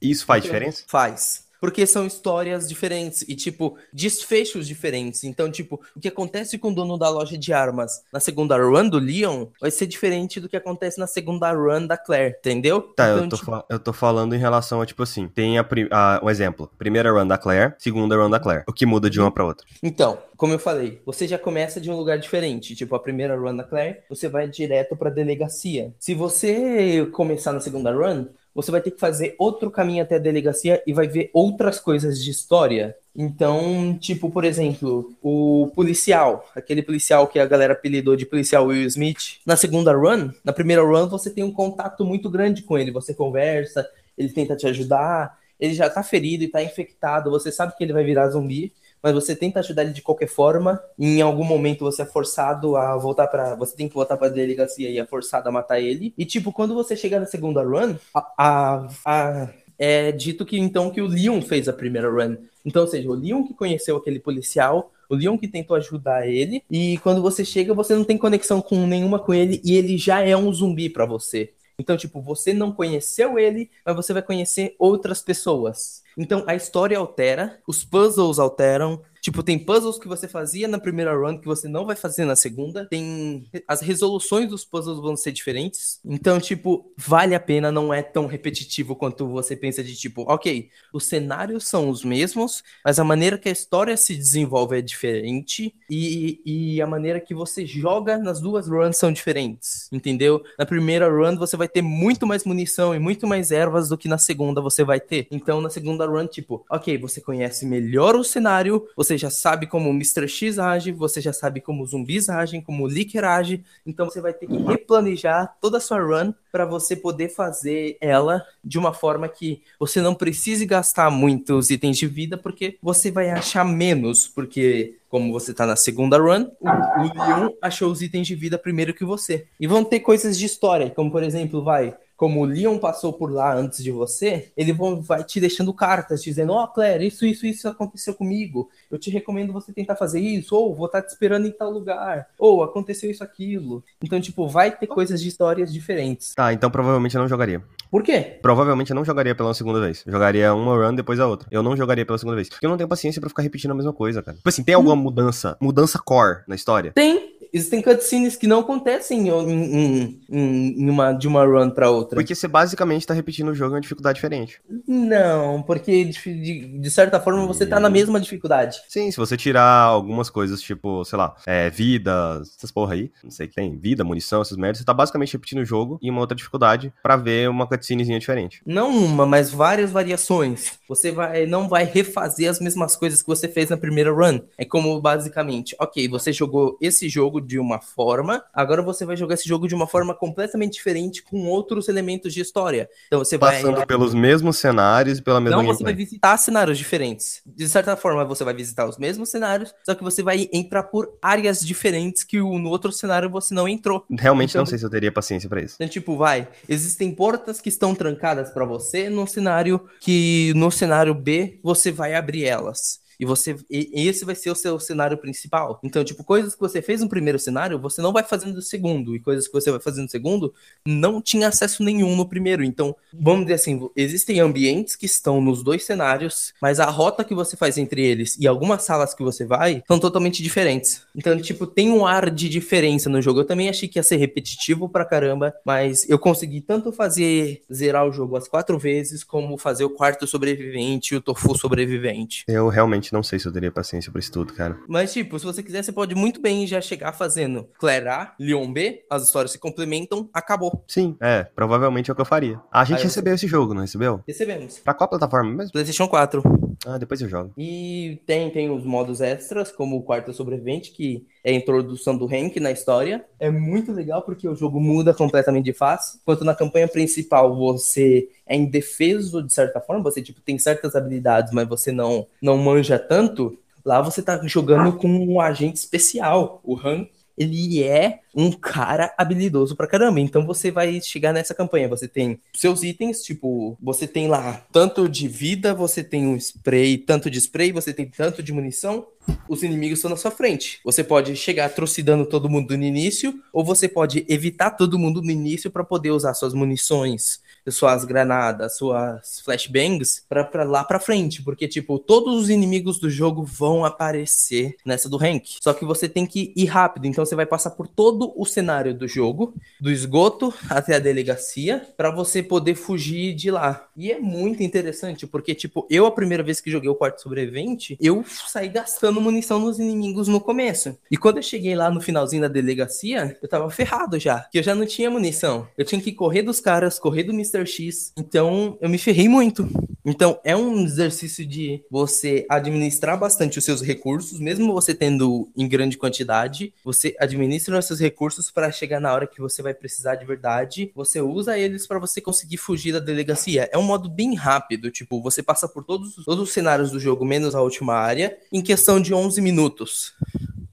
Isso 0.00 0.26
faz 0.26 0.42
diferença? 0.42 0.84
Faz. 0.86 1.47
Porque 1.60 1.86
são 1.86 2.06
histórias 2.06 2.68
diferentes 2.68 3.22
e, 3.22 3.34
tipo, 3.34 3.76
desfechos 3.92 4.66
diferentes. 4.66 5.24
Então, 5.24 5.50
tipo, 5.50 5.80
o 5.96 6.00
que 6.00 6.08
acontece 6.08 6.58
com 6.58 6.70
o 6.70 6.74
dono 6.74 6.96
da 6.96 7.08
loja 7.08 7.36
de 7.36 7.52
armas 7.52 8.02
na 8.12 8.20
segunda 8.20 8.56
run 8.56 8.88
do 8.88 8.98
Leon 8.98 9.46
vai 9.60 9.70
ser 9.70 9.86
diferente 9.86 10.40
do 10.40 10.48
que 10.48 10.56
acontece 10.56 10.98
na 10.98 11.06
segunda 11.06 11.52
run 11.52 11.86
da 11.86 11.96
Claire, 11.96 12.36
entendeu? 12.38 12.80
Tá, 12.80 13.10
então, 13.10 13.24
eu, 13.24 13.28
tô 13.28 13.36
tipo... 13.36 13.64
eu 13.68 13.78
tô 13.78 13.92
falando 13.92 14.34
em 14.34 14.38
relação 14.38 14.80
a, 14.80 14.86
tipo 14.86 15.02
assim, 15.02 15.28
tem 15.28 15.58
a, 15.58 15.66
a, 15.90 16.20
um 16.22 16.30
exemplo. 16.30 16.70
Primeira 16.78 17.10
run 17.10 17.26
da 17.26 17.38
Claire, 17.38 17.74
segunda 17.78 18.16
run 18.16 18.30
da 18.30 18.40
Claire. 18.40 18.64
O 18.66 18.72
que 18.72 18.86
muda 18.86 19.10
de 19.10 19.20
uma 19.20 19.30
pra 19.30 19.44
outra? 19.44 19.66
Então, 19.82 20.18
como 20.36 20.52
eu 20.52 20.58
falei, 20.58 21.02
você 21.04 21.26
já 21.26 21.36
começa 21.38 21.80
de 21.80 21.90
um 21.90 21.96
lugar 21.96 22.18
diferente. 22.18 22.76
Tipo, 22.76 22.94
a 22.94 23.00
primeira 23.00 23.36
run 23.36 23.56
da 23.56 23.64
Claire, 23.64 23.98
você 24.08 24.28
vai 24.28 24.48
direto 24.48 24.96
pra 24.96 25.10
delegacia. 25.10 25.92
Se 25.98 26.14
você 26.14 27.06
começar 27.12 27.52
na 27.52 27.60
segunda 27.60 27.92
run, 27.92 28.26
você 28.58 28.72
vai 28.72 28.80
ter 28.80 28.90
que 28.90 28.98
fazer 28.98 29.36
outro 29.38 29.70
caminho 29.70 30.02
até 30.02 30.16
a 30.16 30.18
delegacia 30.18 30.82
e 30.84 30.92
vai 30.92 31.06
ver 31.06 31.30
outras 31.32 31.78
coisas 31.78 32.20
de 32.24 32.28
história. 32.32 32.96
Então, 33.14 33.96
tipo, 34.00 34.28
por 34.30 34.44
exemplo, 34.44 35.14
o 35.22 35.70
policial, 35.76 36.44
aquele 36.56 36.82
policial 36.82 37.28
que 37.28 37.38
a 37.38 37.46
galera 37.46 37.74
apelidou 37.74 38.16
de 38.16 38.26
policial 38.26 38.66
Will 38.66 38.84
Smith, 38.88 39.38
na 39.46 39.54
segunda 39.54 39.92
run, 39.92 40.32
na 40.42 40.52
primeira 40.52 40.82
run 40.82 41.06
você 41.06 41.30
tem 41.30 41.44
um 41.44 41.52
contato 41.52 42.04
muito 42.04 42.28
grande 42.28 42.62
com 42.62 42.76
ele, 42.76 42.90
você 42.90 43.14
conversa, 43.14 43.88
ele 44.16 44.30
tenta 44.30 44.56
te 44.56 44.66
ajudar, 44.66 45.38
ele 45.60 45.74
já 45.74 45.88
tá 45.88 46.02
ferido 46.02 46.42
e 46.42 46.48
tá 46.48 46.60
infectado, 46.60 47.30
você 47.30 47.52
sabe 47.52 47.76
que 47.76 47.84
ele 47.84 47.92
vai 47.92 48.02
virar 48.02 48.28
zumbi, 48.30 48.72
mas 49.02 49.14
você 49.14 49.34
tenta 49.34 49.60
ajudar 49.60 49.82
ele 49.82 49.92
de 49.92 50.02
qualquer 50.02 50.28
forma. 50.28 50.82
E 50.98 51.18
em 51.18 51.22
algum 51.22 51.44
momento 51.44 51.84
você 51.84 52.02
é 52.02 52.06
forçado 52.06 52.76
a 52.76 52.96
voltar 52.96 53.26
para, 53.26 53.54
você 53.54 53.76
tem 53.76 53.88
que 53.88 53.94
voltar 53.94 54.16
para 54.16 54.28
delegacia 54.28 54.90
e 54.90 54.98
é 54.98 55.06
forçado 55.06 55.48
a 55.48 55.52
matar 55.52 55.80
ele. 55.80 56.12
E 56.16 56.24
tipo, 56.24 56.52
quando 56.52 56.74
você 56.74 56.96
chega 56.96 57.20
na 57.20 57.26
segunda 57.26 57.62
run, 57.62 57.94
a, 58.14 58.32
a, 58.36 58.88
a 59.04 59.48
é 59.78 60.10
dito 60.10 60.44
que 60.44 60.58
então 60.58 60.90
que 60.90 61.00
o 61.00 61.06
Leon 61.06 61.40
fez 61.40 61.68
a 61.68 61.72
primeira 61.72 62.10
run. 62.10 62.36
Então, 62.64 62.82
ou 62.82 62.88
seja, 62.88 63.08
o 63.08 63.14
Leon 63.14 63.44
que 63.44 63.54
conheceu 63.54 63.96
aquele 63.96 64.18
policial, 64.18 64.92
o 65.08 65.14
Leon 65.14 65.38
que 65.38 65.46
tentou 65.46 65.76
ajudar 65.76 66.26
ele, 66.26 66.64
e 66.70 66.98
quando 66.98 67.22
você 67.22 67.44
chega, 67.44 67.72
você 67.72 67.94
não 67.94 68.04
tem 68.04 68.18
conexão 68.18 68.60
com 68.60 68.86
nenhuma 68.86 69.18
com 69.18 69.32
ele 69.32 69.60
e 69.64 69.76
ele 69.76 69.96
já 69.96 70.20
é 70.20 70.36
um 70.36 70.52
zumbi 70.52 70.90
para 70.90 71.06
você. 71.06 71.52
Então, 71.78 71.96
tipo, 71.96 72.20
você 72.20 72.52
não 72.52 72.72
conheceu 72.72 73.38
ele, 73.38 73.70
mas 73.86 73.94
você 73.94 74.12
vai 74.12 74.20
conhecer 74.20 74.74
outras 74.80 75.22
pessoas. 75.22 76.02
Então 76.18 76.42
a 76.48 76.54
história 76.56 76.98
altera, 76.98 77.60
os 77.66 77.84
puzzles 77.84 78.40
alteram, 78.40 79.00
Tipo, 79.20 79.42
tem 79.42 79.58
puzzles 79.58 79.98
que 79.98 80.08
você 80.08 80.28
fazia 80.28 80.68
na 80.68 80.78
primeira 80.78 81.14
run 81.14 81.38
que 81.38 81.46
você 81.46 81.68
não 81.68 81.84
vai 81.84 81.96
fazer 81.96 82.24
na 82.24 82.36
segunda. 82.36 82.86
Tem. 82.86 83.48
As 83.66 83.80
resoluções 83.80 84.48
dos 84.48 84.64
puzzles 84.64 84.98
vão 84.98 85.16
ser 85.16 85.32
diferentes. 85.32 86.00
Então, 86.04 86.40
tipo, 86.40 86.92
vale 86.96 87.34
a 87.34 87.40
pena, 87.40 87.72
não 87.72 87.92
é 87.92 88.02
tão 88.02 88.26
repetitivo 88.26 88.96
quanto 88.96 89.26
você 89.28 89.56
pensa 89.56 89.82
de 89.82 89.94
tipo, 89.94 90.22
ok, 90.22 90.70
os 90.92 91.04
cenários 91.04 91.66
são 91.66 91.88
os 91.88 92.04
mesmos, 92.04 92.62
mas 92.84 92.98
a 92.98 93.04
maneira 93.04 93.38
que 93.38 93.48
a 93.48 93.52
história 93.52 93.96
se 93.96 94.14
desenvolve 94.14 94.78
é 94.78 94.82
diferente. 94.82 95.74
E, 95.90 96.40
e 96.44 96.82
a 96.82 96.86
maneira 96.86 97.20
que 97.20 97.34
você 97.34 97.66
joga 97.66 98.18
nas 98.18 98.40
duas 98.40 98.68
runs 98.68 98.96
são 98.96 99.12
diferentes. 99.12 99.88
Entendeu? 99.92 100.42
Na 100.58 100.66
primeira 100.66 101.08
run 101.08 101.36
você 101.36 101.56
vai 101.56 101.68
ter 101.68 101.82
muito 101.82 102.26
mais 102.26 102.44
munição 102.44 102.94
e 102.94 102.98
muito 102.98 103.26
mais 103.26 103.50
ervas 103.50 103.88
do 103.88 103.98
que 103.98 104.08
na 104.08 104.18
segunda 104.18 104.60
você 104.60 104.84
vai 104.84 105.00
ter. 105.00 105.26
Então, 105.30 105.60
na 105.60 105.70
segunda 105.70 106.06
run, 106.06 106.26
tipo, 106.26 106.64
ok, 106.70 106.98
você 106.98 107.20
conhece 107.20 107.66
melhor 107.66 108.16
o 108.16 108.24
cenário, 108.24 108.86
você 108.96 109.07
já 109.16 109.30
sabe 109.30 109.66
como 109.66 109.88
o 109.88 109.92
Mr. 109.92 110.28
X 110.28 110.58
age, 110.58 110.92
você 110.92 111.20
já 111.20 111.32
sabe 111.32 111.60
como 111.60 111.82
os 111.82 111.90
zumbis 111.90 112.28
agem, 112.28 112.60
como 112.60 112.84
o 112.84 112.86
Licker 112.86 113.24
age, 113.24 113.64
então 113.86 114.06
você 114.06 114.20
vai 114.20 114.32
ter 114.32 114.46
que 114.46 114.56
replanejar 114.56 115.56
toda 115.60 115.78
a 115.78 115.80
sua 115.80 116.00
run 116.00 116.32
para 116.50 116.66
você 116.66 116.96
poder 116.96 117.28
fazer 117.28 117.96
ela 118.00 118.44
de 118.62 118.78
uma 118.78 118.92
forma 118.92 119.28
que 119.28 119.62
você 119.78 120.00
não 120.00 120.14
precise 120.14 120.66
gastar 120.66 121.10
muitos 121.10 121.70
itens 121.70 121.96
de 121.96 122.06
vida, 122.06 122.36
porque 122.36 122.76
você 122.82 123.10
vai 123.10 123.30
achar 123.30 123.64
menos, 123.64 124.26
porque 124.26 124.96
como 125.08 125.32
você 125.32 125.54
tá 125.54 125.64
na 125.64 125.76
segunda 125.76 126.18
run, 126.18 126.46
o, 126.60 126.68
o 126.68 127.26
Leon 127.26 127.50
achou 127.62 127.90
os 127.90 128.02
itens 128.02 128.26
de 128.26 128.34
vida 128.34 128.58
primeiro 128.58 128.92
que 128.92 129.04
você. 129.04 129.46
E 129.58 129.66
vão 129.66 129.82
ter 129.82 130.00
coisas 130.00 130.38
de 130.38 130.44
história, 130.44 130.90
como 130.90 131.10
por 131.10 131.22
exemplo, 131.22 131.62
vai, 131.62 131.96
como 132.18 132.40
o 132.40 132.44
Leon 132.44 132.78
passou 132.78 133.12
por 133.12 133.30
lá 133.30 133.54
antes 133.54 133.80
de 133.82 133.92
você, 133.92 134.50
ele 134.56 134.72
vai 134.72 135.22
te 135.22 135.38
deixando 135.38 135.72
cartas 135.72 136.20
dizendo: 136.20 136.52
Ó, 136.52 136.64
oh, 136.64 136.66
Claire, 136.66 137.06
isso, 137.06 137.24
isso, 137.24 137.46
isso 137.46 137.68
aconteceu 137.68 138.12
comigo. 138.12 138.68
Eu 138.90 138.98
te 138.98 139.08
recomendo 139.08 139.52
você 139.52 139.72
tentar 139.72 139.94
fazer 139.94 140.18
isso. 140.18 140.56
Ou 140.56 140.74
vou 140.74 140.86
estar 140.86 141.00
tá 141.00 141.06
te 141.06 141.10
esperando 141.10 141.46
em 141.46 141.52
tal 141.52 141.70
lugar. 141.70 142.26
Ou 142.36 142.64
aconteceu 142.64 143.08
isso, 143.08 143.22
aquilo. 143.22 143.84
Então, 144.02 144.20
tipo, 144.20 144.48
vai 144.48 144.76
ter 144.76 144.88
coisas 144.88 145.22
de 145.22 145.28
histórias 145.28 145.72
diferentes. 145.72 146.34
Tá, 146.34 146.52
então 146.52 146.68
provavelmente 146.68 147.14
eu 147.14 147.20
não 147.20 147.28
jogaria. 147.28 147.62
Por 147.90 148.02
quê? 148.02 148.38
Provavelmente 148.42 148.90
eu 148.90 148.96
não 148.96 149.04
jogaria 149.04 149.34
pela 149.34 149.54
segunda 149.54 149.80
vez. 149.80 150.02
Eu 150.06 150.12
jogaria 150.12 150.54
uma 150.54 150.74
run 150.74 150.94
depois 150.94 151.18
a 151.20 151.26
outra. 151.26 151.48
Eu 151.50 151.62
não 151.62 151.76
jogaria 151.76 152.04
pela 152.04 152.18
segunda 152.18 152.36
vez. 152.36 152.48
Porque 152.48 152.64
eu 152.64 152.70
não 152.70 152.76
tenho 152.76 152.88
paciência 152.88 153.20
para 153.20 153.28
ficar 153.28 153.42
repetindo 153.42 153.70
a 153.70 153.74
mesma 153.74 153.92
coisa, 153.92 154.22
cara. 154.22 154.36
Tipo 154.36 154.48
assim, 154.48 154.62
tem 154.62 154.74
alguma 154.74 154.94
hum. 154.94 154.98
mudança, 154.98 155.56
mudança 155.60 155.98
core 155.98 156.42
na 156.46 156.54
história? 156.54 156.92
Tem 156.92 157.38
existem 157.52 157.82
cutscenes 157.82 158.36
que 158.36 158.46
não 158.46 158.60
acontecem 158.60 159.28
em, 159.28 159.30
em, 159.30 160.20
em, 160.30 160.90
uma, 160.90 161.12
de 161.12 161.26
uma 161.26 161.44
run 161.44 161.70
pra 161.70 161.90
outra. 161.90 162.16
Porque 162.16 162.34
você 162.34 162.48
basicamente 162.48 163.06
tá 163.06 163.14
repetindo 163.14 163.48
o 163.48 163.54
jogo 163.54 163.72
em 163.72 163.74
uma 163.74 163.80
dificuldade 163.80 164.16
diferente. 164.16 164.60
Não, 164.86 165.62
porque 165.62 166.04
de, 166.04 166.78
de 166.80 166.90
certa 166.90 167.20
forma 167.20 167.46
você 167.46 167.66
tá 167.66 167.80
na 167.80 167.90
mesma 167.90 168.20
dificuldade. 168.20 168.80
Sim, 168.88 169.10
se 169.10 169.16
você 169.16 169.36
tirar 169.36 169.82
algumas 169.82 170.30
coisas, 170.30 170.60
tipo, 170.60 171.04
sei 171.04 171.18
lá, 171.18 171.34
é, 171.46 171.70
vida, 171.70 172.40
essas 172.42 172.70
porra 172.70 172.94
aí, 172.94 173.10
não 173.22 173.30
sei 173.30 173.46
o 173.46 173.48
que 173.48 173.54
tem, 173.54 173.76
vida, 173.78 174.04
munição, 174.04 174.42
essas 174.42 174.56
merdas, 174.56 174.78
você 174.78 174.84
tá 174.84 174.94
basicamente 174.94 175.32
repetindo 175.32 175.60
o 175.60 175.64
jogo 175.64 175.98
em 176.02 176.10
uma 176.10 176.20
outra 176.20 176.36
dificuldade 176.36 176.92
para 177.02 177.16
ver 177.16 177.48
uma 177.48 177.66
cutscenezinha 177.78 178.18
diferente. 178.18 178.60
Não 178.66 178.90
uma, 178.90 179.24
mas 179.24 179.50
várias 179.50 179.90
variações. 179.90 180.78
Você 180.88 181.10
vai, 181.10 181.46
não 181.46 181.68
vai 181.68 181.84
refazer 181.84 182.50
as 182.50 182.60
mesmas 182.60 182.96
coisas 182.96 183.22
que 183.22 183.28
você 183.28 183.48
fez 183.48 183.70
na 183.70 183.76
primeira 183.76 184.12
run. 184.12 184.40
É 184.56 184.64
como 184.64 185.00
basicamente, 185.00 185.74
ok, 185.80 186.08
você 186.08 186.32
jogou 186.32 186.76
esse 186.80 187.08
jogo 187.08 187.40
de 187.40 187.58
uma 187.58 187.80
forma, 187.80 188.44
agora 188.52 188.82
você 188.82 189.04
vai 189.04 189.16
jogar 189.16 189.34
esse 189.34 189.48
jogo 189.48 189.68
de 189.68 189.74
uma 189.74 189.86
forma 189.86 190.14
completamente 190.14 190.74
diferente 190.74 191.22
com 191.22 191.46
outros 191.46 191.88
elementos 191.88 192.32
de 192.32 192.40
história. 192.40 192.88
Então 193.06 193.18
você 193.18 193.38
vai 193.38 193.62
passando 193.62 193.86
pelos 193.86 194.14
mesmos 194.14 194.56
cenários 194.56 195.18
e 195.18 195.22
pela 195.22 195.40
mesma 195.40 195.62
Não, 195.62 195.66
você 195.66 195.84
vai 195.84 195.94
visitar 195.94 196.36
cenários 196.36 196.78
diferentes. 196.78 197.42
De 197.46 197.68
certa 197.68 197.96
forma, 197.96 198.24
você 198.24 198.44
vai 198.44 198.54
visitar 198.54 198.86
os 198.88 198.98
mesmos 198.98 199.30
cenários, 199.30 199.74
só 199.84 199.94
que 199.94 200.02
você 200.02 200.22
vai 200.22 200.48
entrar 200.52 200.84
por 200.84 201.16
áreas 201.22 201.60
diferentes 201.60 202.24
que 202.24 202.38
no 202.38 202.68
outro 202.68 202.92
cenário 202.92 203.30
você 203.30 203.54
não 203.54 203.68
entrou. 203.68 204.04
Realmente 204.10 204.50
então, 204.50 204.62
não 204.62 204.66
sei 204.66 204.78
se 204.78 204.84
eu 204.84 204.90
teria 204.90 205.12
paciência 205.12 205.48
para 205.48 205.62
isso. 205.62 205.74
Então, 205.76 205.88
tipo, 205.88 206.16
vai, 206.16 206.48
existem 206.68 207.14
portas 207.14 207.60
que 207.60 207.67
que 207.68 207.74
estão 207.74 207.94
trancadas 207.94 208.50
para 208.50 208.64
você 208.64 209.10
no 209.10 209.26
cenário 209.26 209.86
que 210.00 210.52
no 210.56 210.70
cenário 210.70 211.14
B 211.14 211.60
você 211.62 211.92
vai 211.92 212.14
abrir 212.14 212.46
elas. 212.46 213.00
E 213.18 213.24
você. 213.24 213.56
E 213.70 214.06
esse 214.08 214.24
vai 214.24 214.34
ser 214.34 214.50
o 214.50 214.54
seu 214.54 214.78
cenário 214.78 215.18
principal. 215.18 215.80
Então, 215.82 216.04
tipo, 216.04 216.22
coisas 216.22 216.54
que 216.54 216.60
você 216.60 216.80
fez 216.80 217.00
no 217.00 217.08
primeiro 217.08 217.38
cenário, 217.38 217.78
você 217.78 218.00
não 218.00 218.12
vai 218.12 218.22
fazendo 218.22 218.54
no 218.54 218.62
segundo. 218.62 219.14
E 219.14 219.20
coisas 219.20 219.46
que 219.46 219.52
você 219.52 219.70
vai 219.70 219.80
fazendo 219.80 220.04
no 220.04 220.10
segundo, 220.10 220.54
não 220.86 221.20
tinha 221.20 221.48
acesso 221.48 221.82
nenhum 221.82 222.16
no 222.16 222.28
primeiro. 222.28 222.62
Então, 222.62 222.94
vamos 223.12 223.42
dizer 223.42 223.54
assim, 223.54 223.88
existem 223.96 224.40
ambientes 224.40 224.96
que 224.96 225.06
estão 225.06 225.40
nos 225.40 225.62
dois 225.62 225.84
cenários, 225.84 226.52
mas 226.60 226.80
a 226.80 226.86
rota 226.86 227.24
que 227.24 227.34
você 227.34 227.56
faz 227.56 227.78
entre 227.78 228.04
eles 228.04 228.36
e 228.38 228.46
algumas 228.46 228.82
salas 228.82 229.14
que 229.14 229.22
você 229.22 229.44
vai 229.44 229.82
são 229.86 229.98
totalmente 229.98 230.42
diferentes. 230.42 231.02
Então, 231.14 231.36
tipo, 231.40 231.66
tem 231.66 231.90
um 231.90 232.06
ar 232.06 232.30
de 232.30 232.48
diferença 232.48 233.08
no 233.08 233.20
jogo. 233.20 233.40
Eu 233.40 233.46
também 233.46 233.68
achei 233.68 233.88
que 233.88 233.98
ia 233.98 234.02
ser 234.02 234.16
repetitivo 234.16 234.88
pra 234.88 235.04
caramba, 235.04 235.54
mas 235.64 236.08
eu 236.08 236.18
consegui 236.18 236.60
tanto 236.60 236.92
fazer 236.92 237.62
zerar 237.72 238.06
o 238.06 238.12
jogo 238.12 238.36
as 238.36 238.48
quatro 238.48 238.78
vezes, 238.78 239.24
como 239.24 239.58
fazer 239.58 239.84
o 239.84 239.90
quarto 239.90 240.26
sobrevivente 240.26 241.14
e 241.14 241.16
o 241.16 241.20
tofu 241.20 241.56
sobrevivente. 241.56 242.44
Eu 242.46 242.68
realmente 242.68 243.07
não 243.12 243.22
sei 243.22 243.38
se 243.38 243.46
eu 243.46 243.52
teria 243.52 243.70
paciência 243.70 244.10
pra 244.10 244.18
isso 244.18 244.32
tudo, 244.32 244.52
cara. 244.52 244.78
Mas, 244.88 245.12
tipo, 245.12 245.38
se 245.38 245.44
você 245.44 245.62
quiser, 245.62 245.82
você 245.82 245.92
pode 245.92 246.14
muito 246.14 246.40
bem 246.40 246.66
já 246.66 246.80
chegar 246.80 247.12
fazendo 247.12 247.68
Claire 247.78 248.08
A, 248.08 248.34
Leon 248.38 248.72
B, 248.72 249.04
as 249.10 249.24
histórias 249.24 249.52
se 249.52 249.58
complementam, 249.58 250.28
acabou. 250.32 250.84
Sim, 250.86 251.16
é, 251.20 251.44
provavelmente 251.44 252.10
é 252.10 252.12
o 252.12 252.14
que 252.14 252.20
eu 252.20 252.26
faria. 252.26 252.60
A 252.72 252.84
gente 252.84 252.98
Aí 252.98 253.04
recebeu 253.04 253.34
esse 253.34 253.46
jogo, 253.46 253.74
não 253.74 253.82
recebeu? 253.82 254.22
Recebemos. 254.26 254.78
Pra 254.78 254.94
qual 254.94 255.08
plataforma 255.08 255.50
mesmo? 255.52 255.72
PlayStation 255.72 256.08
4. 256.08 256.67
Ah, 256.86 256.98
depois 256.98 257.20
eu 257.20 257.28
jogo. 257.28 257.52
E 257.56 258.20
tem, 258.26 258.50
tem 258.50 258.70
os 258.70 258.84
modos 258.84 259.20
extras, 259.20 259.72
como 259.72 259.96
o 259.96 260.02
quarto 260.02 260.32
sobrevivente, 260.32 260.92
que 260.92 261.26
é 261.42 261.50
a 261.50 261.54
introdução 261.54 262.16
do 262.16 262.26
Hank 262.26 262.58
na 262.60 262.70
história. 262.70 263.24
É 263.38 263.50
muito 263.50 263.92
legal 263.92 264.22
porque 264.22 264.48
o 264.48 264.54
jogo 264.54 264.80
muda 264.80 265.12
completamente 265.12 265.64
de 265.64 265.72
face. 265.72 266.18
Enquanto 266.22 266.44
na 266.44 266.54
campanha 266.54 266.88
principal 266.88 267.56
você 267.56 268.28
é 268.46 268.56
indefeso 268.56 269.42
de 269.42 269.52
certa 269.52 269.80
forma, 269.80 270.02
você 270.02 270.22
tipo 270.22 270.40
tem 270.40 270.58
certas 270.58 270.94
habilidades, 270.94 271.52
mas 271.52 271.68
você 271.68 271.90
não 271.92 272.26
não 272.40 272.56
manja 272.56 272.98
tanto. 272.98 273.58
Lá 273.84 274.00
você 274.02 274.22
tá 274.22 274.40
jogando 274.46 274.92
com 274.96 275.08
um 275.08 275.40
agente 275.40 275.78
especial, 275.78 276.60
o 276.62 276.76
Hank. 276.76 277.10
Ele 277.38 277.82
é 277.82 278.20
um 278.34 278.52
cara 278.52 279.14
habilidoso 279.16 279.76
pra 279.76 279.86
caramba. 279.86 280.20
Então 280.20 280.44
você 280.44 280.70
vai 280.70 281.00
chegar 281.00 281.32
nessa 281.32 281.54
campanha. 281.54 281.88
Você 281.88 282.08
tem 282.08 282.40
seus 282.54 282.82
itens, 282.82 283.22
tipo, 283.22 283.76
você 283.80 284.06
tem 284.06 284.28
lá 284.28 284.66
tanto 284.72 285.08
de 285.08 285.28
vida, 285.28 285.74
você 285.74 286.02
tem 286.02 286.26
um 286.26 286.36
spray, 286.36 286.98
tanto 286.98 287.30
de 287.30 287.38
spray, 287.38 287.72
você 287.72 287.92
tem 287.92 288.06
tanto 288.06 288.42
de 288.42 288.52
munição. 288.52 289.06
Os 289.48 289.62
inimigos 289.62 289.98
estão 289.98 290.10
na 290.10 290.16
sua 290.16 290.30
frente. 290.30 290.80
Você 290.84 291.04
pode 291.04 291.36
chegar 291.36 291.68
trucidando 291.70 292.24
todo 292.24 292.48
mundo 292.48 292.76
no 292.76 292.84
início, 292.84 293.34
ou 293.52 293.62
você 293.62 293.86
pode 293.86 294.24
evitar 294.28 294.70
todo 294.70 294.98
mundo 294.98 295.20
no 295.20 295.30
início 295.30 295.70
para 295.70 295.84
poder 295.84 296.10
usar 296.12 296.32
suas 296.32 296.54
munições, 296.54 297.40
suas 297.68 298.04
granadas, 298.04 298.76
suas 298.76 299.40
flashbangs 299.44 300.24
para 300.28 300.64
lá 300.64 300.84
para 300.84 301.00
frente, 301.00 301.42
porque 301.42 301.68
tipo, 301.68 301.98
todos 301.98 302.34
os 302.42 302.50
inimigos 302.50 302.98
do 302.98 303.10
jogo 303.10 303.44
vão 303.44 303.84
aparecer 303.84 304.76
nessa 304.84 305.08
do 305.08 305.16
rank. 305.16 305.56
Só 305.62 305.72
que 305.72 305.84
você 305.84 306.08
tem 306.08 306.26
que 306.26 306.52
ir 306.56 306.66
rápido, 306.66 307.06
então 307.06 307.24
você 307.24 307.34
vai 307.34 307.46
passar 307.46 307.70
por 307.70 307.88
todo 307.88 308.32
o 308.36 308.44
cenário 308.44 308.94
do 308.94 309.06
jogo, 309.06 309.54
do 309.80 309.90
esgoto 309.90 310.52
até 310.68 310.96
a 310.96 310.98
delegacia, 310.98 311.86
para 311.96 312.10
você 312.10 312.42
poder 312.42 312.74
fugir 312.74 313.34
de 313.34 313.50
lá. 313.50 313.88
E 313.96 314.10
é 314.10 314.18
muito 314.18 314.62
interessante, 314.62 315.26
porque 315.26 315.54
tipo, 315.54 315.86
eu 315.90 316.06
a 316.06 316.10
primeira 316.10 316.42
vez 316.42 316.60
que 316.60 316.70
joguei 316.70 316.88
o 316.88 316.94
quarto 316.94 317.20
sobrevivente, 317.22 317.96
eu 318.00 318.24
saí 318.26 318.68
gastando 318.68 319.20
munição 319.20 319.58
nos 319.58 319.78
inimigos 319.78 320.28
no 320.28 320.40
começo. 320.40 320.96
E 321.10 321.16
quando 321.16 321.38
eu 321.38 321.42
cheguei 321.42 321.74
lá 321.74 321.90
no 321.90 322.00
finalzinho 322.00 322.42
da 322.42 322.48
delegacia, 322.48 323.36
eu 323.42 323.48
tava 323.48 323.70
ferrado 323.70 324.18
já, 324.18 324.40
que 324.50 324.58
eu 324.58 324.62
já 324.62 324.74
não 324.74 324.86
tinha 324.86 325.10
munição. 325.10 325.68
Eu 325.76 325.84
tinha 325.84 326.00
que 326.00 326.12
correr 326.12 326.42
dos 326.42 326.60
caras, 326.60 326.98
correr 326.98 327.24
do 327.24 327.32
Mr. 327.48 327.66
X. 327.66 328.12
Então, 328.16 328.78
eu 328.80 328.88
me 328.88 328.98
ferrei 328.98 329.28
muito. 329.28 329.68
Então, 330.04 330.40
é 330.42 330.56
um 330.56 330.84
exercício 330.84 331.44
de 331.44 331.82
você 331.90 332.46
administrar 332.48 333.18
bastante 333.18 333.58
os 333.58 333.64
seus 333.64 333.82
recursos, 333.82 334.40
mesmo 334.40 334.72
você 334.72 334.94
tendo 334.94 335.50
em 335.56 335.68
grande 335.68 335.98
quantidade, 335.98 336.72
você 336.82 337.14
administra 337.18 337.78
os 337.78 337.84
seus 337.84 338.00
recursos 338.00 338.50
para 338.50 338.72
chegar 338.72 339.00
na 339.00 339.12
hora 339.12 339.26
que 339.26 339.40
você 339.40 339.60
vai 339.60 339.74
precisar 339.74 340.14
de 340.14 340.24
verdade, 340.24 340.90
você 340.94 341.20
usa 341.20 341.58
eles 341.58 341.86
para 341.86 341.98
você 341.98 342.20
conseguir 342.20 342.56
fugir 342.56 342.92
da 342.92 343.00
delegacia. 343.00 343.68
É 343.70 343.76
um 343.76 343.82
modo 343.82 344.08
bem 344.08 344.34
rápido, 344.34 344.90
tipo, 344.90 345.20
você 345.20 345.42
passa 345.42 345.68
por 345.68 345.84
todos, 345.84 346.14
todos 346.24 346.44
os 346.44 346.52
cenários 346.52 346.90
do 346.90 346.98
jogo, 346.98 347.24
menos 347.24 347.54
a 347.54 347.60
última 347.60 347.94
área, 347.94 348.38
em 348.50 348.62
questão 348.62 349.00
de 349.00 349.12
11 349.12 349.42
minutos 349.42 350.14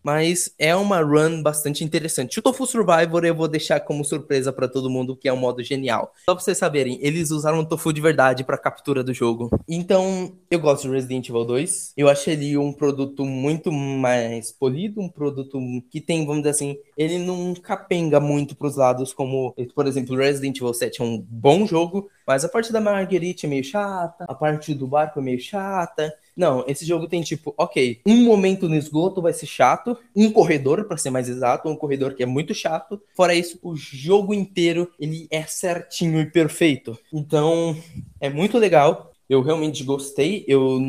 mas 0.06 0.54
é 0.60 0.76
uma 0.76 1.02
run 1.02 1.42
bastante 1.42 1.84
interessante. 1.84 2.38
O 2.38 2.42
Tofu 2.44 2.68
Survivor 2.68 3.26
eu 3.26 3.34
vou 3.34 3.48
deixar 3.48 3.80
como 3.80 4.06
surpresa 4.06 4.54
para 4.54 4.68
todo 4.68 4.88
mundo, 4.88 5.18
que 5.18 5.28
é 5.28 5.34
um 5.34 5.38
modo 5.38 5.64
genial. 5.64 6.14
Só 6.30 6.36
pra 6.36 6.44
vocês 6.44 6.60
saberem, 6.60 7.00
eles 7.02 7.32
usaram 7.32 7.58
o 7.58 7.66
tofu 7.66 7.92
de 7.92 8.02
verdade 8.02 8.44
para 8.44 8.56
captura 8.56 9.04
do 9.04 9.16
jogo. 9.16 9.50
Então, 9.68 10.32
eu 10.52 10.60
gosto 10.60 10.84
de 10.84 10.94
Resident 10.94 11.28
Evil 11.28 11.44
2. 11.44 11.94
Eu 11.98 12.08
achei 12.08 12.36
ele 12.36 12.56
um 12.56 12.72
produto 12.72 13.26
muito 13.26 13.72
mais 13.72 14.52
polido, 14.52 15.02
um 15.02 15.10
produto 15.10 15.60
que 15.90 16.00
tem, 16.00 16.24
vamos 16.24 16.44
dizer 16.44 16.52
assim, 16.52 16.78
ele 16.96 17.18
não 17.18 17.56
capenga 17.56 18.20
muito 18.20 18.56
pros 18.56 18.76
lados 18.76 19.12
como, 19.12 19.56
por 19.74 19.88
exemplo, 19.88 20.16
Resident 20.16 20.58
Evil 20.58 20.74
7 20.74 21.02
é 21.02 21.04
um 21.04 21.18
bom 21.28 21.66
jogo, 21.66 22.08
mas 22.28 22.46
a 22.46 22.50
parte 22.50 22.72
da 22.72 22.80
Marguerite 22.80 23.48
é 23.48 23.50
meio 23.50 23.64
chata, 23.64 24.26
a 24.28 24.36
parte 24.36 24.76
do 24.76 24.86
barco 24.86 25.20
é 25.20 25.24
meio 25.24 25.40
chata. 25.40 26.14
Não, 26.36 26.66
esse 26.68 26.86
jogo 26.86 27.08
tem 27.08 27.22
tipo, 27.22 27.54
ok, 27.58 28.02
um 28.06 28.24
momento 28.24 28.68
no 28.68 28.76
esgoto 28.76 29.22
vai 29.22 29.32
ser 29.32 29.46
chato, 29.46 29.98
um 30.16 30.30
corredor, 30.32 30.84
para 30.86 30.98
ser 30.98 31.10
mais 31.10 31.30
exato, 31.30 31.70
um 31.70 31.76
corredor 31.76 32.14
que 32.14 32.24
é 32.24 32.26
muito 32.26 32.54
chato. 32.54 33.02
Fora 33.16 33.34
isso, 33.34 33.58
o 33.64 33.76
jogo 33.76 34.34
inteiro 34.34 34.92
ele 35.00 35.28
é 35.32 35.44
certinho 35.44 36.20
e 36.20 36.26
perfeito. 36.26 36.98
Então, 37.14 37.78
é 38.20 38.30
muito 38.30 38.58
legal. 38.58 39.12
Eu 39.30 39.42
realmente 39.42 39.84
gostei. 39.84 40.44
Eu, 40.48 40.80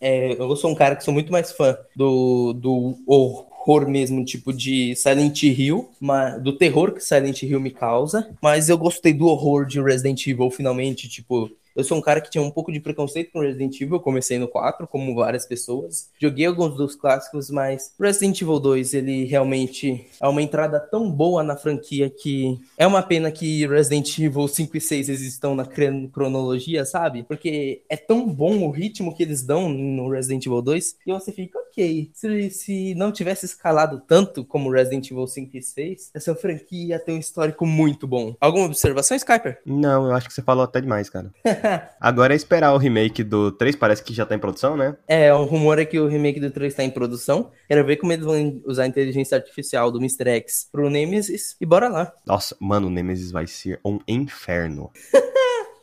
é, 0.00 0.32
eu 0.32 0.56
sou 0.56 0.70
um 0.70 0.74
cara 0.74 0.96
que 0.96 1.04
sou 1.04 1.14
muito 1.14 1.30
mais 1.30 1.52
fã 1.52 1.76
do, 1.94 2.52
do 2.52 2.98
horror 3.06 3.88
mesmo, 3.88 4.24
tipo 4.24 4.52
de 4.52 4.96
Silent 4.96 5.42
Hill, 5.42 5.90
mas, 6.00 6.42
do 6.42 6.56
terror 6.56 6.92
que 6.92 7.00
Silent 7.00 7.42
Hill 7.42 7.60
me 7.60 7.70
causa. 7.70 8.28
Mas 8.42 8.68
eu 8.68 8.76
gostei 8.76 9.12
do 9.12 9.26
horror 9.26 9.64
de 9.64 9.80
Resident 9.80 10.26
Evil, 10.26 10.50
finalmente, 10.50 11.08
tipo, 11.08 11.50
eu 11.74 11.82
sou 11.82 11.98
um 11.98 12.00
cara 12.00 12.20
que 12.20 12.30
tinha 12.30 12.42
um 12.42 12.50
pouco 12.50 12.72
de 12.72 12.80
preconceito 12.80 13.32
com 13.32 13.40
Resident 13.40 13.80
Evil, 13.80 13.96
eu 13.96 14.00
comecei 14.00 14.38
no 14.38 14.46
4, 14.46 14.86
como 14.86 15.14
várias 15.14 15.44
pessoas. 15.44 16.10
Joguei 16.20 16.46
alguns 16.46 16.76
dos 16.76 16.94
clássicos, 16.94 17.50
mas 17.50 17.92
Resident 17.98 18.40
Evil 18.40 18.60
2, 18.60 18.94
ele 18.94 19.24
realmente 19.24 20.06
é 20.20 20.28
uma 20.28 20.42
entrada 20.42 20.78
tão 20.78 21.10
boa 21.10 21.42
na 21.42 21.56
franquia 21.56 22.08
que 22.08 22.58
é 22.78 22.86
uma 22.86 23.02
pena 23.02 23.30
que 23.30 23.66
Resident 23.66 24.18
Evil 24.18 24.46
5 24.46 24.76
e 24.76 24.80
6 24.80 25.08
existam 25.08 25.54
na 25.54 25.66
cronologia, 26.12 26.84
sabe? 26.84 27.22
Porque 27.24 27.82
é 27.88 27.96
tão 27.96 28.28
bom 28.28 28.62
o 28.62 28.70
ritmo 28.70 29.14
que 29.14 29.22
eles 29.22 29.42
dão 29.42 29.68
no 29.68 30.08
Resident 30.08 30.46
Evil 30.46 30.62
2 30.62 30.96
e 31.06 31.12
você 31.12 31.32
fica, 31.32 31.58
ok, 31.58 32.10
se, 32.12 32.50
se 32.50 32.94
não 32.94 33.10
tivesse 33.10 33.46
escalado 33.46 34.02
tanto 34.06 34.44
como 34.44 34.70
Resident 34.70 35.10
Evil 35.10 35.26
5 35.26 35.56
e 35.56 35.62
6, 35.62 36.10
essa 36.14 36.34
franquia 36.34 36.88
ia 36.88 36.98
ter 36.98 37.12
um 37.12 37.18
histórico 37.18 37.66
muito 37.66 38.06
bom. 38.06 38.36
Alguma 38.40 38.66
observação, 38.66 39.16
Skyper? 39.16 39.60
Não, 39.66 40.06
eu 40.06 40.14
acho 40.14 40.28
que 40.28 40.34
você 40.34 40.42
falou 40.42 40.64
até 40.64 40.80
demais, 40.80 41.10
cara. 41.10 41.32
Agora 42.00 42.34
é 42.34 42.36
esperar 42.36 42.72
o 42.72 42.78
remake 42.78 43.22
do 43.22 43.50
3, 43.52 43.76
parece 43.76 44.02
que 44.02 44.12
já 44.14 44.26
tá 44.26 44.34
em 44.34 44.38
produção, 44.38 44.76
né? 44.76 44.96
É, 45.08 45.32
o 45.32 45.44
rumor 45.44 45.78
é 45.78 45.84
que 45.84 45.98
o 45.98 46.06
remake 46.06 46.40
do 46.40 46.50
3 46.50 46.74
tá 46.74 46.84
em 46.84 46.90
produção. 46.90 47.50
Quero 47.68 47.84
ver 47.84 47.96
como 47.96 48.12
eles 48.12 48.24
vão 48.24 48.60
usar 48.64 48.84
a 48.84 48.86
inteligência 48.86 49.36
artificial 49.36 49.90
do 49.90 49.98
Mr. 49.98 50.28
X 50.30 50.68
pro 50.70 50.90
Nemesis 50.90 51.56
e 51.60 51.66
bora 51.66 51.88
lá. 51.88 52.12
Nossa, 52.26 52.56
mano, 52.60 52.88
o 52.88 52.90
Nemesis 52.90 53.30
vai 53.30 53.46
ser 53.46 53.80
um 53.84 53.98
inferno. 54.06 54.90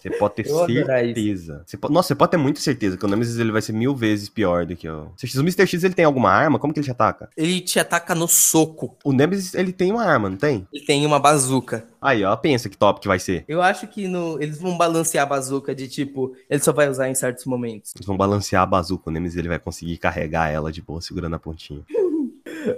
Você 0.01 0.09
pode 0.09 0.33
ter 0.35 0.45
certeza. 0.45 1.63
Você 1.65 1.77
pode- 1.77 1.93
Nossa, 1.93 2.07
você 2.09 2.15
pode 2.15 2.31
ter 2.31 2.37
muita 2.37 2.59
certeza 2.59 2.97
que 2.97 3.05
o 3.05 3.07
Nemesis 3.07 3.37
ele 3.37 3.51
vai 3.51 3.61
ser 3.61 3.73
mil 3.73 3.95
vezes 3.95 4.29
pior 4.29 4.65
do 4.65 4.75
que 4.75 4.89
o. 4.89 5.03
O 5.03 5.39
Mr. 5.41 5.67
X 5.67 5.83
ele 5.83 5.93
tem 5.93 6.05
alguma 6.05 6.29
arma? 6.31 6.57
Como 6.57 6.73
que 6.73 6.79
ele 6.79 6.85
te 6.85 6.91
ataca? 6.91 7.29
Ele 7.37 7.61
te 7.61 7.79
ataca 7.79 8.15
no 8.15 8.27
soco. 8.27 8.95
O 9.03 9.13
Nemesis 9.13 9.53
ele 9.53 9.71
tem 9.71 9.91
uma 9.91 10.03
arma, 10.03 10.29
não 10.29 10.37
tem? 10.37 10.67
Ele 10.73 10.85
tem 10.85 11.05
uma 11.05 11.19
bazuca. 11.19 11.85
Aí, 12.01 12.23
ó, 12.23 12.35
pensa 12.35 12.67
que 12.67 12.75
top 12.75 12.99
que 12.99 13.07
vai 13.07 13.19
ser. 13.19 13.45
Eu 13.47 13.61
acho 13.61 13.87
que 13.87 14.07
no, 14.07 14.41
eles 14.41 14.57
vão 14.57 14.75
balancear 14.75 15.23
a 15.23 15.29
bazuca 15.29 15.75
de 15.75 15.87
tipo, 15.87 16.35
ele 16.49 16.59
só 16.61 16.73
vai 16.73 16.89
usar 16.89 17.07
em 17.09 17.13
certos 17.13 17.45
momentos. 17.45 17.93
Eles 17.95 18.07
vão 18.07 18.17
balancear 18.17 18.63
a 18.63 18.65
bazuca, 18.65 19.09
o 19.09 19.13
Nemesis 19.13 19.37
ele 19.37 19.47
vai 19.49 19.59
conseguir 19.59 19.97
carregar 19.97 20.49
ela 20.49 20.71
de 20.71 20.81
boa, 20.81 20.99
segurando 20.99 21.35
a 21.35 21.39
pontinha. 21.39 21.81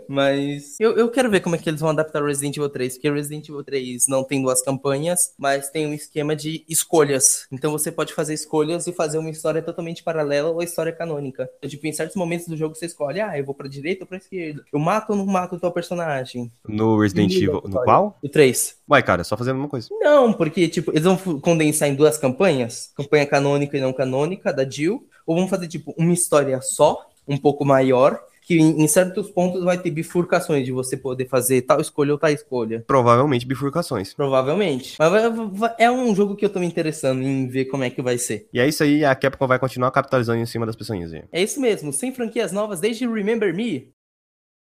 Mas 0.08 0.80
eu, 0.80 0.96
eu 0.98 1.10
quero 1.10 1.30
ver 1.30 1.42
como 1.42 1.56
é 1.56 1.60
que 1.60 1.70
eles 1.70 1.82
vão 1.82 1.90
adaptar 1.90 2.24
Resident 2.24 2.58
Evil 2.58 2.70
3, 2.70 2.94
porque 2.94 3.12
Resident 3.12 3.50
Evil 3.50 3.64
3 3.64 4.08
não 4.08 4.24
tem 4.24 4.42
duas 4.42 4.62
campanhas, 4.62 5.34
mas 5.38 5.70
tem 5.70 5.88
um 5.88 5.94
esquema 5.94 6.36
de 6.36 6.64
escolhas. 6.68 7.48
Então 7.52 7.72
você 7.72 7.92
pode 7.92 8.14
fazer 8.14 8.34
escolhas 8.34 8.88
e 8.88 8.94
fazer 8.94 9.18
uma 9.18 9.30
história 9.30 9.62
totalmente 9.62 10.04
paralela 10.04 10.50
ou 10.50 10.62
história 10.62 10.92
canônica. 10.92 11.50
Então, 11.58 11.70
tipo, 11.70 11.86
em 11.88 11.94
certos 11.94 12.16
momentos 12.16 12.48
do 12.48 12.58
jogo 12.58 12.76
você 12.76 12.86
escolhe, 12.86 13.22
ah, 13.22 13.38
eu 13.38 13.46
vou 13.46 13.56
pra 13.56 13.68
direita 13.68 14.04
ou 14.04 14.08
pra 14.08 14.18
esquerda. 14.18 14.64
Eu 14.72 14.80
mato 14.80 15.12
ou 15.12 15.16
não 15.16 15.26
mato 15.26 15.56
o 15.56 15.60
teu 15.60 15.72
personagem. 15.72 16.52
No 16.68 17.00
Resident 17.00 17.34
Evil. 17.34 17.62
No 17.66 17.84
qual? 17.84 18.18
O 18.22 18.30
3. 18.30 18.78
Uai, 18.90 19.04
cara, 19.04 19.22
é 19.22 19.24
só 19.24 19.38
fazer 19.38 19.52
a 19.52 19.54
mesma 19.54 19.70
coisa. 19.70 19.88
Não, 19.92 20.34
porque, 20.34 20.68
tipo, 20.68 20.92
eles 20.92 21.04
vão 21.04 21.18
condensar 21.40 21.90
em 21.90 21.96
duas 21.96 22.18
campanhas, 22.18 22.92
campanha 22.96 23.26
canônica 23.26 23.78
e 23.78 23.82
não 23.82 23.94
canônica, 23.94 24.52
da 24.52 24.70
Jill, 24.70 25.08
ou 25.26 25.36
vão 25.36 25.48
fazer, 25.48 25.68
tipo, 25.68 25.94
uma 25.98 26.14
história 26.14 26.62
só, 26.62 27.06
um 27.28 27.38
pouco 27.38 27.64
maior, 27.64 28.20
que 28.46 28.58
em, 28.58 28.84
em 28.84 28.88
certos 28.88 29.30
pontos 29.30 29.64
vai 29.64 29.78
ter 29.78 29.90
bifurcações 29.92 30.66
de 30.66 30.72
você 30.72 30.98
poder 30.98 31.28
fazer 31.28 31.62
tal 31.64 31.80
escolha 31.80 32.12
ou 32.14 32.18
tal 32.20 32.30
escolha. 32.30 32.84
Provavelmente 32.86 33.46
bifurcações. 33.46 34.14
Provavelmente. 34.14 34.96
Mas 35.00 35.12
vai- 35.12 35.30
vai- 35.52 35.76
é 35.80 35.90
um 35.92 36.14
jogo 36.16 36.36
que 36.36 36.46
eu 36.46 36.50
tô 36.50 36.60
me 36.60 36.66
interessando 36.66 37.22
em 37.22 37.48
ver 37.48 37.66
como 37.66 37.84
é 37.84 37.90
que 37.90 38.02
vai 38.02 38.18
ser. 38.18 38.48
E 38.54 38.60
é 38.60 38.68
isso 38.68 38.84
aí, 38.84 39.04
a 39.06 39.16
Capcom 39.16 39.48
vai 39.48 39.60
continuar 39.60 39.92
capitalizando 39.92 40.40
em 40.40 40.46
cima 40.46 40.66
das 40.66 40.76
pessoinhas 40.76 41.14
aí. 41.14 41.24
É 41.32 41.42
isso 41.42 41.60
mesmo, 41.62 41.92
sem 41.94 42.14
franquias 42.14 42.52
novas 42.52 42.80
desde 42.80 43.08
Remember 43.08 43.54
Me. 43.56 43.92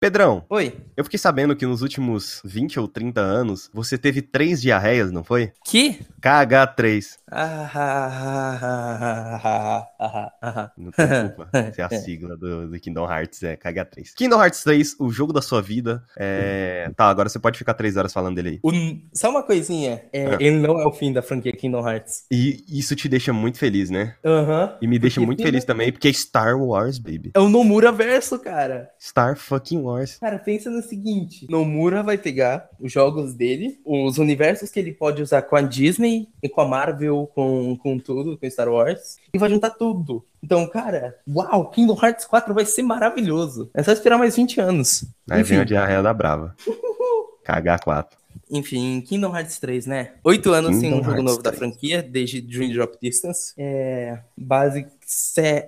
Pedrão, 0.04 0.44
Oi. 0.50 0.76
eu 0.98 1.04
fiquei 1.06 1.18
sabendo 1.18 1.56
que 1.56 1.66
nos 1.66 1.82
últimos 1.82 2.42
20 2.44 2.78
ou 2.78 2.90
30 2.90 3.22
anos 3.22 3.70
você 3.74 3.98
teve 3.98 4.22
três 4.22 4.62
diarreias, 4.62 5.14
não 5.14 5.24
foi? 5.24 5.54
Que? 5.64 5.98
KH3. 6.22 7.20
Ah. 7.32 7.72
Não 10.78 10.92
tem 10.92 11.08
culpa. 11.08 11.50
Essa 11.58 11.82
é 11.82 11.86
a 11.86 11.90
sigla 11.90 12.36
do, 12.36 12.68
do 12.68 12.80
Kingdom 12.82 13.10
Hearts, 13.10 13.44
é 13.44 13.56
KH3. 13.56 14.14
Kingdom 14.14 14.42
Hearts 14.44 14.62
3, 14.64 14.98
o 15.00 15.10
jogo 15.10 15.32
da 15.32 15.42
sua 15.42 15.62
vida. 15.62 16.04
É... 16.18 16.92
Tá, 16.98 17.06
agora 17.06 17.30
você 17.30 17.40
pode 17.40 17.58
ficar 17.58 17.74
três 17.74 17.96
horas 17.96 18.12
falando 18.12 18.36
dele 18.36 18.60
aí. 18.62 19.00
Só 19.14 19.30
uma 19.30 19.42
coisinha, 19.42 20.04
é, 20.12 20.34
Ah. 20.34 20.38
ele 20.38 20.58
não 20.60 20.82
é 20.82 20.86
o 20.86 20.92
fim 20.92 21.14
da 21.14 21.22
franquia 21.22 21.54
Kingdom 21.54 21.88
Hearts. 21.88 22.26
E 22.30 22.64
isso 22.68 22.94
te 22.94 23.08
deixa 23.08 23.32
muito 23.32 23.58
feliz, 23.58 23.90
né? 23.90 24.16
Aham. 24.26 24.78
E 24.82 24.88
me 24.88 25.00
deixa 25.00 25.16
Porque 25.22 25.26
muito 25.26 25.44
feliz 25.44 25.64
também, 25.64 25.94
porque 25.94 26.10
é 26.10 26.14
Star 26.14 26.58
Wars, 26.60 26.98
baby. 26.98 27.32
É 27.34 27.40
o 27.40 27.48
Nomura 27.48 27.90
verso, 27.90 28.38
cara. 28.38 28.90
Star 29.00 29.38
fucking 29.38 29.80
Wars. 29.80 29.93
Cara, 30.20 30.40
pensa 30.40 30.70
no 30.70 30.82
seguinte: 30.82 31.48
Nomura 31.50 32.04
vai 32.04 32.18
pegar 32.18 32.70
os 32.80 32.92
jogos 32.92 33.34
dele, 33.34 33.80
os 33.86 34.18
universos 34.18 34.70
que 34.70 34.80
ele 34.80 34.94
pode 34.94 35.22
usar 35.22 35.42
com 35.44 35.56
a 35.56 35.62
Disney 35.62 36.28
e 36.42 36.50
com 36.50 36.62
a 36.62 36.68
Marvel, 36.68 37.30
com, 37.34 37.78
com 37.78 37.98
tudo, 38.00 38.38
com 38.38 38.50
Star 38.50 38.70
Wars, 38.70 39.18
e 39.34 39.38
vai 39.38 39.50
juntar 39.50 39.72
tudo. 39.72 40.26
Então, 40.44 40.68
cara, 40.68 41.18
uau, 41.28 41.70
Kingdom 41.70 41.98
Hearts 42.02 42.26
4 42.26 42.54
vai 42.54 42.66
ser 42.66 42.84
maravilhoso. 42.84 43.70
É 43.74 43.82
só 43.82 43.92
esperar 43.92 44.18
mais 44.18 44.36
20 44.36 44.60
anos. 44.60 45.06
Aí 45.30 45.42
Enfim. 45.42 45.54
vem 45.54 45.62
a 45.62 45.66
diarreia 45.66 46.02
da 46.04 46.14
Brava. 46.14 46.56
KH4. 47.46 48.08
Enfim, 48.52 49.02
Kingdom 49.02 49.36
Hearts 49.36 49.58
3, 49.60 49.86
né? 49.86 50.12
Oito 50.24 50.52
anos 50.52 50.76
sem 50.76 50.90
um 50.90 50.98
Kingdom 50.98 51.04
jogo 51.04 51.10
Hearts 51.10 51.26
novo 51.32 51.44
da 51.44 51.52
3. 51.52 51.60
franquia, 51.60 52.04
desde 52.04 52.42
Dream 52.42 52.72
Drop 52.74 52.98
Distance. 53.02 53.54
É. 53.58 54.20
Base. 54.38 54.86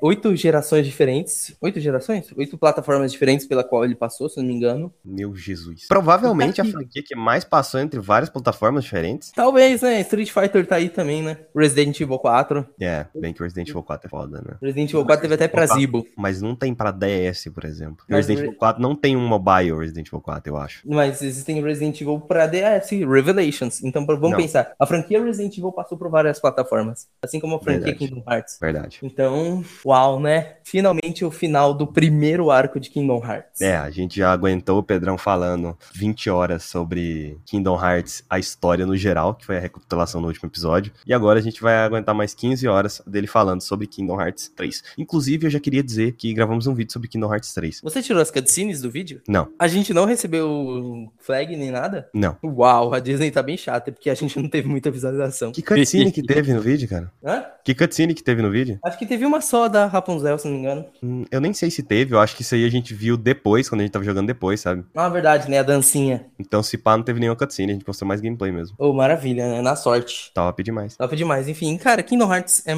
Oito 0.02 0.36
gerações 0.36 0.86
diferentes. 0.86 1.56
Oito 1.62 1.80
gerações? 1.80 2.28
Oito 2.38 2.58
plataformas 2.58 3.12
diferentes 3.12 3.46
pela 3.48 3.64
qual 3.64 3.84
ele 3.84 3.96
passou, 3.96 4.30
se 4.30 4.40
eu 4.40 4.44
não 4.44 4.50
me 4.50 4.56
engano. 4.56 4.94
Meu 5.04 5.36
Jesus. 5.36 5.88
Provavelmente 5.88 6.62
a 6.62 6.64
Tá 6.64 6.70
aqui. 6.70 6.72
franquia 6.72 7.04
que 7.06 7.16
mais 7.16 7.44
passou 7.44 7.80
entre 7.80 8.00
várias 8.00 8.30
plataformas 8.30 8.84
diferentes. 8.84 9.32
Talvez, 9.32 9.82
né? 9.82 10.02
Street 10.02 10.30
Fighter 10.32 10.66
tá 10.66 10.76
aí 10.76 10.90
também, 10.90 11.22
né? 11.22 11.38
Resident 11.56 12.00
Evil 12.00 12.18
4. 12.20 12.66
É, 12.80 13.06
bem 13.16 13.34
que 13.34 13.42
o 13.42 13.44
Resident 13.44 13.70
Evil 13.70 13.84
4 13.84 14.08
é 14.08 14.10
foda, 14.10 14.42
né? 14.46 14.58
Resident 14.62 14.90
Evil 14.90 15.06
4 15.06 15.22
teve 15.22 15.34
até 15.36 15.48
pra. 15.48 15.66
Zibo. 15.68 16.06
Mas 16.18 16.42
não 16.42 16.56
tem 16.56 16.74
pra 16.74 16.92
DS, 16.92 17.50
por 17.54 17.66
exemplo. 17.66 18.06
Mas 18.10 18.28
Resident 18.28 18.40
o- 18.40 18.44
Evil 18.50 18.58
4 18.60 18.82
não 18.82 18.96
tem 18.96 19.16
um 19.16 19.28
mobile 19.28 19.74
Resident 19.78 20.08
Evil 20.08 20.22
4, 20.22 20.52
eu 20.54 20.58
acho. 20.58 20.82
Mas 20.88 21.22
existem 21.22 21.62
Resident 21.62 22.00
Evil 22.02 22.20
pra 22.20 22.48
DS, 22.48 22.92
Revelations. 22.92 23.84
Então 23.84 24.06
vamos 24.06 24.32
Não. 24.32 24.38
pensar. 24.38 24.74
A 24.80 24.86
franquia 24.86 25.24
Resident 25.24 25.58
Evil 25.58 25.72
passou 25.72 25.98
por 25.98 26.10
várias 26.10 26.40
plataformas. 26.40 27.08
Assim 27.22 27.40
como 27.40 27.56
a 27.56 27.60
franquia 27.60 27.86
Verdade. 27.86 27.98
Kingdom 28.08 28.24
Hearts. 28.32 28.58
Verdade. 28.62 29.00
Então, 29.04 29.25
uau, 29.86 30.20
né? 30.20 30.54
Finalmente 30.64 31.24
o 31.24 31.30
final 31.30 31.74
do 31.74 31.86
primeiro 31.86 32.50
arco 32.50 32.80
de 32.80 32.90
Kingdom 32.90 33.24
Hearts. 33.24 33.62
É, 33.62 33.76
a 33.78 33.90
gente 33.92 34.18
já 34.18 34.32
aguentou 34.32 34.80
o 34.80 34.84
Pedrão 34.84 35.18
falando 35.18 35.78
20 35.94 36.30
horas 36.30 36.64
sobre 36.64 37.38
Kingdom 37.46 37.76
Hearts, 37.80 38.24
a 38.30 38.40
história 38.40 38.86
no 38.86 38.98
geral, 38.98 39.36
que 39.36 39.46
foi 39.46 39.58
a 39.58 39.60
recapitulação 39.60 40.20
no 40.20 40.28
último 40.28 40.50
episódio. 40.50 40.92
E 41.06 41.14
agora 41.14 41.38
a 41.40 41.42
gente 41.42 41.62
vai 41.62 41.76
aguentar 41.78 42.16
mais 42.16 42.34
15 42.34 42.68
horas 42.68 43.02
dele 43.06 43.28
falando 43.28 43.62
sobre 43.62 43.86
Kingdom 43.86 44.20
Hearts 44.20 44.50
3. 44.56 44.84
Inclusive, 44.98 45.46
eu 45.46 45.52
já 45.52 45.60
queria 45.60 45.84
dizer 45.84 46.14
que 46.14 46.34
gravamos 46.34 46.66
um 46.66 46.74
vídeo 46.74 46.92
sobre 46.92 47.08
Kingdom 47.08 47.32
Hearts 47.32 47.54
3. 47.54 47.82
Você 47.84 48.02
tirou 48.02 48.22
as 48.22 48.32
cutscenes 48.32 48.82
do 48.82 48.90
vídeo? 48.90 49.22
Não, 49.28 49.48
A 49.60 49.68
gente 49.68 49.94
não 49.94 50.06
recebeu 50.06 51.12
flag 51.20 51.56
nem 51.56 51.70
nada? 51.72 52.10
não. 52.14 52.36
Uau, 52.44 52.94
a 52.94 53.00
Disney 53.00 53.30
tá 53.32 53.44
bem 53.44 53.56
chata, 53.56 53.92
porque 53.92 54.10
a 54.10 54.16
gente 54.16 54.40
não 54.40 54.50
teve 54.50 54.68
muita 54.68 54.90
visualização. 54.90 55.52
Que 55.52 55.62
cutscene 55.62 56.10
que 56.12 56.24
teve 56.24 56.52
no 56.54 56.62
vídeo, 56.62 56.90
cara? 56.90 57.12
Hã? 57.24 57.46
Que 57.64 57.74
cutscene 57.76 58.14
que 58.14 58.24
teve 58.24 58.42
no 58.42 58.50
vídeo? 58.52 58.80
Acho 58.84 58.98
que 58.98 59.06
teve 59.06 59.15
uma 59.24 59.40
só 59.40 59.68
da 59.68 59.86
Rapunzel, 59.86 60.38
se 60.38 60.46
não 60.48 60.54
me 60.56 60.60
engano. 60.60 60.86
Hum, 61.02 61.24
Eu 61.32 61.40
nem 61.40 61.54
sei 61.54 61.70
se 61.72 61.84
teve, 61.84 62.14
eu 62.16 62.20
acho 62.20 62.36
que 62.36 62.42
isso 62.42 62.56
aí 62.56 62.66
a 62.66 62.70
gente 62.70 62.94
viu 62.94 63.16
depois, 63.16 63.70
quando 63.70 63.82
a 63.82 63.84
gente 63.84 63.94
tava 63.94 64.04
jogando 64.04 64.28
depois, 64.28 64.60
sabe? 64.60 64.84
Ah, 64.96 65.08
verdade, 65.08 65.50
né? 65.50 65.60
A 65.60 65.64
dancinha. 65.64 66.26
Então, 66.40 66.64
se 66.64 66.78
pá, 66.78 66.98
não 66.98 67.04
teve 67.04 67.20
nenhuma 67.20 67.36
cutscene, 67.38 67.72
a 67.72 67.76
gente 67.76 67.86
postou 67.86 68.08
mais 68.08 68.20
gameplay 68.20 68.52
mesmo. 68.52 68.76
Ô, 68.80 68.92
maravilha, 68.92 69.48
né? 69.48 69.62
Na 69.62 69.76
sorte. 69.76 70.32
Top 70.34 70.62
demais. 70.64 70.98
Top 70.98 71.16
demais. 71.16 71.48
Enfim, 71.48 71.78
cara, 71.78 72.02
Kingdom 72.02 72.34
Hearts, 72.34 72.64
é... 72.66 72.74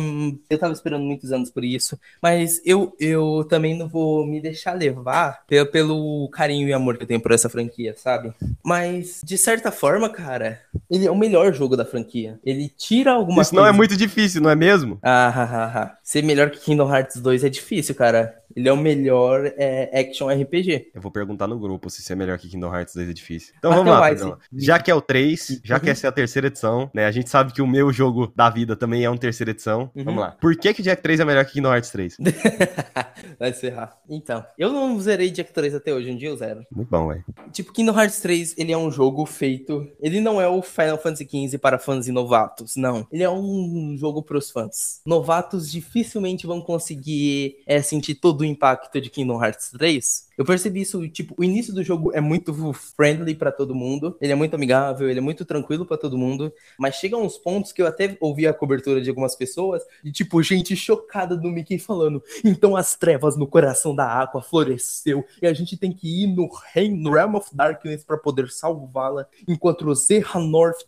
eu 0.49 0.57
tava 0.59 0.73
esperando 0.73 1.03
muitos 1.03 1.31
anos 1.31 1.49
por 1.49 1.63
isso, 1.63 1.97
mas 2.21 2.61
eu, 2.65 2.93
eu 2.99 3.45
também 3.49 3.77
não 3.77 3.87
vou 3.87 4.25
me 4.27 4.41
deixar 4.41 4.73
levar 4.73 5.43
pe- 5.47 5.63
pelo 5.65 6.27
carinho 6.29 6.67
e 6.67 6.73
amor 6.73 6.97
que 6.97 7.03
eu 7.03 7.07
tenho 7.07 7.21
por 7.21 7.31
essa 7.31 7.47
franquia, 7.49 7.95
sabe? 7.97 8.33
Mas, 8.63 9.21
de 9.23 9.37
certa 9.37 9.71
forma, 9.71 10.09
cara, 10.09 10.59
ele 10.89 11.05
é 11.07 11.11
o 11.11 11.15
melhor 11.17 11.53
jogo 11.53 11.77
da 11.77 11.85
franquia. 11.85 12.39
Ele 12.43 12.69
tira 12.69 13.11
alguma 13.13 13.41
Isso 13.41 13.55
não 13.55 13.63
é 13.63 13.67
coisa- 13.67 13.77
muito 13.77 13.95
difícil, 13.97 14.41
não 14.41 14.49
é 14.49 14.55
mesmo? 14.55 14.99
Ah, 15.01 15.27
ah, 15.35 15.43
ah, 15.43 15.79
ah. 15.83 15.97
Ser 16.03 16.23
melhor 16.27 16.49
que 16.51 16.59
Kingdom 16.59 16.93
Hearts 16.93 17.17
2 17.21 17.43
é 17.43 17.49
difícil, 17.49 17.95
cara. 17.95 18.35
Ele 18.55 18.67
é 18.67 18.73
o 18.73 18.77
melhor 18.77 19.53
é, 19.57 19.99
action 19.99 20.29
RPG. 20.29 20.91
Eu 20.95 21.01
vou 21.01 21.11
perguntar 21.11 21.45
no 21.47 21.59
grupo 21.59 21.89
se 21.91 22.01
isso 22.01 22.11
é 22.11 22.15
melhor 22.15 22.39
que 22.39 22.47
Kingdom 22.49 22.73
Hearts 22.73 22.95
2 22.95 23.09
é 23.09 23.13
difícil. 23.13 23.53
Então 23.57 23.71
Até 23.71 23.83
vamos 23.83 24.21
lá. 24.21 24.37
Já 24.51 24.79
que 24.79 24.89
é 24.89 24.95
o 24.95 25.01
3, 25.01 25.61
já 25.63 25.75
Uhum. 25.75 25.81
que 25.81 25.89
essa 25.91 26.07
é 26.07 26.09
a 26.09 26.11
terceira 26.11 26.47
edição, 26.47 26.89
né? 26.93 27.05
A 27.05 27.11
gente 27.11 27.29
sabe 27.29 27.53
que 27.53 27.61
o 27.61 27.67
meu 27.67 27.93
jogo 27.93 28.31
da 28.35 28.49
vida 28.49 28.75
também 28.75 29.03
é 29.03 29.09
uma 29.09 29.17
terceira 29.17 29.51
edição. 29.51 29.91
Uhum. 29.95 30.03
Vamos 30.03 30.21
lá. 30.21 30.31
Por 30.31 30.55
que 30.55 30.73
que 30.73 30.81
Jack 30.81 31.03
3 31.03 31.19
é 31.19 31.25
melhor 31.25 31.45
que 31.45 31.53
Kingdom 31.53 31.71
Hearts 31.73 31.91
3? 31.91 32.17
Vai 33.39 33.53
se 33.53 33.67
errar. 33.67 33.95
Então, 34.09 34.43
eu 34.57 34.71
não 34.71 34.99
zerei 34.99 35.29
Jack 35.29 35.53
3 35.53 35.75
até 35.75 35.93
hoje, 35.93 36.09
um 36.09 36.17
dia 36.17 36.29
eu 36.29 36.37
zero. 36.37 36.65
Muito 36.71 36.89
bom, 36.89 37.09
velho. 37.09 37.23
Tipo, 37.51 37.71
Kingdom 37.71 37.99
Hearts 37.99 38.19
3, 38.21 38.55
ele 38.57 38.71
é 38.71 38.77
um 38.77 38.89
jogo 38.89 39.25
feito. 39.25 39.87
Ele 40.01 40.19
não 40.19 40.41
é 40.41 40.47
o 40.47 40.61
Final 40.61 40.97
Fantasy 40.97 41.27
XV 41.29 41.57
para 41.59 41.77
fãs 41.77 42.07
e 42.07 42.11
novatos, 42.11 42.75
não. 42.75 43.05
Ele 43.11 43.23
é 43.23 43.29
um 43.29 43.95
jogo 43.97 44.23
pros 44.23 44.49
fãs. 44.49 45.01
Novatos 45.05 45.69
dificilmente 46.17 46.47
vão 46.47 46.61
conseguir 46.61 47.57
é, 47.65 47.81
sentir 47.81 48.15
todo 48.15 48.41
o 48.41 48.45
impacto 48.45 48.99
de 48.99 49.09
Kingdom 49.09 49.43
Hearts 49.43 49.71
3. 49.71 50.26
Eu 50.37 50.45
percebi 50.45 50.81
isso, 50.81 51.07
tipo, 51.07 51.33
o 51.35 51.43
início 51.43 51.73
do 51.73 51.83
jogo 51.83 52.11
é 52.13 52.21
muito 52.21 52.53
friendly 52.73 53.33
pra 53.33 53.51
todo 53.51 53.73
mundo. 53.73 54.15
Ele 54.21 54.31
é 54.31 54.35
muito 54.35 54.53
amigável, 54.53 55.09
ele 55.09 55.17
é 55.17 55.21
muito 55.21 55.43
tranquilo 55.43 55.85
pra 55.85 55.97
todo 55.97 56.17
mundo. 56.17 56.53
Mas 56.77 56.95
chega 56.95 57.17
uns 57.17 57.37
pontos 57.37 57.71
que 57.71 57.81
eu 57.81 57.87
até 57.87 58.15
ouvi 58.19 58.45
a 58.45 58.53
cobertura 58.53 59.01
de 59.01 59.09
algumas 59.09 59.35
pessoas, 59.35 59.81
de 60.03 60.11
tipo, 60.11 60.41
gente 60.43 60.75
chocada 60.75 61.35
do 61.35 61.49
Mickey 61.49 61.79
falando. 61.79 62.21
Então 62.45 62.75
as 62.75 62.95
trevas 62.95 63.35
no 63.35 63.47
coração 63.47 63.95
da 63.95 64.05
água 64.05 64.41
floresceu 64.41 65.25
e 65.41 65.47
a 65.47 65.53
gente 65.53 65.75
tem 65.75 65.91
que 65.91 66.23
ir 66.23 66.27
no 66.27 66.47
reino, 66.73 66.97
no 66.97 67.11
Realm 67.11 67.35
of 67.35 67.49
Darkness 67.53 68.03
pra 68.03 68.17
poder 68.17 68.49
salvá-la, 68.51 69.27
enquanto 69.47 69.87
o 69.87 69.95
Zerhanorth 69.95 70.85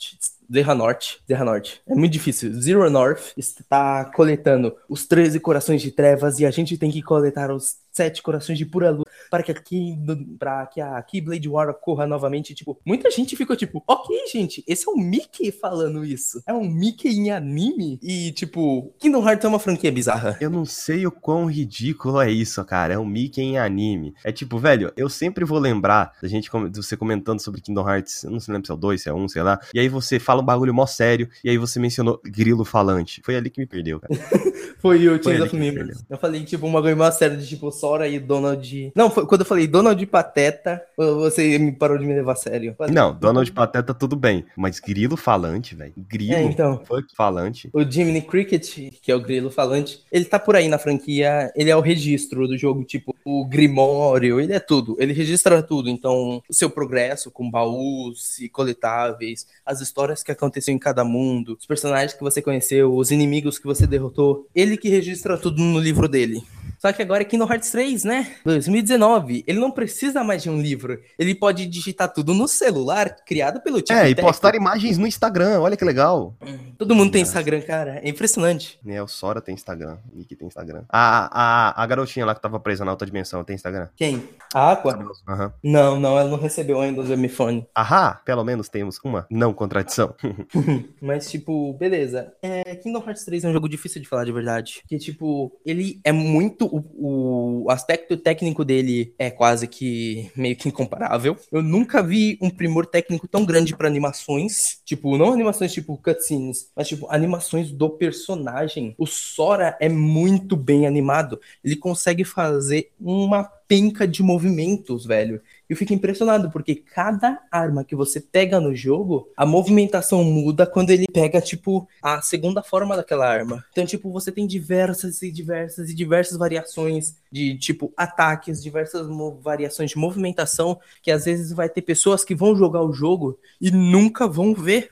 Zerhanorth, 0.52 1.20
Zerhanorth, 1.28 1.80
é 1.88 1.94
muito 1.94 2.12
difícil. 2.12 2.52
Zero 2.60 2.90
North 2.90 3.34
está 3.38 4.06
coletando 4.06 4.76
os 4.90 5.06
13 5.06 5.40
corações 5.40 5.80
de 5.80 5.92
trevas 5.92 6.40
e 6.40 6.46
a 6.46 6.50
gente 6.50 6.76
tem 6.76 6.90
que 6.90 7.04
coletar 7.04 7.52
os 7.52 7.78
sete 7.92 8.24
corações 8.24 8.58
de 8.58 8.66
pura 8.66 8.90
luz 8.90 9.09
para 9.30 9.44
que 9.44 9.52
aqui 9.52 9.98
para 10.38 10.66
que 10.68 10.82
a 10.82 11.02
Keyblade 11.02 11.48
War 11.48 11.70
ocorra 11.70 12.08
novamente, 12.08 12.54
tipo, 12.54 12.80
muita 12.86 13.10
gente 13.12 13.36
ficou 13.36 13.56
tipo, 13.56 13.84
OK, 13.88 14.28
gente, 14.32 14.64
esse 14.68 14.88
é 14.88 14.92
o 14.92 14.98
Mickey 14.98 15.52
falando 15.52 16.04
isso. 16.04 16.42
É 16.48 16.54
um 16.54 16.70
Mickey 16.70 17.10
em 17.10 17.32
anime 17.32 18.00
e 18.02 18.32
tipo, 18.32 18.94
Kingdom 19.00 19.28
Hearts 19.28 19.46
é 19.46 19.48
uma 19.48 19.60
franquia 19.60 19.92
bizarra. 19.92 20.38
Eu 20.42 20.50
não 20.50 20.66
sei 20.66 21.06
o 21.06 21.12
quão 21.12 21.46
ridículo 21.46 22.22
é 22.22 22.32
isso, 22.32 22.64
cara. 22.66 22.94
É 22.94 22.98
um 22.98 23.06
Mickey 23.06 23.42
em 23.42 23.58
anime. 23.58 24.14
É 24.24 24.32
tipo, 24.32 24.58
velho, 24.58 24.92
eu 24.96 25.10
sempre 25.10 25.46
vou 25.46 25.60
lembrar 25.60 26.14
da 26.22 26.28
gente, 26.28 26.50
você 26.74 26.98
comentando 26.98 27.40
sobre 27.40 27.62
Kingdom 27.62 27.88
Hearts, 27.88 28.24
eu 28.24 28.32
não 28.32 28.40
sei 28.40 28.56
se 28.64 28.72
é 28.72 28.74
o 28.74 28.78
2, 28.78 29.02
se 29.02 29.10
é 29.10 29.14
um, 29.14 29.28
sei 29.28 29.42
lá. 29.42 29.60
E 29.74 29.80
aí 29.80 29.90
você 29.90 30.20
fala 30.20 30.42
um 30.42 30.46
bagulho 30.46 30.74
mó 30.74 30.86
sério, 30.86 31.30
e 31.44 31.50
aí 31.50 31.58
você 31.58 31.80
mencionou 31.80 32.20
grilo 32.24 32.66
falante. 32.66 33.22
Foi 33.24 33.36
ali 33.36 33.50
que 33.50 33.60
me 33.60 33.68
perdeu, 33.68 34.00
cara. 34.00 34.14
Foi 34.80 35.08
o 35.08 35.14
ali 35.14 35.42
of 35.42 35.50
que 35.50 35.58
me 35.58 35.72
Members. 35.72 36.04
Eu 36.10 36.18
falei, 36.18 36.44
tipo, 36.46 36.66
uma 36.66 36.82
coisa 36.82 36.96
mais 36.96 37.16
séria 37.16 37.36
de 37.36 37.46
tipo 37.46 37.70
Sora 37.70 38.08
e 38.08 38.18
Donald. 38.18 38.92
Não, 38.96 39.10
foi 39.10 39.19
quando 39.26 39.42
eu 39.42 39.46
falei 39.46 39.68
Donald 39.68 40.04
Pateta, 40.06 40.82
você 40.98 41.58
me 41.58 41.72
parou 41.72 41.98
de 41.98 42.06
me 42.06 42.14
levar 42.14 42.34
a 42.34 42.36
sério. 42.36 42.76
Não, 42.92 43.14
Donald 43.14 43.52
Pateta 43.52 43.94
tudo 43.94 44.16
bem, 44.16 44.46
mas 44.56 44.80
grilo 44.80 45.18
falante, 45.18 45.76
velho. 45.76 45.94
Grilo 45.98 46.34
É, 46.34 46.44
então. 46.44 46.82
falante. 47.16 47.70
O 47.74 47.84
Jiminy 47.84 48.22
Cricket, 48.22 48.92
que 49.02 49.12
é 49.12 49.16
o 49.16 49.22
grilo 49.22 49.50
falante, 49.50 50.04
ele 50.12 50.26
tá 50.26 50.40
por 50.40 50.56
aí 50.56 50.68
na 50.68 50.78
franquia, 50.78 51.52
ele 51.56 51.70
é 51.70 51.76
o 51.76 51.82
registro 51.82 52.48
do 52.48 52.58
jogo, 52.58 52.84
tipo, 52.84 53.16
o 53.26 53.46
Grimório, 53.46 54.40
ele 54.40 54.54
é 54.54 54.60
tudo, 54.60 54.96
ele 55.00 55.14
registra 55.14 55.62
tudo, 55.62 55.90
então, 55.90 56.42
o 56.50 56.54
seu 56.54 56.70
progresso 56.70 57.32
com 57.32 57.50
baús 57.50 58.40
e 58.40 58.50
coletáveis, 58.50 59.48
as 59.66 59.82
histórias 59.82 60.24
que 60.24 60.32
aconteceram 60.32 60.76
em 60.76 60.80
cada 60.80 61.04
mundo, 61.04 61.58
os 61.60 61.66
personagens 61.66 62.14
que 62.14 62.24
você 62.24 62.42
conheceu, 62.42 62.94
os 62.96 63.12
inimigos 63.12 63.60
que 63.60 63.66
você 63.66 63.86
derrotou, 63.86 64.48
ele 64.54 64.78
que 64.78 64.90
registra 64.90 65.38
tudo 65.38 65.62
no 65.62 65.80
livro 65.80 66.08
dele. 66.08 66.44
Só 66.80 66.92
que 66.94 67.02
agora 67.02 67.22
é 67.22 67.26
Kingdom 67.26 67.52
Hearts 67.52 67.72
3, 67.72 68.04
né? 68.06 68.36
2019. 68.46 69.44
Ele 69.46 69.60
não 69.60 69.70
precisa 69.70 70.24
mais 70.24 70.42
de 70.42 70.50
um 70.50 70.62
livro. 70.62 71.00
Ele 71.18 71.36
pode 71.36 71.66
digitar 71.66 72.12
tudo 72.12 72.34
no 72.34 72.48
celular, 72.48 73.18
criado 73.26 73.62
pelo 73.62 73.82
tipo. 73.82 74.00
É, 74.00 74.10
e 74.10 74.16
postar 74.16 74.56
imagens 74.56 74.98
no 74.98 75.06
Instagram. 75.06 75.60
Olha 75.60 75.76
que 75.76 75.84
legal. 75.84 76.36
Todo 76.78 76.96
mundo 76.96 77.12
tem 77.12 77.22
Instagram, 77.22 77.62
cara. 77.62 78.00
É 78.02 78.10
impressionante. 78.10 78.80
É, 78.88 79.04
o 79.04 79.08
Sora 79.08 79.42
tem 79.42 79.54
Instagram. 79.54 79.98
O 80.14 80.18
Nick 80.18 80.36
tem 80.36 80.48
Instagram. 80.48 80.84
A, 80.90 81.74
a, 81.74 81.84
a 81.84 81.86
garotinha 81.86 82.26
lá 82.26 82.34
que 82.34 82.42
tava 82.42 82.60
presa 82.60 82.86
na 82.86 82.92
alta 82.92 83.06
dimensão 83.06 83.44
tem 83.44 83.56
Instagram? 83.56 83.90
Quem? 83.96 84.24
A 84.54 84.72
Aqua? 84.72 84.98
Uhum. 84.98 85.52
Não, 85.64 86.00
não, 86.00 86.18
ela 86.18 86.30
não 86.30 86.38
recebeu 86.38 86.80
ainda 86.80 87.02
o 87.02 87.14
M-Phone. 87.14 87.68
Ahá, 87.76 88.22
pelo 88.24 88.44
menos 88.44 88.70
temos 88.70 89.00
uma 89.04 89.28
não 89.30 89.54
contradição. 89.54 90.16
Mas, 91.02 91.30
tipo, 91.30 91.74
beleza. 91.74 92.34
É, 92.42 92.76
Kingdom 92.76 93.04
Hearts 93.06 93.26
3 93.26 93.44
é 93.44 93.50
um 93.50 93.54
jogo 93.54 93.68
difícil 93.68 94.02
de 94.02 94.08
falar 94.08 94.24
de 94.24 94.32
verdade. 94.32 94.82
Que, 94.88 94.98
tipo, 94.98 95.52
ele 95.66 96.00
é 96.04 96.12
muito. 96.12 96.69
O, 96.72 97.64
o 97.64 97.72
aspecto 97.72 98.18
técnico 98.18 98.64
dele 98.64 99.14
é 99.18 99.30
quase 99.30 99.68
que 99.68 100.32
meio 100.36 100.56
que 100.56 100.68
incomparável. 100.68 101.38
Eu 101.52 101.62
nunca 101.62 102.02
vi 102.02 102.38
um 102.42 102.50
primor 102.50 102.86
técnico 102.86 103.28
tão 103.28 103.46
grande 103.46 103.76
para 103.76 103.88
animações. 103.88 104.80
Tipo, 104.86 105.18
não 105.18 105.34
animações 105.34 105.74
tipo 105.74 105.98
cutscenes, 105.98 106.72
mas 106.76 106.88
tipo, 106.88 107.08
animações 107.10 107.72
do 107.72 107.90
personagem. 107.90 108.96
O 108.98 109.06
Sora 109.06 109.78
é 109.80 109.90
muito 109.90 110.56
bem 110.56 110.88
animado. 110.88 111.40
Ele 111.64 111.76
consegue 111.76 112.24
fazer 112.24 112.92
uma 113.00 113.52
penca 113.70 114.08
de 114.08 114.24
movimentos, 114.24 115.06
velho. 115.06 115.40
Eu 115.70 115.78
fico 115.78 115.94
impressionado, 115.94 116.50
porque 116.50 116.74
cada 116.74 117.40
arma 117.52 117.84
que 117.84 117.96
você 117.96 118.20
pega 118.20 118.60
no 118.60 118.74
jogo, 118.74 119.30
a 119.38 119.46
movimentação 119.46 120.24
muda 120.24 120.66
quando 120.66 120.90
ele 120.90 121.06
pega, 121.08 121.40
tipo, 121.40 121.88
a 122.02 122.20
segunda 122.20 122.64
forma 122.64 122.98
daquela 122.98 123.30
arma. 123.30 123.64
Então, 123.72 123.86
tipo, 123.86 124.12
você 124.12 124.32
tem 124.32 124.48
diversas 124.48 125.22
e 125.22 125.32
diversas 125.32 125.92
e 125.92 125.94
diversas 125.94 126.36
variações 126.36 127.16
de, 127.32 127.60
tipo, 127.60 127.94
ataques, 127.96 128.64
diversas 128.64 129.06
variações 129.40 129.92
de 129.92 130.00
movimentação, 130.00 130.80
que 131.04 131.12
às 131.12 131.26
vezes 131.26 131.52
vai 131.52 131.70
ter 131.70 131.84
pessoas 131.84 132.24
que 132.26 132.34
vão 132.34 132.56
jogar 132.56 132.82
o 132.82 132.92
jogo 132.92 133.38
e 133.62 133.70
nunca 133.70 134.28
vão 134.28 134.56
ver. 134.56 134.90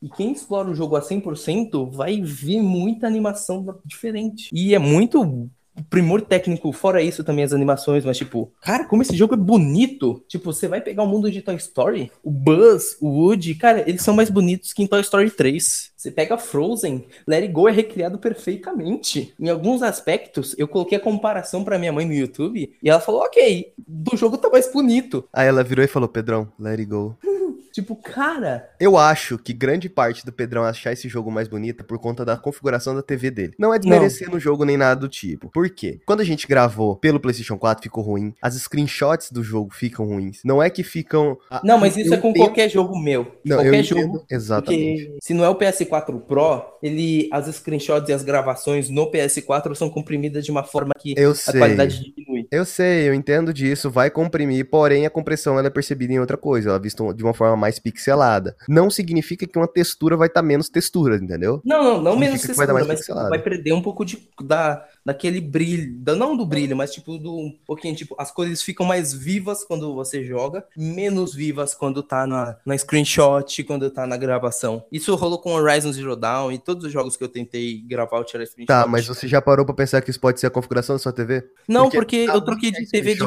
E 0.00 0.08
quem 0.08 0.30
explora 0.30 0.70
o 0.70 0.74
jogo 0.74 0.94
a 0.94 1.02
100% 1.02 1.90
vai 1.90 2.22
ver 2.22 2.62
muita 2.62 3.08
animação 3.08 3.80
diferente. 3.84 4.48
E 4.52 4.72
é 4.72 4.78
muito 4.78 5.50
primor 5.88 6.20
técnico, 6.22 6.72
fora 6.72 7.02
isso 7.02 7.24
também 7.24 7.44
as 7.44 7.52
animações, 7.52 8.04
mas 8.04 8.16
tipo, 8.16 8.52
cara, 8.60 8.84
como 8.84 9.02
esse 9.02 9.16
jogo 9.16 9.34
é 9.34 9.36
bonito. 9.36 10.22
Tipo, 10.28 10.52
você 10.52 10.68
vai 10.68 10.80
pegar 10.80 11.02
o 11.02 11.06
mundo 11.06 11.30
de 11.30 11.42
Toy 11.42 11.56
Story, 11.56 12.10
o 12.22 12.30
Buzz, 12.30 12.96
o 13.00 13.08
Woody, 13.08 13.54
cara, 13.54 13.88
eles 13.88 14.02
são 14.02 14.14
mais 14.14 14.30
bonitos 14.30 14.72
que 14.72 14.82
em 14.82 14.86
Toy 14.86 15.00
Story 15.00 15.30
3. 15.30 15.92
Você 15.96 16.10
pega 16.10 16.38
Frozen, 16.38 17.04
Let 17.26 17.42
It 17.42 17.52
Go 17.52 17.68
é 17.68 17.72
recriado 17.72 18.18
perfeitamente. 18.18 19.34
Em 19.38 19.48
alguns 19.48 19.82
aspectos, 19.82 20.54
eu 20.58 20.66
coloquei 20.66 20.96
a 20.98 21.00
comparação 21.00 21.62
para 21.62 21.78
minha 21.78 21.92
mãe 21.92 22.06
no 22.06 22.14
YouTube 22.14 22.72
e 22.82 22.90
ela 22.90 23.00
falou: 23.00 23.22
"OK, 23.22 23.72
do 23.86 24.16
jogo 24.16 24.38
tá 24.38 24.48
mais 24.48 24.72
bonito". 24.72 25.28
Aí 25.32 25.46
ela 25.46 25.62
virou 25.62 25.84
e 25.84 25.88
falou: 25.88 26.08
"Pedrão, 26.08 26.50
Let 26.58 26.78
It 26.78 26.86
Go". 26.86 27.16
Tipo, 27.72 27.96
cara. 27.96 28.70
Eu 28.78 28.96
acho 28.96 29.38
que 29.38 29.52
grande 29.52 29.88
parte 29.88 30.24
do 30.24 30.32
Pedrão 30.32 30.64
achar 30.64 30.92
esse 30.92 31.08
jogo 31.08 31.30
mais 31.30 31.48
bonito 31.48 31.80
é 31.80 31.84
por 31.84 31.98
conta 31.98 32.24
da 32.24 32.36
configuração 32.36 32.94
da 32.94 33.02
TV 33.02 33.30
dele. 33.30 33.54
Não 33.58 33.72
é 33.72 33.78
desmerecendo 33.78 34.36
o 34.36 34.40
jogo 34.40 34.64
nem 34.64 34.76
nada 34.76 35.00
do 35.00 35.08
tipo. 35.08 35.50
Por 35.50 35.68
quê? 35.70 36.00
Quando 36.04 36.20
a 36.20 36.24
gente 36.24 36.46
gravou 36.46 36.96
pelo 36.96 37.20
PlayStation 37.20 37.58
4 37.58 37.82
ficou 37.82 38.02
ruim. 38.02 38.34
As 38.40 38.54
screenshots 38.54 39.30
do 39.30 39.42
jogo 39.42 39.72
ficam 39.72 40.06
ruins. 40.06 40.40
Não 40.44 40.62
é 40.62 40.68
que 40.68 40.82
ficam. 40.82 41.38
Não, 41.62 41.78
mas 41.78 41.96
isso 41.96 42.10
eu 42.10 42.14
é 42.14 42.20
com 42.20 42.30
entendo... 42.30 42.44
qualquer 42.44 42.68
jogo 42.68 42.98
meu. 42.98 43.30
Não, 43.44 43.56
qualquer 43.56 43.82
jogo. 43.82 44.24
Exatamente. 44.30 45.04
Porque 45.04 45.18
se 45.22 45.34
não 45.34 45.44
é 45.44 45.48
o 45.48 45.56
PS4 45.56 46.20
Pro, 46.20 46.64
ele 46.82 47.28
as 47.32 47.46
screenshots 47.54 48.08
e 48.08 48.12
as 48.12 48.22
gravações 48.22 48.88
no 48.88 49.10
PS4 49.10 49.74
são 49.74 49.90
comprimidas 49.90 50.44
de 50.44 50.50
uma 50.50 50.64
forma 50.64 50.92
que 50.98 51.14
eu 51.16 51.30
a 51.30 51.34
sei. 51.34 51.58
qualidade. 51.58 52.14
Eu 52.50 52.64
sei, 52.64 53.08
eu 53.08 53.14
entendo 53.14 53.54
disso, 53.54 53.88
vai 53.88 54.10
comprimir, 54.10 54.68
porém 54.68 55.06
a 55.06 55.10
compressão 55.10 55.56
ela 55.56 55.68
é 55.68 55.70
percebida 55.70 56.12
em 56.12 56.18
outra 56.18 56.36
coisa, 56.36 56.70
ela 56.70 56.78
é 56.78 56.82
vista 56.82 57.14
de 57.14 57.22
uma 57.22 57.32
forma 57.32 57.56
mais 57.56 57.78
pixelada. 57.78 58.56
Não 58.68 58.90
significa 58.90 59.46
que 59.46 59.56
uma 59.56 59.68
textura 59.68 60.16
vai 60.16 60.26
estar 60.26 60.40
tá 60.40 60.46
menos 60.46 60.68
textura, 60.68 61.16
entendeu? 61.16 61.60
Não, 61.64 61.82
não, 61.82 62.02
não 62.02 62.16
menos 62.16 62.42
textura, 62.42 62.72
vai 62.72 62.84
mas 62.84 63.06
vai 63.06 63.38
perder 63.38 63.72
um 63.72 63.82
pouco 63.82 64.04
de, 64.04 64.28
da, 64.42 64.84
daquele 65.04 65.40
brilho, 65.40 66.00
não 66.16 66.36
do 66.36 66.44
brilho, 66.44 66.76
mas 66.76 66.92
tipo 66.92 67.18
do 67.18 67.36
um 67.36 67.58
pouquinho, 67.66 67.94
tipo, 67.94 68.14
as 68.18 68.30
cores 68.30 68.62
ficam 68.62 68.84
mais 68.84 69.12
vivas 69.12 69.64
quando 69.64 69.94
você 69.94 70.24
joga, 70.24 70.64
menos 70.76 71.34
vivas 71.34 71.74
quando 71.74 72.02
tá 72.02 72.26
na, 72.26 72.56
na 72.64 72.76
screenshot, 72.76 73.64
quando 73.64 73.90
tá 73.90 74.06
na 74.06 74.16
gravação. 74.16 74.84
Isso 74.90 75.14
rolou 75.14 75.38
com 75.38 75.52
Horizon 75.52 75.92
Zero 75.92 76.16
Dawn 76.16 76.52
e 76.52 76.58
todos 76.58 76.84
os 76.84 76.92
jogos 76.92 77.16
que 77.16 77.24
eu 77.24 77.28
tentei 77.28 77.80
gravar 77.82 78.18
eu 78.18 78.24
tirei 78.24 78.46
screenshot. 78.46 78.68
Tá, 78.68 78.86
mas 78.86 79.06
você 79.06 79.26
já 79.26 79.40
parou 79.40 79.64
pra 79.64 79.74
pensar 79.74 80.00
que 80.00 80.10
isso 80.10 80.20
pode 80.20 80.40
ser 80.40 80.46
a 80.46 80.50
configuração 80.50 80.96
da 80.96 81.00
sua 81.00 81.12
TV? 81.12 81.44
Não, 81.68 81.84
porque, 81.90 82.24
porque 82.24 82.36
eu 82.36 82.40
troquei 82.40 82.70
de 82.70 82.86
TV 82.86 83.14
de. 83.14 83.20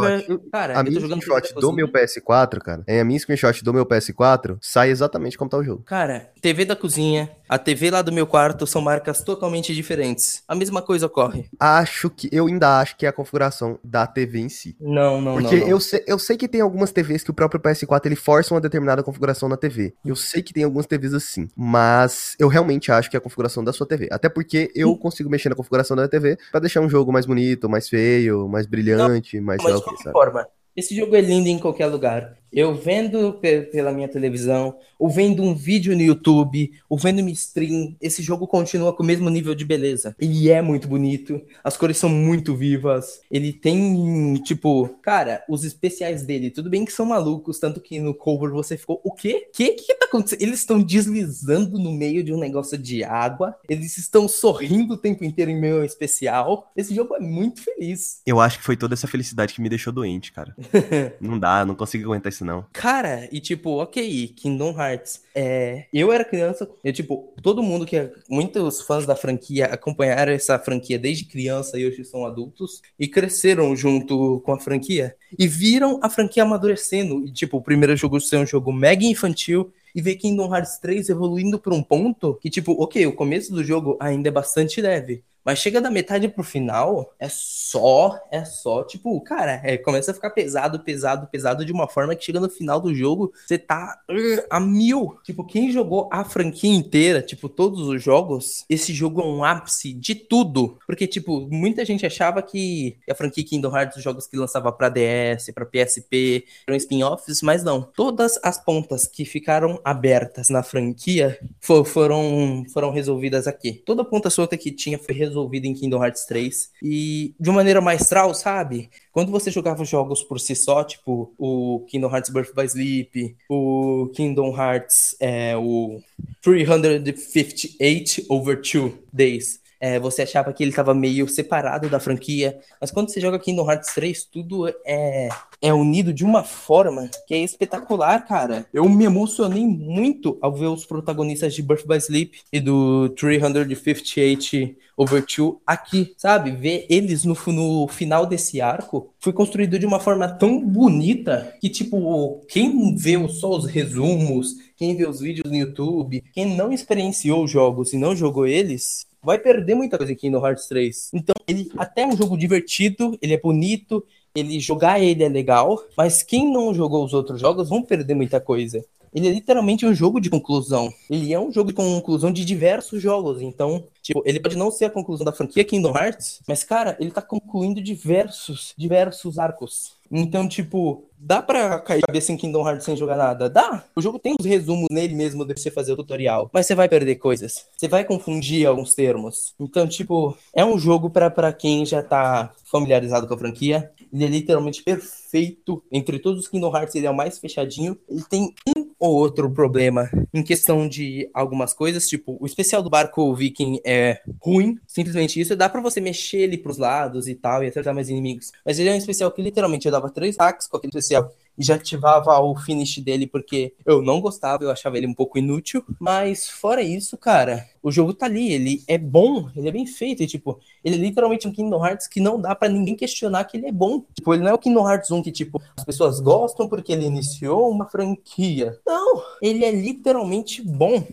Cara, 0.52 0.80
a 0.80 0.84
minha 0.84 1.00
screenshot 1.00 1.54
do 1.56 1.74
meu 1.74 1.88
PS4, 1.88 2.60
cara, 2.60 2.84
é 2.88 3.00
a 3.00 3.06
minha 3.06 3.20
screenshot 3.20 3.64
do 3.64 3.74
meu 3.74 3.86
PS4 3.86 4.58
sai 4.62 4.90
exatamente 4.90 5.38
como 5.38 5.50
tá 5.50 5.58
o 5.58 5.64
jogo. 5.64 5.84
Cara, 5.84 6.32
TV 6.42 6.66
da 6.66 6.76
cozinha, 6.76 7.30
a 7.48 7.58
TV 7.58 7.92
lá 7.92 8.02
do 8.02 8.12
meu 8.12 8.26
quarto 8.26 8.66
são 8.66 8.82
marcas 8.82 9.24
totalmente 9.24 9.74
diferentes. 9.74 10.44
A 10.48 10.56
mesma 10.56 10.82
coisa 10.82 11.06
ocorre. 11.06 11.48
Acho 11.66 12.10
que, 12.10 12.28
eu 12.30 12.48
ainda 12.48 12.82
acho 12.82 12.98
que 12.98 13.06
é 13.06 13.10
a 13.10 13.14
configuração 13.14 13.80
da 13.82 14.06
TV 14.06 14.40
em 14.40 14.50
si. 14.50 14.76
Não, 14.82 15.22
não, 15.22 15.36
Porque 15.36 15.56
não. 15.56 15.60
Porque 15.60 15.72
eu 15.72 15.80
sei, 15.80 16.04
eu 16.06 16.20
sei 16.20 16.36
que 16.36 16.46
tem 16.46 16.60
algumas 16.60 16.92
TVs 16.92 17.24
que 17.24 17.32
o 17.32 17.34
próprio 17.34 17.62
PS4 17.62 18.06
ele 18.06 18.18
força 18.18 18.54
uma 18.54 18.60
determinada 18.60 19.02
configuração 19.02 19.48
na 19.48 19.56
TV. 19.56 19.94
Eu 20.04 20.14
sei 20.14 20.44
que 20.44 20.52
tem 20.52 20.66
algumas 20.66 20.86
TVs 20.86 21.14
assim. 21.14 21.48
Mas 21.56 22.36
eu 22.38 22.50
realmente 22.50 22.92
acho 22.92 23.10
que 23.10 23.16
é 23.16 23.20
a 23.20 23.22
configuração 23.22 23.64
da 23.64 23.72
sua 23.72 23.88
TV. 23.88 24.10
Até 24.12 24.28
porque 24.28 24.74
eu 24.76 24.92
hum. 24.92 24.98
consigo 24.98 25.30
mexer 25.30 25.48
na 25.48 25.56
configuração 25.56 25.96
da 25.96 26.06
TV 26.06 26.38
para 26.52 26.60
deixar 26.60 26.82
um 26.82 26.90
jogo 26.90 27.14
mais 27.14 27.26
bonito, 27.26 27.70
mais 27.70 27.88
feio, 27.88 28.46
mais 28.50 28.66
brilhante, 28.66 29.38
não, 29.38 29.46
mais. 29.46 29.64
Mas 29.64 29.78
de 29.78 29.84
qualquer 29.84 30.12
forma, 30.12 30.46
esse 30.76 30.94
jogo 30.94 31.16
é 31.16 31.22
lindo 31.22 31.48
em 31.48 31.60
qualquer 31.60 31.86
lugar. 31.86 32.43
Eu 32.54 32.76
vendo 32.76 33.40
pela 33.72 33.92
minha 33.92 34.08
televisão, 34.08 34.78
ou 35.00 35.10
vendo 35.10 35.42
um 35.42 35.56
vídeo 35.56 35.96
no 35.96 36.02
YouTube, 36.04 36.72
ou 36.88 36.98
vendo 37.00 37.20
uma 37.20 37.32
stream, 37.32 37.96
esse 38.00 38.22
jogo 38.22 38.46
continua 38.46 38.94
com 38.94 39.02
o 39.02 39.06
mesmo 39.06 39.28
nível 39.28 39.56
de 39.56 39.66
beleza. 39.66 40.16
Ele 40.20 40.52
é 40.52 40.62
muito 40.62 40.88
bonito, 40.88 41.42
as 41.64 41.76
cores 41.76 41.98
são 41.98 42.10
muito 42.10 42.56
vivas, 42.56 43.22
ele 43.32 43.52
tem, 43.52 44.36
tipo, 44.44 44.88
cara, 45.02 45.44
os 45.50 45.64
especiais 45.64 46.22
dele, 46.22 46.52
tudo 46.52 46.70
bem 46.70 46.86
que 46.86 46.94
são 46.94 47.08
malucos, 47.08 47.58
tanto 47.58 47.82
que 47.82 48.00
no 48.00 48.14
cover 48.14 48.52
você 48.52 48.78
ficou, 48.78 49.02
o 49.04 49.12
quê? 49.12 49.48
O 49.50 49.52
que 49.52 49.72
que 49.72 49.96
tá 49.96 50.06
acontecendo? 50.06 50.42
Eles 50.44 50.60
estão 50.60 50.80
deslizando 50.80 51.80
no 51.80 51.92
meio 51.92 52.24
de 52.24 52.32
um 52.32 52.38
negócio 52.38 52.78
de 52.78 53.04
água, 53.04 53.56
eles 53.68 53.98
estão 53.98 54.28
sorrindo 54.28 54.94
o 54.94 54.98
tempo 54.98 55.26
inteiro 55.26 55.50
em 55.50 55.60
meio 55.60 55.84
especial. 55.84 56.72
Esse 56.76 56.94
jogo 56.94 57.16
é 57.16 57.20
muito 57.20 57.64
feliz. 57.64 58.22
Eu 58.28 58.40
acho 58.40 58.60
que 58.60 58.64
foi 58.64 58.78
toda 58.78 58.94
essa 58.94 59.08
felicidade 59.08 59.54
que 59.56 59.62
me 59.62 59.70
deixou 59.70 59.92
doente, 59.92 60.32
cara. 60.32 60.56
não 61.20 61.40
dá, 61.40 61.66
não 61.66 61.74
consigo 61.74 62.06
aguentar 62.06 62.32
esse 62.32 62.43
não. 62.44 62.66
Cara, 62.74 63.28
e 63.32 63.40
tipo, 63.40 63.82
ok, 63.82 64.28
Kingdom 64.30 64.80
Hearts. 64.80 65.24
É, 65.36 65.86
eu 65.94 66.12
era 66.12 66.24
criança, 66.24 66.70
eu, 66.84 66.94
tipo, 66.94 67.34
todo 67.42 67.64
mundo 67.64 67.86
que. 67.86 68.12
Muitos 68.30 68.82
fãs 68.82 69.06
da 69.06 69.16
franquia 69.16 69.66
acompanharam 69.66 70.32
essa 70.32 70.60
franquia 70.60 71.00
desde 71.00 71.26
criança 71.26 71.80
e 71.80 71.86
hoje 71.86 72.04
são 72.04 72.26
adultos 72.26 72.82
e 73.00 73.08
cresceram 73.08 73.76
junto 73.76 74.42
com 74.42 74.54
a 74.54 74.60
franquia 74.60 75.16
e 75.38 75.48
viram 75.48 76.00
a 76.02 76.10
franquia 76.10 76.44
amadurecendo. 76.44 77.26
E, 77.26 77.32
tipo, 77.32 77.58
o 77.58 77.62
primeiro 77.62 77.96
jogo 77.96 78.20
ser 78.20 78.38
um 78.38 78.46
jogo 78.46 78.72
mega 78.72 79.06
infantil 79.06 79.72
e 79.96 80.02
ver 80.02 80.16
Kingdom 80.16 80.54
Hearts 80.54 80.78
3 80.80 81.10
evoluindo 81.10 81.60
para 81.60 81.74
um 81.74 81.84
ponto 81.84 82.36
que, 82.42 82.50
tipo, 82.50 82.72
ok, 82.74 83.06
o 83.06 83.14
começo 83.14 83.54
do 83.54 83.64
jogo 83.64 83.98
ainda 84.00 84.30
é 84.30 84.32
bastante 84.32 84.82
leve, 84.82 85.24
mas 85.46 85.60
chega 85.60 85.82
da 85.82 85.92
metade 85.92 86.28
pro 86.30 86.44
final, 86.44 87.14
é 87.20 87.28
só, 87.30 88.20
é 88.32 88.46
só, 88.46 88.84
tipo, 88.84 89.20
cara, 89.22 89.60
é, 89.64 89.78
começa 89.78 90.12
a 90.12 90.14
ficar 90.14 90.30
pesado, 90.30 90.80
pesado, 90.80 91.28
pesado 91.28 91.66
de 91.66 91.72
uma 91.72 91.88
forma 91.88 92.16
que 92.16 92.24
chega 92.24 92.40
no 92.40 92.50
final 92.50 92.80
do 92.80 92.94
jogo, 92.94 93.34
você 93.46 93.58
tá 93.58 94.00
uh, 94.10 94.46
a 94.50 94.60
mil. 94.60 95.18
Tipo, 95.24 95.46
quem 95.46 95.72
jogou 95.72 96.10
a 96.12 96.24
franquia 96.24 96.74
inteira, 96.74 97.22
tipo, 97.22 97.50
todos 97.50 97.88
os 97.88 98.02
jogos, 98.02 98.64
esse 98.70 98.94
jogo 98.94 99.22
é 99.22 99.26
um 99.26 99.44
ápice 99.44 99.94
de 99.94 100.16
tudo. 100.16 100.78
Porque, 100.88 101.06
tipo, 101.08 101.48
muita 101.52 101.84
gente 101.84 102.06
achava 102.06 102.42
que 102.42 102.98
a 103.10 103.16
franquia 103.16 103.44
Kingdom 103.44 103.76
Hearts, 103.76 103.98
os 103.98 104.04
jogos 104.04 104.28
que 104.28 104.38
lançava 104.38 104.72
pra 104.72 104.90
DS, 104.90 105.52
pra 105.54 105.66
PSP, 105.66 106.46
eram 106.66 106.78
spin-offs, 106.78 107.42
mas 107.42 107.64
não. 107.64 107.82
Todas 107.82 108.40
as 108.44 108.64
pontas 108.64 109.08
que 109.08 109.26
ficaram 109.26 109.80
abertas 109.84 110.50
na 110.50 110.64
franquia 110.64 111.38
for, 111.60 111.84
foram, 111.84 112.64
foram 112.72 112.92
resolvidas 112.92 113.48
aqui. 113.48 113.74
Toda 113.74 114.06
ponta 114.06 114.30
solta 114.30 114.58
que 114.58 114.72
tinha 114.72 114.98
foi 114.98 115.14
resolvida 115.14 115.33
resolvido 115.34 115.66
em 115.66 115.74
Kingdom 115.74 116.04
Hearts 116.04 116.26
3. 116.26 116.72
E 116.82 117.34
de 117.40 117.50
uma 117.50 117.56
maneira 117.58 117.82
maestral, 117.82 118.34
sabe? 118.34 118.90
Quando 119.12 119.32
você 119.32 119.50
jogava 119.50 119.82
os 119.82 119.90
jogos 119.90 120.24
por 120.24 120.40
si 120.40 120.56
só, 120.56 120.84
tipo 120.84 121.34
o 121.38 121.86
Kingdom 121.88 122.12
Hearts 122.14 122.30
Birth 122.32 122.54
by 122.56 122.66
Sleep, 122.66 123.36
o 123.50 124.10
Kingdom 124.14 124.56
Hearts, 124.56 125.16
é, 125.20 125.58
o 125.58 126.00
358 126.42 128.26
over 128.30 128.62
2 128.62 128.94
Days, 129.12 129.63
é, 129.84 130.00
você 130.00 130.22
achava 130.22 130.54
que 130.54 130.64
ele 130.64 130.70
estava 130.70 130.94
meio 130.94 131.28
separado 131.28 131.90
da 131.90 132.00
franquia. 132.00 132.58
Mas 132.80 132.90
quando 132.90 133.10
você 133.10 133.20
joga 133.20 133.38
Kingdom 133.38 133.70
Hearts 133.70 133.94
3, 133.94 134.24
tudo 134.24 134.74
é, 134.86 135.28
é 135.62 135.74
unido 135.74 136.14
de 136.14 136.24
uma 136.24 136.42
forma 136.42 137.10
que 137.28 137.34
é 137.34 137.40
espetacular, 137.40 138.26
cara. 138.26 138.66
Eu 138.74 138.88
me 138.88 139.04
emocionei 139.04 139.68
muito 139.68 140.38
ao 140.42 140.54
ver 140.54 140.68
os 140.68 140.86
protagonistas 140.86 141.54
de 141.54 141.62
Birth 141.62 141.86
by 141.86 141.98
Sleep 141.98 142.40
e 142.54 142.62
do 142.62 143.10
358 143.10 144.74
Over 144.96 145.26
2 145.26 145.56
aqui, 145.68 146.14
sabe? 146.18 146.52
Ver 146.52 146.86
eles 146.90 147.26
no, 147.26 147.36
no 147.48 147.86
final 147.90 148.26
desse 148.26 148.62
arco 148.62 149.14
foi 149.20 149.34
construído 149.34 149.78
de 149.78 149.86
uma 149.86 150.00
forma 150.00 150.30
tão 150.30 150.66
bonita 150.66 151.58
que, 151.60 151.68
tipo, 151.68 152.42
quem 152.48 152.96
vê 152.96 153.16
só 153.28 153.50
os 153.50 153.66
resumos, 153.66 154.56
quem 154.78 154.96
vê 154.96 155.06
os 155.06 155.20
vídeos 155.20 155.52
no 155.52 155.58
YouTube, 155.58 156.24
quem 156.32 156.56
não 156.56 156.72
experienciou 156.72 157.44
os 157.44 157.52
jogos 157.52 157.92
e 157.92 157.98
não 157.98 158.16
jogou 158.16 158.48
eles, 158.48 159.12
vai 159.24 159.40
perder 159.40 159.76
muita 159.76 159.98
coisa 159.98 160.14
aqui 160.14 160.30
no 160.30 160.46
Hearts 160.46 160.68
3. 160.68 161.12
Então, 161.14 161.34
ele 161.48 161.72
até 161.78 162.02
é 162.02 162.08
um 162.08 162.18
jogo 162.18 162.38
divertido, 162.38 163.18
ele 163.22 163.34
é 163.34 163.40
bonito, 163.40 164.06
ele 164.36 164.60
jogar 164.60 165.00
ele 165.00 165.24
é 165.24 165.30
legal, 165.30 165.82
mas 165.96 166.22
quem 166.24 166.52
não 166.52 166.74
jogou 166.74 167.06
os 167.06 167.14
outros 167.14 167.40
jogos 167.40 167.70
vão 167.70 167.82
perder 167.82 168.16
muita 168.16 168.40
coisa. 168.42 168.84
Ele 169.14 169.28
é 169.28 169.32
literalmente 169.32 169.86
um 169.86 169.94
jogo 169.94 170.20
de 170.20 170.30
conclusão. 170.30 170.92
Ele 171.10 171.32
é 171.32 171.40
um 171.40 171.52
jogo 171.52 171.70
de 171.70 171.76
conclusão 171.76 172.32
de 172.32 172.44
diversos 172.44 173.02
jogos. 173.02 173.42
Então, 173.42 173.84
tipo, 174.04 174.22
ele 174.26 174.40
pode 174.40 174.56
não 174.56 174.70
ser 174.70 174.86
a 174.86 174.90
conclusão 174.90 175.26
da 175.26 175.32
franquia 175.32 175.64
Kingdom 175.64 175.98
Hearts, 175.98 176.42
mas, 176.48 176.64
cara, 176.64 176.96
ele 177.00 177.10
tá 177.10 177.22
concluindo 177.22 177.82
diversos, 177.82 178.74
diversos 178.78 179.40
arcos. 179.40 179.94
Então, 180.12 180.48
tipo, 180.48 181.10
dá 181.18 181.42
pra 181.42 181.80
cair 181.80 182.04
a 182.04 182.08
cabeça 182.08 182.32
em 182.32 182.38
Kingdom 182.38 182.68
Hearts 182.68 182.86
sem 182.86 182.96
jogar 182.96 183.16
nada? 183.16 183.50
Dá. 183.50 183.84
O 183.96 184.02
jogo 184.02 184.20
tem 184.20 184.36
os 184.40 184.46
resumos 184.46 184.88
nele 184.92 185.16
mesmo 185.16 185.44
de 185.44 185.60
você 185.60 185.72
fazer 185.72 185.94
o 185.94 185.96
tutorial. 185.96 186.52
Mas 186.54 186.68
você 186.68 186.76
vai 186.76 186.88
perder 186.88 187.16
coisas. 187.16 187.66
Você 187.76 187.88
vai 187.88 188.04
confundir 188.04 188.68
alguns 188.68 188.94
termos. 188.94 189.56
Então, 189.60 189.88
tipo, 189.88 190.38
é 190.54 190.64
um 190.64 190.78
jogo 190.78 191.10
para 191.10 191.52
quem 191.52 191.84
já 191.84 192.04
tá 192.04 192.52
familiarizado 192.64 193.28
com 193.28 193.34
a 193.34 193.38
franquia. 193.38 193.92
Ele 194.12 194.26
é 194.26 194.28
literalmente 194.28 194.84
perfeito. 194.84 195.84
Entre 195.92 196.20
todos 196.20 196.42
os 196.42 196.48
Kingdom 196.48 196.76
Hearts, 196.76 196.94
ele 196.94 197.08
é 197.08 197.10
o 197.10 197.16
mais 197.16 197.40
fechadinho. 197.40 197.98
Ele 198.08 198.24
tem 198.30 198.54
um 198.68 198.92
ou 199.00 199.16
outro 199.16 199.50
problema 199.50 200.10
em 200.34 200.44
questão 200.44 200.88
de 200.88 201.30
algumas 201.34 201.74
coisas. 201.74 202.08
Tipo, 202.08 202.38
o 202.40 202.46
especial 202.46 202.84
do 202.84 202.90
barco 202.90 203.34
viking 203.34 203.80
é 203.84 203.93
ruim. 204.42 204.78
Simplesmente 204.88 205.40
isso. 205.40 205.56
Dá 205.56 205.70
para 205.70 205.82
você 205.82 206.00
mexer 206.00 206.40
ele 206.40 206.58
pros 206.58 206.78
lados 206.78 207.28
e 207.28 207.36
tal. 207.36 207.64
E 207.64 207.68
acertar 207.68 207.94
mais 207.94 208.10
inimigos. 208.10 208.52
Mas 208.66 208.80
ele 208.80 208.90
é 208.90 208.94
um 208.94 208.98
especial 208.98 209.32
que 209.32 209.42
literalmente 209.42 209.90
dava 209.90 210.10
três 210.10 210.38
hacks 210.38 210.68
com 210.68 210.78
aquele 210.78 210.92
especial 210.92 211.32
já 211.58 211.76
ativava 211.76 212.40
o 212.40 212.56
finish 212.56 213.00
dele 213.00 213.28
porque 213.28 213.74
eu 213.86 214.02
não 214.02 214.20
gostava, 214.20 214.64
eu 214.64 214.72
achava 214.72 214.98
ele 214.98 215.08
um 215.08 215.14
pouco 215.14 215.38
inútil. 215.38 215.84
Mas 216.00 216.50
fora 216.50 216.82
isso, 216.82 217.18
cara, 217.18 217.68
o 217.82 217.92
jogo 217.92 218.14
tá 218.14 218.26
ali, 218.26 218.52
ele 218.52 218.84
é 218.88 218.98
bom, 218.98 219.50
ele 219.56 219.68
é 219.68 219.72
bem 219.72 219.86
feito. 219.86 220.24
E, 220.24 220.28
tipo, 220.28 220.60
ele 220.84 220.96
é 220.96 221.00
literalmente 221.00 221.48
um 221.48 221.52
Kingdom 221.52 221.86
Hearts 221.86 222.08
que 222.08 222.20
não 222.20 222.40
dá 222.40 222.56
para 222.56 222.70
ninguém 222.70 222.96
questionar 222.96 223.44
que 223.44 223.58
ele 223.58 223.68
é 223.68 223.72
bom. 223.72 224.04
Tipo, 224.14 224.34
ele 224.34 224.44
não 224.44 224.52
é 224.52 224.54
o 224.54 224.58
Kingdom 224.58 224.90
Hearts 224.90 225.12
1 225.12 225.22
que, 225.22 225.32
tipo, 225.32 225.62
as 225.76 225.84
pessoas 225.84 226.20
gostam 226.20 226.68
porque 226.68 226.92
ele 226.94 227.06
iniciou 227.06 227.70
uma 227.70 227.88
franquia. 227.88 228.80
Não, 228.86 229.22
ele 229.42 229.66
é 229.66 229.72
literalmente 229.72 230.62
bom. 230.62 231.04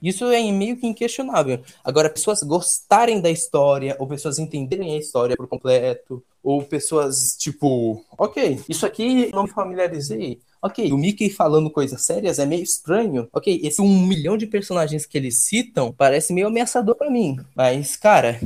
Isso 0.00 0.26
é 0.26 0.52
meio 0.52 0.76
que 0.76 0.86
inquestionável. 0.86 1.60
Agora, 1.82 2.08
pessoas 2.08 2.42
gostarem 2.42 3.20
da 3.20 3.30
história, 3.30 3.96
ou 3.98 4.06
pessoas 4.06 4.38
entenderem 4.38 4.94
a 4.94 4.98
história 4.98 5.36
por 5.36 5.48
completo, 5.48 6.22
ou 6.42 6.62
pessoas 6.62 7.36
tipo, 7.38 8.04
ok, 8.18 8.60
isso 8.68 8.86
aqui 8.86 9.30
não 9.32 9.44
me 9.44 9.50
familiarizei. 9.50 10.40
Ok, 10.60 10.92
o 10.92 10.98
Mickey 10.98 11.30
falando 11.30 11.70
coisas 11.70 12.04
sérias 12.04 12.38
é 12.40 12.46
meio 12.46 12.62
estranho. 12.62 13.28
Ok, 13.32 13.60
esse 13.62 13.80
um 13.80 14.06
milhão 14.06 14.36
de 14.36 14.46
personagens 14.46 15.06
que 15.06 15.16
eles 15.16 15.36
citam 15.44 15.92
parece 15.92 16.32
meio 16.32 16.48
ameaçador 16.48 16.96
para 16.96 17.10
mim. 17.10 17.36
Mas, 17.54 17.94
cara, 17.94 18.40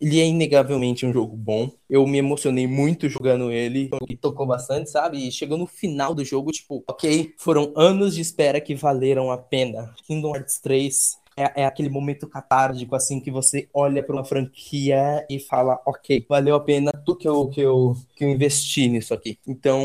ele 0.00 0.18
é 0.20 0.26
inegavelmente 0.26 1.04
um 1.04 1.12
jogo 1.12 1.36
bom. 1.36 1.70
Eu 1.88 2.06
me 2.06 2.18
emocionei 2.18 2.66
muito 2.66 3.08
jogando 3.08 3.50
ele. 3.50 3.90
E 4.08 4.16
tocou 4.16 4.46
bastante, 4.46 4.90
sabe? 4.90 5.26
E 5.26 5.30
chegou 5.30 5.58
no 5.58 5.66
final 5.66 6.14
do 6.14 6.24
jogo, 6.24 6.50
tipo, 6.52 6.82
ok, 6.88 7.34
foram 7.36 7.72
anos 7.76 8.14
de 8.14 8.22
espera 8.22 8.60
que 8.60 8.74
valeram 8.74 9.30
a 9.30 9.36
pena. 9.36 9.92
Kingdom 10.06 10.34
Hearts 10.34 10.58
3 10.60 11.19
é, 11.40 11.62
é, 11.62 11.66
aquele 11.66 11.88
momento 11.88 12.28
catártico, 12.28 12.94
assim, 12.94 13.20
que 13.20 13.30
você 13.30 13.68
olha 13.72 14.02
para 14.02 14.14
uma 14.14 14.24
franquia 14.24 15.24
e 15.28 15.40
fala, 15.40 15.80
ok, 15.86 16.24
valeu 16.28 16.54
a 16.54 16.60
pena 16.60 16.92
tudo 17.04 17.18
que 17.18 17.28
eu, 17.28 17.48
que, 17.48 17.60
eu, 17.60 17.96
que 18.14 18.24
eu 18.24 18.28
investi 18.28 18.88
nisso 18.88 19.14
aqui. 19.14 19.38
Então, 19.46 19.80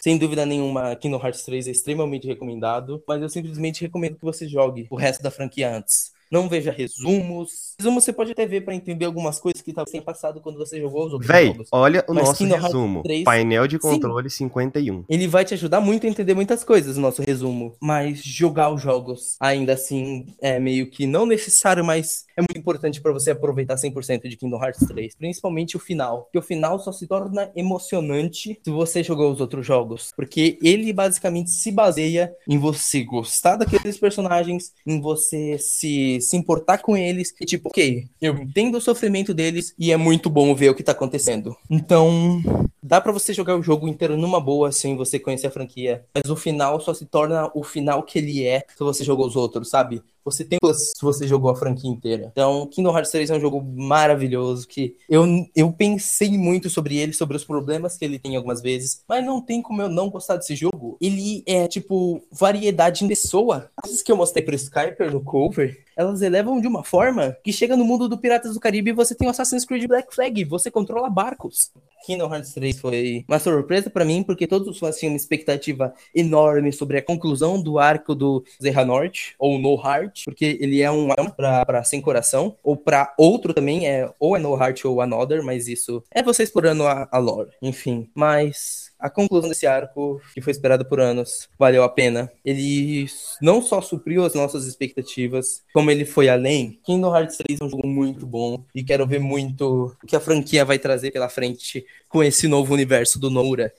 sem 0.00 0.16
dúvida 0.16 0.46
nenhuma, 0.46 0.94
Kingdom 0.96 1.20
Hearts 1.22 1.42
3 1.44 1.68
é 1.68 1.70
extremamente 1.70 2.26
recomendado, 2.26 3.02
mas 3.06 3.20
eu 3.20 3.28
simplesmente 3.28 3.82
recomendo 3.82 4.16
que 4.16 4.24
você 4.24 4.48
jogue 4.48 4.86
o 4.90 4.96
resto 4.96 5.22
da 5.22 5.30
franquia 5.30 5.76
antes 5.76 6.12
não 6.32 6.48
veja 6.48 6.72
resumos. 6.72 7.74
Resumo 7.78 8.00
você 8.00 8.12
pode 8.12 8.32
até 8.32 8.46
ver 8.46 8.62
para 8.62 8.74
entender 8.74 9.04
algumas 9.04 9.38
coisas 9.38 9.60
que 9.60 9.70
estavam 9.70 9.90
sem 9.90 10.00
passado 10.00 10.40
quando 10.40 10.56
você 10.56 10.80
jogou 10.80 11.06
os 11.06 11.12
outros 11.12 11.30
Véi, 11.30 11.48
jogos. 11.48 11.68
olha 11.70 12.02
o 12.08 12.14
Mas 12.14 12.28
nosso 12.28 12.44
resumo. 12.44 13.02
3, 13.02 13.24
Painel 13.24 13.68
de 13.68 13.78
controle 13.78 14.30
sim, 14.30 14.46
51. 14.46 15.04
Ele 15.08 15.28
vai 15.28 15.44
te 15.44 15.52
ajudar 15.52 15.80
muito 15.80 16.06
a 16.06 16.08
entender 16.08 16.34
muitas 16.34 16.64
coisas, 16.64 16.96
o 16.96 17.00
nosso 17.00 17.22
resumo. 17.22 17.74
Mas 17.80 18.22
jogar 18.24 18.72
os 18.72 18.80
jogos, 18.80 19.36
ainda 19.38 19.74
assim, 19.74 20.26
é 20.40 20.58
meio 20.58 20.90
que 20.90 21.06
não 21.06 21.26
necessário, 21.26 21.84
mas 21.84 22.24
é 22.34 22.40
muito 22.40 22.58
importante 22.58 23.00
para 23.00 23.12
você 23.12 23.32
aproveitar 23.32 23.74
100% 23.74 24.26
de 24.28 24.36
Kingdom 24.36 24.62
Hearts 24.62 24.86
3. 24.88 25.14
Principalmente 25.16 25.76
o 25.76 25.80
final. 25.80 26.22
Porque 26.22 26.38
o 26.38 26.42
final 26.42 26.78
só 26.78 26.92
se 26.92 27.06
torna 27.06 27.50
emocionante 27.54 28.58
se 28.64 28.70
você 28.70 29.02
jogou 29.02 29.30
os 29.30 29.40
outros 29.40 29.66
jogos. 29.66 30.12
Porque 30.16 30.58
ele 30.62 30.92
basicamente 30.94 31.50
se 31.50 31.70
baseia 31.70 32.32
em 32.48 32.56
você 32.56 33.04
gostar 33.04 33.56
daqueles 33.56 33.98
personagens, 33.98 34.72
em 34.86 34.98
você 35.00 35.58
se 35.58 36.21
se 36.22 36.36
importar 36.36 36.78
com 36.78 36.96
eles 36.96 37.34
e 37.40 37.44
tipo, 37.44 37.68
ok, 37.68 38.06
eu 38.20 38.34
entendo 38.36 38.78
o 38.78 38.80
sofrimento 38.80 39.34
deles 39.34 39.74
e 39.78 39.92
é 39.92 39.96
muito 39.96 40.30
bom 40.30 40.54
ver 40.54 40.70
o 40.70 40.74
que 40.74 40.82
tá 40.82 40.92
acontecendo. 40.92 41.56
Então, 41.68 42.42
dá 42.82 43.00
para 43.00 43.12
você 43.12 43.34
jogar 43.34 43.56
o 43.56 43.62
jogo 43.62 43.88
inteiro 43.88 44.16
numa 44.16 44.40
boa 44.40 44.72
sem 44.72 44.96
você 44.96 45.18
conhecer 45.18 45.48
a 45.48 45.50
franquia, 45.50 46.04
mas 46.14 46.30
o 46.30 46.36
final 46.36 46.80
só 46.80 46.94
se 46.94 47.04
torna 47.04 47.50
o 47.54 47.62
final 47.62 48.02
que 48.02 48.18
ele 48.18 48.44
é 48.44 48.64
se 48.76 48.82
você 48.82 49.04
jogou 49.04 49.26
os 49.26 49.36
outros, 49.36 49.68
sabe? 49.68 50.02
você 50.24 50.44
tem 50.44 50.58
se 50.62 51.02
você 51.02 51.26
jogou 51.26 51.50
a 51.50 51.56
franquia 51.56 51.90
inteira. 51.90 52.30
Então, 52.32 52.66
Kingdom 52.66 52.94
Hearts 52.94 53.10
3 53.10 53.30
é 53.30 53.34
um 53.36 53.40
jogo 53.40 53.62
maravilhoso 53.62 54.66
que 54.66 54.96
eu, 55.08 55.24
eu 55.54 55.72
pensei 55.72 56.36
muito 56.38 56.70
sobre 56.70 56.96
ele, 56.96 57.12
sobre 57.12 57.36
os 57.36 57.44
problemas 57.44 57.96
que 57.96 58.04
ele 58.04 58.18
tem 58.18 58.36
algumas 58.36 58.62
vezes, 58.62 59.02
mas 59.08 59.24
não 59.24 59.40
tem 59.40 59.60
como 59.60 59.82
eu 59.82 59.88
não 59.88 60.10
gostar 60.10 60.36
desse 60.36 60.54
jogo. 60.54 60.96
Ele 61.00 61.42
é, 61.46 61.66
tipo, 61.66 62.22
variedade 62.30 63.04
em 63.04 63.08
pessoa. 63.08 63.70
As 63.82 64.02
que 64.02 64.12
eu 64.12 64.16
mostrei 64.16 64.44
pro 64.44 64.54
Skyper 64.54 65.12
no 65.12 65.22
cover, 65.22 65.82
elas 65.96 66.22
elevam 66.22 66.60
de 66.60 66.66
uma 66.66 66.84
forma 66.84 67.36
que 67.42 67.52
chega 67.52 67.76
no 67.76 67.84
mundo 67.84 68.08
do 68.08 68.18
Piratas 68.18 68.54
do 68.54 68.60
Caribe 68.60 68.90
e 68.90 68.94
você 68.94 69.14
tem 69.14 69.26
o 69.26 69.30
Assassin's 69.30 69.64
Creed 69.64 69.86
Black 69.86 70.14
Flag, 70.14 70.44
você 70.44 70.70
controla 70.70 71.08
barcos. 71.10 71.70
Kingdom 72.04 72.32
Hearts 72.32 72.52
3 72.52 72.80
foi 72.80 73.24
uma 73.28 73.38
surpresa 73.38 73.88
para 73.88 74.04
mim, 74.04 74.22
porque 74.22 74.46
todos 74.46 74.78
tinham 74.98 75.12
uma 75.12 75.16
expectativa 75.16 75.94
enorme 76.14 76.72
sobre 76.72 76.98
a 76.98 77.02
conclusão 77.02 77.62
do 77.62 77.78
arco 77.78 78.14
do 78.14 78.44
Zerra 78.60 78.84
Norte, 78.84 79.34
ou 79.38 79.58
No 79.58 79.74
Heart, 79.74 80.24
porque 80.24 80.58
ele 80.60 80.82
é 80.82 80.90
um 80.90 81.08
para 81.36 81.84
sem 81.84 82.00
coração, 82.00 82.56
ou 82.62 82.76
para 82.76 83.14
outro 83.16 83.54
também, 83.54 83.86
é 83.86 84.10
ou 84.18 84.36
é 84.36 84.38
No 84.38 84.60
Heart 84.60 84.84
ou 84.84 85.00
Another, 85.00 85.42
mas 85.42 85.68
isso 85.68 86.02
é 86.10 86.22
você 86.22 86.42
explorando 86.42 86.86
a, 86.86 87.08
a 87.10 87.18
lore, 87.18 87.50
enfim. 87.62 88.10
Mas 88.14 88.91
a 89.02 89.10
conclusão 89.10 89.48
desse 89.48 89.66
arco, 89.66 90.22
que 90.32 90.40
foi 90.40 90.52
esperado 90.52 90.84
por 90.84 91.00
anos, 91.00 91.48
valeu 91.58 91.82
a 91.82 91.88
pena. 91.88 92.30
Ele 92.44 93.06
não 93.40 93.60
só 93.60 93.80
supriu 93.80 94.24
as 94.24 94.32
nossas 94.34 94.64
expectativas, 94.64 95.62
como 95.74 95.90
ele 95.90 96.04
foi 96.04 96.28
além. 96.28 96.78
Kingdom 96.84 97.14
Hearts 97.14 97.36
3 97.38 97.60
é 97.60 97.64
um 97.64 97.68
jogo 97.68 97.86
muito 97.86 98.24
bom 98.24 98.64
e 98.72 98.84
quero 98.84 99.04
ver 99.04 99.18
muito 99.18 99.92
o 100.00 100.06
que 100.06 100.14
a 100.14 100.20
franquia 100.20 100.64
vai 100.64 100.78
trazer 100.78 101.10
pela 101.10 101.28
frente 101.28 101.84
com 102.08 102.22
esse 102.22 102.46
novo 102.46 102.72
universo 102.72 103.18
do 103.18 103.28
Noura. 103.28 103.74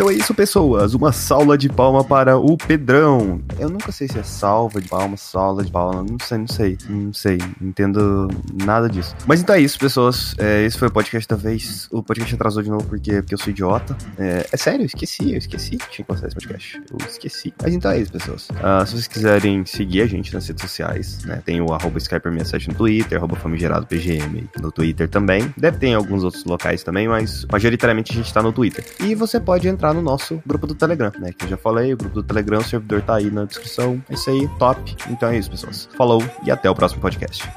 Então 0.00 0.10
é 0.10 0.14
isso, 0.14 0.32
pessoas. 0.32 0.94
Uma 0.94 1.12
salva 1.12 1.58
de 1.58 1.68
palma 1.68 2.02
para 2.02 2.38
o 2.38 2.56
Pedrão. 2.56 3.38
Eu 3.58 3.68
nunca 3.68 3.92
sei 3.92 4.08
se 4.08 4.18
é 4.18 4.22
salva 4.22 4.80
de 4.80 4.88
palma, 4.88 5.14
salva 5.18 5.62
de 5.62 5.70
palma. 5.70 6.02
Não 6.02 6.16
sei, 6.18 6.38
não 6.38 6.48
sei. 6.48 6.78
Não 6.88 7.12
sei. 7.12 7.38
Não 7.60 7.68
entendo 7.68 8.28
nada 8.64 8.88
disso. 8.88 9.14
Mas 9.26 9.42
então 9.42 9.54
é 9.54 9.60
isso, 9.60 9.78
pessoas. 9.78 10.34
É, 10.38 10.64
esse 10.64 10.78
foi 10.78 10.88
o 10.88 10.90
podcast 10.90 11.28
da 11.28 11.36
vez. 11.36 11.86
O 11.92 12.02
podcast 12.02 12.34
atrasou 12.34 12.62
de 12.62 12.70
novo 12.70 12.86
porque, 12.86 13.20
porque 13.20 13.34
eu 13.34 13.38
sou 13.38 13.50
idiota. 13.50 13.94
É, 14.18 14.46
é 14.50 14.56
sério, 14.56 14.80
eu 14.80 14.86
esqueci. 14.86 15.32
Eu 15.32 15.36
esqueci 15.36 15.72
que 15.72 15.90
tinha 15.90 15.96
que 15.96 16.04
postar 16.04 16.28
esse 16.28 16.34
podcast. 16.34 16.82
Eu 16.90 17.06
esqueci. 17.06 17.52
Mas 17.62 17.74
então 17.74 17.90
é 17.90 17.98
isso, 17.98 18.10
pessoas. 18.10 18.48
Uh, 18.48 18.86
se 18.86 18.92
vocês 18.92 19.06
quiserem 19.06 19.66
seguir 19.66 20.00
a 20.00 20.06
gente 20.06 20.32
nas 20.32 20.48
redes 20.48 20.62
sociais, 20.62 21.22
né? 21.26 21.42
Tem 21.44 21.60
o 21.60 21.74
arroba 21.74 21.98
Skyper67 21.98 22.68
no 22.68 22.74
Twitter, 22.74 23.18
arroba 23.18 23.36
famigerado 23.36 23.86
PGM 23.86 24.48
no 24.62 24.72
Twitter 24.72 25.10
também. 25.10 25.52
Deve 25.58 25.76
ter 25.76 25.88
em 25.88 25.94
alguns 25.94 26.24
outros 26.24 26.42
locais 26.46 26.82
também, 26.82 27.06
mas 27.06 27.44
majoritariamente 27.52 28.12
a 28.12 28.14
gente 28.14 28.32
tá 28.32 28.42
no 28.42 28.50
Twitter. 28.50 28.82
E 28.98 29.14
você 29.14 29.38
pode 29.38 29.68
entrar 29.68 29.89
entrar 29.90 29.94
no 29.94 30.02
nosso 30.02 30.40
grupo 30.46 30.66
do 30.66 30.74
Telegram, 30.74 31.12
né? 31.18 31.32
Que 31.32 31.44
eu 31.44 31.48
já 31.50 31.56
falei, 31.56 31.92
o 31.92 31.96
grupo 31.96 32.14
do 32.14 32.22
Telegram, 32.22 32.58
o 32.58 32.64
servidor 32.64 33.02
tá 33.02 33.16
aí 33.16 33.30
na 33.30 33.44
descrição. 33.44 34.02
É 34.08 34.14
isso 34.14 34.30
aí, 34.30 34.48
top. 34.58 34.96
Então 35.08 35.28
é 35.28 35.38
isso, 35.38 35.50
pessoas. 35.50 35.88
Falou 35.96 36.22
e 36.44 36.50
até 36.50 36.70
o 36.70 36.74
próximo 36.74 37.00
podcast. 37.00 37.48